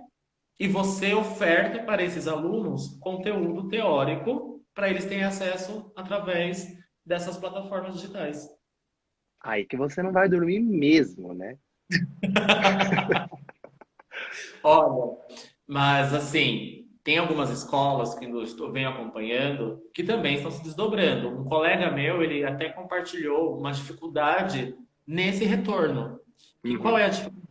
e 0.59 0.69
você 0.69 1.15
oferta 1.15 1.83
para 1.83 2.03
esses 2.03 2.29
alunos 2.29 2.99
conteúdo 3.01 3.69
teórico 3.69 4.63
para 4.75 4.89
eles 4.89 5.05
terem 5.05 5.25
acesso 5.25 5.93
através 5.97 6.67
dessas 7.05 7.37
plataformas 7.37 7.95
digitais. 7.95 8.49
Aí 9.43 9.65
que 9.65 9.77
você 9.77 10.03
não 10.03 10.13
vai 10.13 10.29
dormir 10.29 10.61
mesmo, 10.61 11.35
né? 11.35 11.59
Olha, 14.63 15.19
mas 15.67 16.15
assim, 16.15 16.82
tem 17.05 17.19
algumas 17.19 17.51
escolas 17.51 18.15
que 18.15 18.25
eu 18.25 18.43
estou, 18.43 18.71
venho 18.71 18.89
acompanhando 18.89 19.83
que 19.93 20.05
também 20.05 20.37
estão 20.37 20.51
se 20.51 20.63
desdobrando. 20.63 21.29
Um 21.29 21.45
colega 21.45 21.91
meu, 21.91 22.23
ele 22.23 22.45
até 22.45 22.69
compartilhou 22.69 23.59
uma 23.59 23.73
dificuldade 23.73 24.77
nesse 25.07 25.45
retorno. 25.45 26.21
E 26.63 26.77
uhum. 26.77 26.83
qual 26.83 26.97
é 26.97 27.05
a 27.05 27.09
dificuldade? 27.09 27.43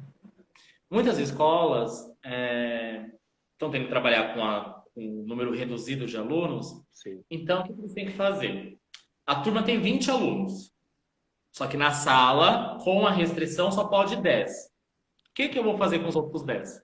Muitas 0.90 1.20
escolas 1.20 2.10
é, 2.24 3.10
estão 3.54 3.70
tendo 3.70 3.84
que 3.84 3.90
trabalhar 3.90 4.34
com, 4.34 4.44
a, 4.44 4.84
com, 4.94 5.02
um 5.02 5.26
número 5.26 5.54
reduzido 5.54 6.06
de 6.06 6.18
alunos. 6.18 6.68
Sim. 6.92 7.24
Então, 7.30 7.62
o 7.62 7.64
que 7.64 7.74
eles 7.74 7.94
têm 7.94 8.06
que 8.06 8.14
fazer? 8.14 8.78
A 9.26 9.36
turma 9.42 9.64
tem 9.64 9.80
20 9.80 10.12
alunos. 10.12 10.72
Só 11.52 11.68
que 11.68 11.76
na 11.76 11.92
sala, 11.92 12.78
com 12.84 13.06
a 13.06 13.12
restrição, 13.12 13.72
só 13.72 13.86
pode 13.86 14.16
10. 14.16 14.52
que, 15.36 15.50
que 15.50 15.60
eu 15.60 15.64
vou 15.64 15.78
fazer 15.78 16.00
com 16.00 16.08
os 16.08 16.16
outros 16.16 16.44
10? 16.44 16.82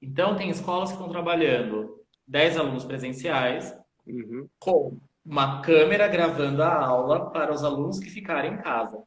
Então, 0.00 0.36
tem 0.36 0.50
escolas 0.50 0.90
que 0.90 0.96
estão 0.96 1.10
trabalhando 1.10 2.00
10 2.26 2.56
alunos 2.56 2.84
presenciais 2.84 3.74
Uhum. 4.06 4.48
com 4.58 4.98
uma 5.24 5.60
câmera 5.60 6.08
gravando 6.08 6.62
a 6.62 6.84
aula 6.84 7.30
para 7.30 7.52
os 7.52 7.62
alunos 7.62 8.00
que 8.00 8.10
ficarem 8.10 8.54
em 8.54 8.58
casa. 8.58 9.02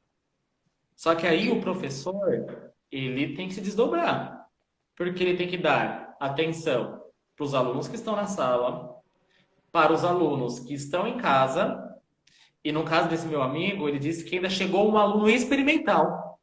Só 0.95 1.15
que 1.15 1.25
aí 1.27 1.51
o 1.51 1.59
professor, 1.59 2.71
ele 2.91 3.35
tem 3.35 3.47
que 3.47 3.55
se 3.55 3.61
desdobrar, 3.61 4.47
porque 4.95 5.23
ele 5.23 5.35
tem 5.35 5.47
que 5.47 5.57
dar 5.57 6.15
atenção 6.19 7.01
para 7.35 7.43
os 7.43 7.53
alunos 7.53 7.87
que 7.87 7.95
estão 7.95 8.15
na 8.15 8.27
sala, 8.27 8.95
para 9.71 9.91
os 9.91 10.05
alunos 10.05 10.59
que 10.59 10.73
estão 10.73 11.07
em 11.07 11.17
casa, 11.17 11.81
e 12.63 12.71
no 12.71 12.85
caso 12.85 13.09
desse 13.09 13.27
meu 13.27 13.41
amigo, 13.41 13.89
ele 13.89 13.99
disse 13.99 14.23
que 14.23 14.35
ainda 14.35 14.49
chegou 14.49 14.89
um 14.89 14.97
aluno 14.97 15.27
experimental. 15.29 16.39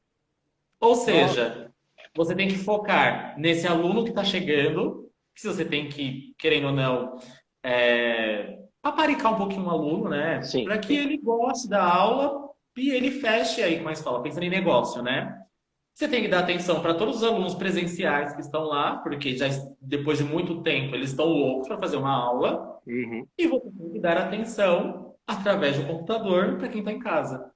Ou 0.81 0.95
seja, 0.97 1.70
você 2.17 2.35
tem 2.35 2.49
que 2.49 2.57
focar 2.59 3.39
nesse 3.39 3.67
aluno 3.67 4.03
que 4.05 4.11
está 4.11 4.25
chegando, 4.25 5.09
que 5.35 5.47
você 5.47 5.65
tem 5.65 5.89
que, 5.89 6.35
querendo 6.39 6.67
ou 6.69 6.73
não, 6.73 7.17
é, 7.65 8.59
paparicar 8.83 9.33
um 9.35 9.37
pouquinho 9.37 9.67
o 9.67 9.71
aluno, 9.71 10.09
né? 10.09 10.41
Para 10.65 10.79
que 10.79 10.95
ele 10.95 11.17
goste 11.19 11.69
da 11.69 11.83
aula 11.83 12.49
e 12.77 12.91
ele 12.91 13.11
feche 13.11 13.63
aí 13.63 13.81
com 13.81 13.89
a 13.89 13.93
escola, 13.93 14.23
pensando 14.23 14.45
em 14.45 14.51
negócio, 14.51 15.03
né? 15.03 15.37
Você 15.95 16.09
tem 16.09 16.23
que 16.23 16.29
dar 16.29 16.41
atenção 16.41 16.81
para 16.81 16.95
todos 16.95 17.17
os 17.17 17.25
alunos 17.25 17.55
presenciais 17.55 18.33
que 18.35 18.41
estão 18.41 18.63
lá, 18.65 18.97
porque 18.99 19.37
já 19.37 19.47
depois 19.81 20.19
de 20.19 20.25
muito 20.25 20.63
tempo 20.63 20.95
eles 20.95 21.11
estão 21.11 21.27
loucos 21.27 21.69
para 21.69 21.79
fazer 21.79 21.97
uma 21.97 22.13
aula, 22.13 22.69
Uhum. 22.87 23.27
e 23.39 23.47
você 23.47 23.71
tem 23.71 23.91
que 23.93 24.01
dar 24.01 24.17
atenção 24.17 25.15
através 25.27 25.77
do 25.79 25.87
computador 25.87 26.57
para 26.57 26.69
quem 26.69 26.79
está 26.81 26.91
em 26.91 26.99
casa. 26.99 27.53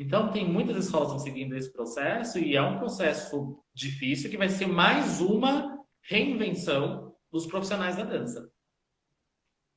Então, 0.00 0.32
tem 0.32 0.50
muitas 0.50 0.86
escolas 0.86 1.10
que 1.10 1.16
estão 1.18 1.30
seguindo 1.30 1.54
esse 1.54 1.70
processo 1.70 2.38
e 2.38 2.56
é 2.56 2.62
um 2.62 2.78
processo 2.78 3.62
difícil 3.74 4.30
que 4.30 4.38
vai 4.38 4.48
ser 4.48 4.66
mais 4.66 5.20
uma 5.20 5.78
reinvenção 6.00 7.14
dos 7.30 7.46
profissionais 7.46 7.98
da 7.98 8.04
dança. 8.04 8.50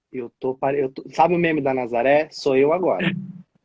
Eu 0.10 0.32
tô, 0.40 0.58
eu 0.74 0.90
tô- 0.90 1.04
Sabe 1.10 1.36
o 1.36 1.38
meme 1.38 1.60
da 1.60 1.74
Nazaré? 1.74 2.30
Sou 2.32 2.56
eu 2.56 2.72
agora. 2.72 3.06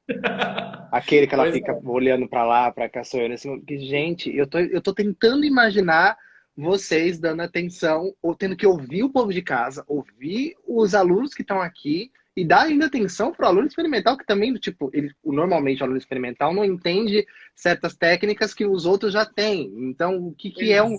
Aquele 0.90 1.28
que 1.28 1.34
ela 1.34 1.44
Pois 1.44 1.54
fica 1.54 1.78
olhando 1.84 2.28
pra 2.28 2.44
lá, 2.44 2.72
pra 2.72 2.88
cá, 2.88 3.04
sou 3.04 3.20
eu 3.20 3.28
nesse 3.28 3.46
momento. 3.46 3.64
Que, 3.64 3.78
Gente, 3.78 4.34
eu 4.36 4.44
tô, 4.44 4.58
eu 4.58 4.82
tô 4.82 4.92
tentando 4.92 5.44
imaginar 5.44 6.18
vocês 6.56 7.20
dando 7.20 7.42
atenção, 7.42 8.12
ou 8.20 8.34
tendo 8.34 8.56
que 8.56 8.66
ouvir 8.66 9.04
o 9.04 9.12
povo 9.12 9.32
de 9.32 9.42
casa, 9.42 9.84
ouvir 9.86 10.56
os 10.66 10.92
alunos 10.92 11.34
que 11.34 11.42
estão 11.42 11.62
aqui 11.62 12.10
e 12.38 12.44
dar 12.44 12.62
ainda 12.62 12.86
atenção 12.86 13.32
pro 13.32 13.46
aluno 13.46 13.66
experimental, 13.66 14.16
que 14.16 14.24
também, 14.24 14.54
tipo, 14.54 14.90
ele, 14.92 15.12
o- 15.22 15.32
normalmente 15.32 15.80
o 15.80 15.84
aluno 15.84 15.98
experimental 15.98 16.54
não 16.54 16.64
entende 16.64 17.26
certas 17.54 17.96
técnicas 17.96 18.54
que 18.54 18.64
os 18.66 18.86
outros 18.86 19.12
já 19.12 19.24
têm. 19.26 19.72
Então, 19.90 20.28
o 20.28 20.34
que, 20.34 20.50
que 20.50 20.72
é 20.72 20.82
um. 20.82 20.96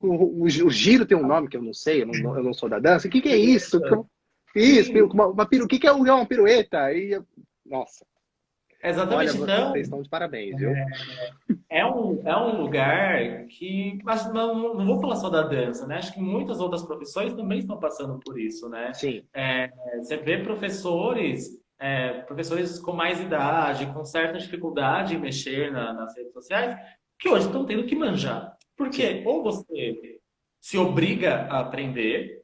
O, 0.00 0.08
o, 0.08 0.42
o 0.44 0.70
giro 0.70 1.06
tem 1.06 1.16
um 1.16 1.26
nome 1.26 1.48
que 1.48 1.56
eu 1.56 1.62
não 1.62 1.72
sei, 1.72 2.02
eu 2.02 2.06
não, 2.06 2.14
eu 2.36 2.42
não 2.42 2.52
sou 2.52 2.68
da 2.68 2.78
dança. 2.78 3.08
O 3.08 3.10
que, 3.10 3.20
que 3.22 3.28
é 3.28 3.36
isso? 3.36 3.78
Isso, 4.54 4.92
uma, 5.14 5.26
uma 5.28 5.46
piru... 5.46 5.64
o 5.64 5.68
que, 5.68 5.78
que 5.78 5.86
é 5.86 5.92
uma 5.92 6.26
pirueta? 6.26 6.92
E, 6.92 7.12
eu- 7.12 7.26
nossa, 8.94 9.16
olha, 9.16 9.24
Exatamente. 9.24 9.36
Então, 9.42 9.70
vocês 9.72 9.86
estão 9.86 10.02
de 10.02 10.08
parabéns, 10.08 10.56
viu? 10.58 10.72
é 11.68 11.84
um, 11.84 12.22
é 12.26 12.36
um 12.36 12.60
lugar 12.62 13.46
que, 13.48 13.98
mas 14.04 14.32
não, 14.32 14.74
não 14.74 14.86
vou 14.86 15.00
falar 15.00 15.16
só 15.16 15.28
da 15.28 15.42
dança, 15.42 15.86
né? 15.86 15.96
Acho 15.96 16.12
que 16.14 16.20
muitas 16.20 16.60
outras 16.60 16.82
profissões 16.82 17.34
também 17.34 17.58
estão 17.58 17.78
passando 17.78 18.18
por 18.20 18.38
isso, 18.38 18.68
né? 18.68 18.92
Sim, 18.94 19.22
É, 19.34 19.70
você 19.98 20.16
vê 20.16 20.38
professores, 20.38 21.48
é, 21.78 22.20
professores 22.22 22.78
com 22.78 22.92
mais 22.92 23.20
idade, 23.20 23.86
com 23.86 24.04
certa 24.04 24.38
dificuldade 24.38 25.14
em 25.14 25.18
mexer 25.18 25.70
na- 25.72 25.92
nas 25.92 26.16
redes 26.16 26.32
sociais, 26.32 26.76
que 27.18 27.28
hoje 27.28 27.46
estão 27.46 27.64
tendo 27.66 27.84
que 27.84 27.96
manjar. 27.96 28.56
Porque 28.76 29.22
ou 29.26 29.42
você 29.42 30.18
se 30.60 30.76
obriga 30.78 31.46
a 31.50 31.60
aprender, 31.60 32.42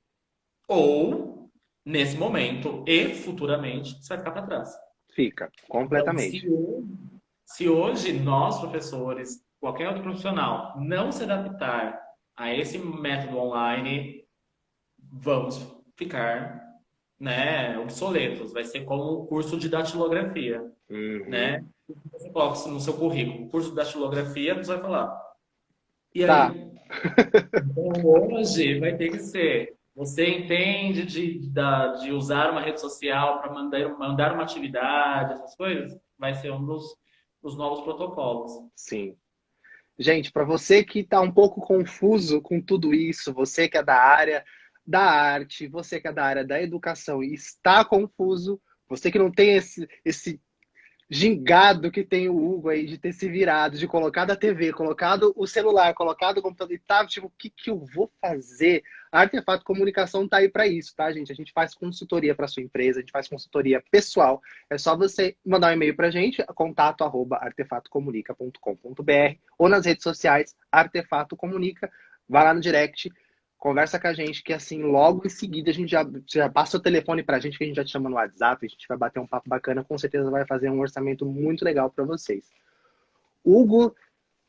ou 0.68 1.50
nesse 1.84 2.16
momento 2.16 2.84
e 2.86 3.08
futuramente 3.14 3.94
você 4.00 4.08
vai 4.10 4.18
ficar 4.18 4.30
para 4.30 4.42
trás. 4.46 4.70
Fica, 5.14 5.50
completamente. 5.68 6.46
Então, 6.46 6.84
se, 7.44 7.68
hoje, 7.68 8.06
se 8.06 8.08
hoje 8.08 8.12
nós, 8.20 8.60
professores, 8.60 9.44
qualquer 9.60 9.88
outro 9.88 10.02
profissional, 10.02 10.74
não 10.80 11.12
se 11.12 11.24
adaptar 11.24 12.00
a 12.36 12.54
esse 12.54 12.78
método 12.78 13.38
online, 13.38 14.24
vamos 15.12 15.74
ficar 15.96 16.60
né, 17.20 17.78
obsoletos. 17.78 18.52
Vai 18.52 18.64
ser 18.64 18.84
como 18.84 19.02
o 19.04 19.26
curso 19.26 19.56
de 19.56 19.68
datilografia, 19.68 20.60
Uhum. 20.90 21.28
né? 21.28 21.64
Você 22.12 22.30
coloca 22.30 22.68
no 22.68 22.80
seu 22.80 22.94
currículo, 22.94 23.48
curso 23.48 23.70
de 23.70 23.76
datilografia, 23.76 24.54
você 24.54 24.72
vai 24.74 24.82
falar. 24.82 25.22
E 26.14 26.22
aí? 26.22 26.28
Tá. 26.28 26.54
Então, 26.54 28.04
hoje 28.04 28.78
vai 28.78 28.96
ter 28.96 29.10
que 29.10 29.18
ser. 29.18 29.76
Você 29.94 30.26
entende 30.26 31.04
de, 31.04 31.50
de 32.00 32.12
usar 32.12 32.50
uma 32.50 32.62
rede 32.62 32.80
social 32.80 33.40
para 33.40 33.52
mandar, 33.52 33.98
mandar 33.98 34.32
uma 34.32 34.42
atividade, 34.42 35.34
essas 35.34 35.54
coisas? 35.54 35.98
Vai 36.18 36.34
ser 36.34 36.50
um 36.50 36.64
dos, 36.64 36.96
dos 37.42 37.56
novos 37.56 37.82
protocolos. 37.82 38.52
Sim. 38.74 39.16
Gente, 39.98 40.32
para 40.32 40.44
você 40.44 40.82
que 40.82 41.00
está 41.00 41.20
um 41.20 41.30
pouco 41.30 41.60
confuso 41.60 42.40
com 42.40 42.60
tudo 42.60 42.94
isso, 42.94 43.34
você 43.34 43.68
que 43.68 43.76
é 43.76 43.82
da 43.82 43.96
área 43.96 44.44
da 44.84 45.02
arte, 45.02 45.68
você 45.68 46.00
que 46.00 46.08
é 46.08 46.12
da 46.12 46.24
área 46.24 46.44
da 46.44 46.60
educação 46.60 47.22
e 47.22 47.34
está 47.34 47.84
confuso, 47.84 48.60
você 48.88 49.10
que 49.10 49.18
não 49.18 49.30
tem 49.30 49.56
esse, 49.56 49.86
esse 50.04 50.40
gingado 51.12 51.90
que 51.90 52.02
tem 52.02 52.30
o 52.30 52.42
Hugo 52.42 52.70
aí 52.70 52.86
de 52.86 52.96
ter 52.96 53.12
se 53.12 53.28
virado, 53.28 53.76
de 53.76 53.86
colocado 53.86 54.30
a 54.30 54.36
TV, 54.36 54.72
colocado 54.72 55.30
o 55.36 55.46
celular, 55.46 55.92
colocado 55.92 56.38
o 56.38 56.42
computador 56.42 56.74
e 56.74 56.78
tá, 56.78 57.06
tipo, 57.06 57.26
o 57.26 57.32
que, 57.38 57.50
que 57.50 57.68
eu 57.68 57.78
vou 57.78 58.10
fazer? 58.18 58.82
Artefato 59.12 59.62
Comunicação 59.62 60.26
tá 60.26 60.38
aí 60.38 60.48
para 60.48 60.66
isso, 60.66 60.96
tá, 60.96 61.12
gente? 61.12 61.30
A 61.30 61.34
gente 61.34 61.52
faz 61.52 61.74
consultoria 61.74 62.34
para 62.34 62.48
sua 62.48 62.62
empresa, 62.62 62.98
a 62.98 63.02
gente 63.02 63.12
faz 63.12 63.28
consultoria 63.28 63.84
pessoal. 63.90 64.40
É 64.70 64.78
só 64.78 64.96
você 64.96 65.36
mandar 65.44 65.68
um 65.68 65.74
e-mail 65.74 65.94
pra 65.94 66.10
gente, 66.10 66.42
contato 66.54 67.04
arroba 67.04 67.36
artefatocomunica.com.br 67.36 69.36
ou 69.58 69.68
nas 69.68 69.84
redes 69.84 70.04
sociais, 70.04 70.56
Artefato 70.72 71.36
Comunica. 71.36 71.92
Vai 72.26 72.44
lá 72.44 72.54
no 72.54 72.60
direct, 72.60 73.12
conversa 73.62 73.96
com 73.96 74.08
a 74.08 74.12
gente, 74.12 74.42
que 74.42 74.52
assim, 74.52 74.82
logo 74.82 75.24
em 75.24 75.28
seguida 75.28 75.70
a 75.70 75.72
gente 75.72 75.88
já, 75.88 76.04
já 76.26 76.48
passa 76.48 76.76
o 76.76 76.80
telefone 76.80 77.22
pra 77.22 77.38
gente, 77.38 77.56
que 77.56 77.62
a 77.62 77.66
gente 77.68 77.76
já 77.76 77.84
te 77.84 77.92
chama 77.92 78.10
no 78.10 78.16
WhatsApp, 78.16 78.66
a 78.66 78.68
gente 78.68 78.88
vai 78.88 78.98
bater 78.98 79.20
um 79.20 79.26
papo 79.26 79.48
bacana, 79.48 79.84
com 79.84 79.96
certeza 79.96 80.28
vai 80.32 80.44
fazer 80.44 80.68
um 80.68 80.80
orçamento 80.80 81.24
muito 81.24 81.64
legal 81.64 81.88
para 81.88 82.04
vocês. 82.04 82.50
Hugo, 83.44 83.94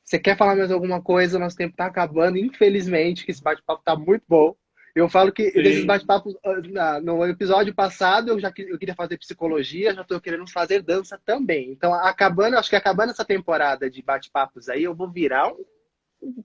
você 0.03 0.17
quer 0.17 0.35
falar 0.35 0.55
mais 0.55 0.71
alguma 0.71 0.99
coisa? 0.99 1.37
Nosso 1.37 1.55
tempo 1.55 1.77
tá 1.77 1.85
acabando, 1.85 2.39
infelizmente, 2.39 3.23
que 3.23 3.29
esse 3.29 3.43
bate-papo 3.43 3.83
tá 3.85 3.95
muito 3.95 4.23
bom. 4.27 4.55
Eu 4.95 5.07
falo 5.07 5.31
que 5.31 5.51
Sim. 5.51 5.61
desses 5.61 5.85
bate-papos, 5.85 6.35
ah, 6.43 6.99
no 6.99 7.23
episódio 7.27 7.71
passado, 7.71 8.29
eu 8.29 8.39
já 8.39 8.51
eu 8.57 8.79
queria 8.79 8.95
fazer 8.95 9.19
psicologia, 9.19 9.93
já 9.93 10.03
tô 10.03 10.19
querendo 10.19 10.49
fazer 10.49 10.81
dança 10.81 11.21
também. 11.23 11.69
Então, 11.69 11.93
acabando, 11.93 12.57
acho 12.57 12.69
que 12.71 12.75
acabando 12.75 13.11
essa 13.11 13.23
temporada 13.23 13.91
de 13.91 14.01
bate-papos 14.01 14.69
aí, 14.69 14.83
eu 14.83 14.95
vou 14.95 15.07
virar 15.07 15.49
um 15.49 15.63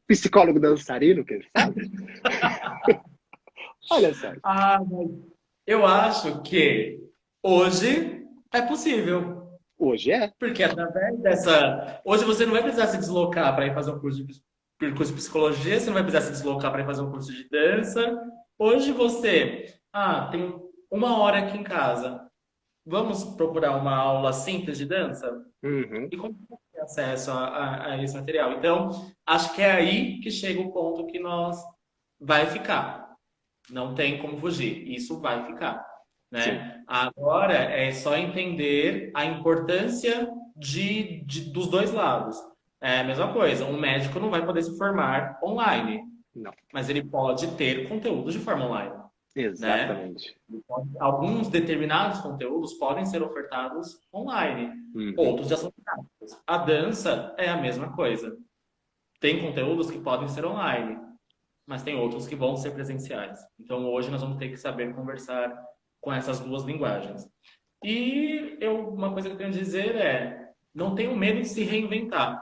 psicólogo 0.07 0.61
dançarino, 0.61 1.25
quem 1.25 1.41
sabe? 1.57 1.91
Olha 3.91 4.13
só. 4.15 4.33
Ah, 4.45 4.81
eu 5.67 5.87
acho 5.87 6.43
que 6.43 7.01
hoje 7.43 8.27
é 8.53 8.63
possível. 8.63 9.59
Hoje 9.79 10.11
é. 10.11 10.33
Porque 10.39 10.63
através 10.63 11.19
dessa. 11.21 12.01
Hoje 12.05 12.25
você 12.25 12.45
não 12.45 12.53
vai 12.53 12.63
precisar 12.63 12.89
se 12.89 12.99
deslocar 12.99 13.55
para 13.55 13.67
ir 13.67 13.75
fazer 13.75 13.91
um 13.93 14.01
curso 14.01 14.25
de, 14.25 14.43
curso 14.95 15.13
de 15.13 15.19
psicologia, 15.19 15.79
você 15.79 15.87
não 15.87 15.95
vai 15.95 16.03
precisar 16.03 16.27
se 16.27 16.33
deslocar 16.33 16.73
para 16.73 16.83
ir 16.83 16.87
fazer 16.87 17.03
um 17.03 17.11
curso 17.11 17.33
de 17.33 17.49
dança. 17.49 18.21
Hoje 18.59 18.93
você. 18.93 19.75
Ah, 19.93 20.29
tem 20.31 20.55
uma 20.91 21.19
hora 21.19 21.39
aqui 21.39 21.57
em 21.57 21.63
casa. 21.63 22.29
Vamos 22.85 23.23
procurar 23.37 23.77
uma 23.77 23.95
aula 23.95 24.33
simples 24.33 24.79
de 24.79 24.87
dança? 24.87 25.45
Uhum. 25.63 26.09
E 26.11 26.17
como 26.17 26.37
tem 26.79 26.83
acesso 26.85 27.31
a, 27.31 27.47
a- 27.47 27.93
a 27.93 28.03
esse 28.03 28.15
material? 28.17 28.53
Então, 28.53 28.91
acho 29.27 29.55
que 29.55 29.63
é 29.63 29.73
aí 29.73 30.21
que 30.21 30.31
chega 30.31 30.61
o 30.61 30.73
ponto 30.73 31.07
que 31.07 31.19
nós 31.19 31.57
vai 32.21 32.47
ficar. 32.47 33.15
Não 33.71 33.95
tem 33.95 34.19
como 34.19 34.39
fugir. 34.39 34.89
Isso 34.91 35.21
vai 35.21 35.45
ficar. 35.47 35.85
Né? 36.31 36.83
Agora 36.87 37.55
é 37.55 37.91
só 37.93 38.17
entender 38.17 39.11
a 39.15 39.25
importância 39.25 40.31
de, 40.57 41.23
de- 41.25 41.51
dos 41.53 41.69
dois 41.69 41.91
lados. 41.93 42.37
É 42.81 43.01
a 43.01 43.05
mesma 43.05 43.33
coisa. 43.33 43.65
Um 43.65 43.79
médico 43.79 44.21
não 44.21 44.31
vai 44.31 44.45
poder 44.45 44.63
se 44.63 44.77
formar 44.77 45.39
online. 45.43 46.03
Não. 46.35 46.53
Mas 46.73 46.89
ele 46.89 47.03
pode 47.03 47.49
ter 47.57 47.89
conteúdo 47.89 48.31
de 48.31 48.39
forma 48.39 48.67
online. 48.67 48.93
Exatamente. 49.35 50.37
Alguns 50.99 51.49
determinados 51.49 52.21
conteúdos 52.21 52.75
podem 52.75 53.05
ser 53.05 53.23
ofertados 53.23 53.99
online. 54.13 54.73
Uhum. 54.95 55.15
Outros 55.17 55.49
já 55.49 55.57
são 55.57 55.73
práticos. 55.85 56.11
A 56.47 56.59
dança 56.59 57.35
é 57.39 57.49
a 57.49 57.57
mesma 57.57 57.95
coisa. 57.95 58.37
Tem 59.21 59.41
conteúdos 59.41 59.91
que 59.91 59.99
podem 59.99 60.29
ser 60.29 60.45
online, 60.45 60.99
mas 61.67 61.83
tem 61.83 61.97
outros 61.97 62.27
que 62.27 62.37
vão 62.37 62.57
ser 62.57 62.71
presenciais. 62.73 63.39
Então 63.59 63.87
hoje 63.91 64.11
nós 64.11 64.21
vamos 64.21 64.39
ter 64.39 64.49
que 64.49 64.57
saber 64.57 64.95
conversar 64.95 65.53
com 66.01 66.13
essas 66.13 66.41
duas 66.41 66.63
linguagens. 66.65 67.29
E 67.85 68.57
eu, 68.61 68.89
uma 68.89 69.13
coisa 69.13 69.29
que 69.29 69.35
eu 69.35 69.39
tenho 69.39 69.51
a 69.51 69.53
dizer 69.53 69.97
é, 69.97 70.53
não 70.75 70.95
tenham 70.95 71.17
medo 71.17 71.41
de 71.41 71.49
se 71.49 71.63
reinventar, 71.63 72.41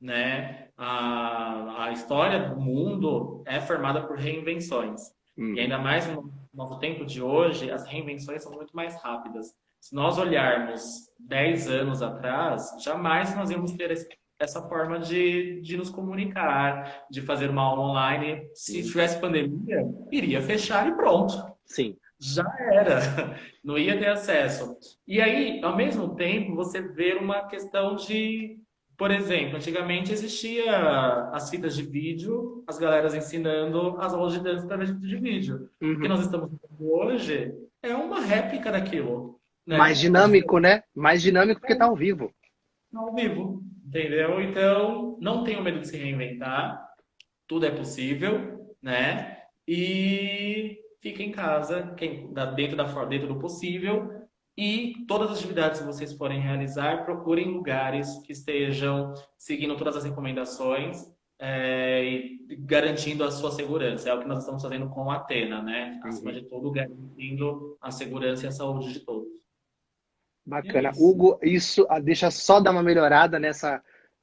né? 0.00 0.68
A, 0.76 1.84
a 1.84 1.92
história 1.92 2.48
do 2.48 2.60
mundo 2.60 3.42
é 3.46 3.60
formada 3.60 4.06
por 4.06 4.16
reinvenções. 4.16 5.00
Hum. 5.36 5.54
E 5.54 5.60
ainda 5.60 5.78
mais 5.78 6.06
no 6.06 6.32
nosso 6.52 6.78
tempo 6.78 7.04
de 7.04 7.22
hoje, 7.22 7.70
as 7.70 7.86
reinvenções 7.86 8.42
são 8.42 8.52
muito 8.52 8.74
mais 8.74 9.00
rápidas. 9.02 9.54
Se 9.82 9.96
nós 9.96 10.16
olharmos 10.16 11.08
10 11.18 11.68
anos 11.68 12.02
atrás, 12.02 12.70
jamais 12.84 13.34
nós 13.34 13.50
íamos 13.50 13.72
ter 13.72 13.92
essa 14.38 14.62
forma 14.68 15.00
de, 15.00 15.60
de 15.60 15.76
nos 15.76 15.90
comunicar, 15.90 17.04
de 17.10 17.20
fazer 17.20 17.50
uma 17.50 17.62
aula 17.62 17.90
online. 17.90 18.48
Se 18.54 18.80
tivesse 18.84 19.20
pandemia, 19.20 19.84
iria 20.12 20.40
fechar 20.40 20.88
e 20.88 20.94
pronto. 20.94 21.34
Sim. 21.64 21.96
Já 22.16 22.44
era, 22.70 23.00
não 23.64 23.76
ia 23.76 23.98
ter 23.98 24.10
acesso. 24.10 24.76
E 25.04 25.20
aí, 25.20 25.60
ao 25.64 25.74
mesmo 25.74 26.14
tempo, 26.14 26.54
você 26.54 26.80
vê 26.80 27.14
uma 27.14 27.48
questão 27.48 27.96
de, 27.96 28.60
por 28.96 29.10
exemplo, 29.10 29.56
antigamente 29.56 30.12
existia 30.12 31.28
as 31.32 31.50
fitas 31.50 31.74
de 31.74 31.82
vídeo, 31.82 32.62
as 32.68 32.78
galeras 32.78 33.16
ensinando 33.16 33.96
as 33.98 34.14
aulas 34.14 34.34
de 34.34 34.44
dança 34.44 34.64
através 34.64 34.96
de 34.96 35.16
vídeo. 35.16 35.68
Uhum. 35.80 35.94
O 35.94 36.00
que 36.00 36.08
nós 36.08 36.20
estamos 36.20 36.48
vendo 36.50 36.92
hoje 36.92 37.52
é 37.82 37.92
uma 37.96 38.20
réplica 38.20 38.70
daquilo. 38.70 39.41
Né? 39.66 39.76
Mais 39.76 39.98
dinâmico, 39.98 40.58
né? 40.58 40.82
Mais 40.94 41.22
dinâmico 41.22 41.60
porque 41.60 41.76
tá 41.76 41.84
ao 41.84 41.96
vivo. 41.96 42.32
Ao 42.94 43.14
vivo, 43.14 43.62
entendeu? 43.86 44.40
Então, 44.40 45.16
não 45.20 45.44
tenho 45.44 45.62
medo 45.62 45.80
de 45.80 45.88
se 45.88 45.96
reinventar, 45.96 46.84
tudo 47.46 47.66
é 47.66 47.70
possível, 47.70 48.74
né? 48.82 49.38
E 49.66 50.78
fica 51.00 51.22
em 51.22 51.30
casa, 51.30 51.94
quem, 51.96 52.32
dentro, 52.56 52.76
da, 52.76 53.04
dentro 53.04 53.28
do 53.28 53.38
possível, 53.38 54.10
e 54.56 54.94
todas 55.08 55.30
as 55.30 55.38
atividades 55.38 55.80
que 55.80 55.86
vocês 55.86 56.12
forem 56.12 56.40
realizar, 56.40 57.04
procurem 57.04 57.46
lugares 57.46 58.18
que 58.26 58.32
estejam 58.32 59.14
seguindo 59.38 59.76
todas 59.76 59.96
as 59.96 60.04
recomendações 60.04 61.10
é, 61.40 62.04
e 62.04 62.56
garantindo 62.60 63.24
a 63.24 63.30
sua 63.30 63.50
segurança. 63.50 64.10
É 64.10 64.14
o 64.14 64.20
que 64.20 64.28
nós 64.28 64.40
estamos 64.40 64.62
fazendo 64.62 64.88
com 64.90 65.10
a 65.10 65.16
Atena, 65.16 65.62
né? 65.62 65.98
Acima 66.04 66.30
Uhum. 66.30 66.36
de 66.36 66.44
tudo, 66.48 66.70
garantindo 66.70 67.76
a 67.80 67.90
segurança 67.90 68.44
e 68.44 68.48
a 68.48 68.52
saúde 68.52 68.92
de 68.92 69.00
todos. 69.00 69.41
Bacana. 70.44 70.88
É 70.88 70.92
isso. 70.92 71.04
Hugo, 71.04 71.38
isso 71.42 71.86
ah, 71.88 72.00
deixa 72.00 72.30
só 72.30 72.60
dar 72.60 72.72
uma 72.72 72.82
melhorada 72.82 73.38
nessa 73.38 73.82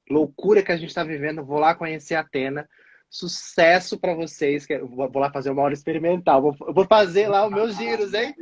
loucura 0.09 0.63
que 0.63 0.71
a 0.71 0.77
gente 0.77 0.89
está 0.89 1.03
vivendo. 1.03 1.45
Vou 1.45 1.59
lá 1.59 1.73
conhecer 1.73 2.15
a 2.15 2.21
Atena. 2.21 2.67
Sucesso 3.09 3.99
para 3.99 4.13
vocês. 4.13 4.67
Vou 4.87 5.09
lá 5.15 5.31
fazer 5.31 5.49
uma 5.49 5.63
aula 5.63 5.73
experimental. 5.73 6.41
Vou, 6.41 6.85
fazer 6.85 7.27
lá 7.27 7.47
os 7.47 7.51
meus 7.51 7.75
giros, 7.75 8.13
hein? 8.13 8.35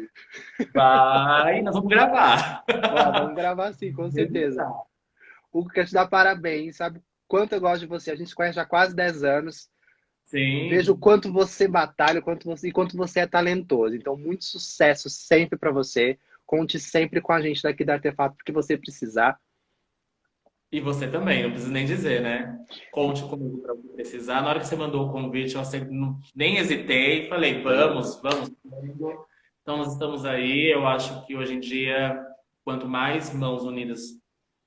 Vai, 0.74 1.62
nós 1.62 1.76
vamos 1.76 1.90
gravar. 1.90 2.64
Ó, 2.70 3.12
vamos 3.20 3.36
gravar 3.36 3.74
sim, 3.74 3.94
com 3.94 4.10
certeza. 4.12 4.68
Hugo, 5.54 5.70
quero 5.70 5.88
te 5.88 5.94
dar 5.94 6.08
parabéns. 6.08 6.78
Sabe 6.78 7.02
quanto 7.28 7.54
eu 7.54 7.62
gosto 7.62 7.82
de 7.82 7.88
você? 7.88 8.12
A 8.12 8.16
gente 8.16 8.30
se 8.30 8.36
conhece 8.36 8.56
já 8.56 8.64
há 8.64 8.66
quase 8.66 8.94
10 8.94 9.24
anos. 9.24 9.70
Sim. 10.26 10.68
Vejo 10.68 10.92
o 10.92 10.98
quanto 10.98 11.32
você 11.32 11.70
batalha, 11.70 12.22
quanto 12.22 12.46
você, 12.46 12.68
e 12.68 12.72
quanto 12.72 12.98
você 12.98 13.22
é 13.22 13.28
talentoso. 13.28 13.96
Então, 13.96 14.18
muito 14.18 14.44
sucesso 14.44 15.10
sempre 15.10 15.58
para 15.58 15.72
você. 15.72 16.20
Conte 16.48 16.80
sempre 16.80 17.20
com 17.22 17.34
a 17.34 17.42
gente 17.42 17.62
daqui 17.62 17.84
da 17.84 17.96
Artefato, 17.96 18.38
porque 18.38 18.54
você 18.54 18.78
precisar. 18.78 19.38
E 20.72 20.80
você 20.80 21.08
também, 21.08 21.44
não 21.44 21.52
preciso 21.52 21.72
nem 21.72 21.86
dizer, 21.86 22.22
né? 22.22 22.58
Conte 22.92 23.22
comigo 23.24 23.62
para 23.62 23.76
precisar. 23.94 24.42
Na 24.42 24.50
hora 24.50 24.60
que 24.60 24.66
você 24.66 24.76
mandou 24.76 25.08
o 25.08 25.12
convite, 25.12 25.56
eu 25.56 25.62
nem 26.34 26.58
hesitei, 26.58 27.28
falei, 27.28 27.62
vamos, 27.62 28.22
vamos. 28.22 28.52
Então, 29.62 29.78
nós 29.78 29.92
estamos 29.94 30.26
aí. 30.26 30.74
Eu 30.74 30.88
acho 30.88 31.26
que 31.26 31.36
hoje 31.36 31.54
em 31.54 31.60
dia, 31.60 32.26
quanto 32.64 32.88
mais 32.88 33.34
mãos 33.34 33.64
unidas 33.64 34.18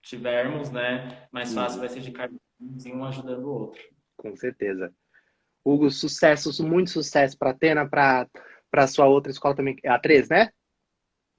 tivermos, 0.03 0.71
né, 0.71 1.29
mais 1.33 1.53
fácil 1.53 1.81
vai 1.81 1.89
ser 1.89 2.01
de 2.01 2.13
cada 2.13 2.35
um 2.63 3.05
ajudando 3.05 3.45
o 3.45 3.55
outro. 3.55 3.83
Com 4.17 4.37
certeza. 4.37 4.93
Hugo, 5.65 5.91
sucesso, 5.91 6.67
muito 6.67 6.91
sucesso 6.91 7.37
para 7.39 7.51
Atena, 7.51 7.89
para 7.89 8.27
para 8.71 8.87
sua 8.87 9.07
outra 9.07 9.33
escola 9.33 9.57
também, 9.57 9.77
a 9.85 9.99
3, 9.99 10.29
né? 10.29 10.53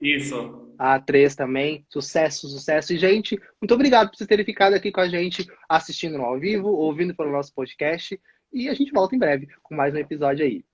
Isso. 0.02 0.74
A 0.78 1.00
3 1.00 1.36
também. 1.36 1.86
Sucesso, 1.90 2.50
sucesso. 2.50 2.92
E, 2.94 2.98
gente, 2.98 3.40
muito 3.62 3.74
obrigado 3.74 4.10
por 4.10 4.18
vocês 4.18 4.28
terem 4.28 4.44
ficado 4.44 4.74
aqui 4.74 4.92
com 4.92 5.00
a 5.00 5.08
gente, 5.08 5.48
assistindo 5.70 6.18
ao 6.18 6.40
vivo, 6.40 6.70
ouvindo 6.70 7.16
pelo 7.16 7.32
nosso 7.32 7.54
podcast. 7.54 8.20
E 8.52 8.68
a 8.68 8.74
gente 8.74 8.92
volta 8.92 9.16
em 9.16 9.20
breve 9.20 9.48
com 9.62 9.76
mais 9.76 9.94
um 9.94 9.98
episódio 9.98 10.44
aí. 10.44 10.66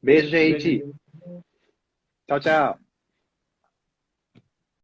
Beijo, 0.00 0.28
gente. 0.28 0.84
Tchau, 2.28 2.40
tchau. 2.40 2.91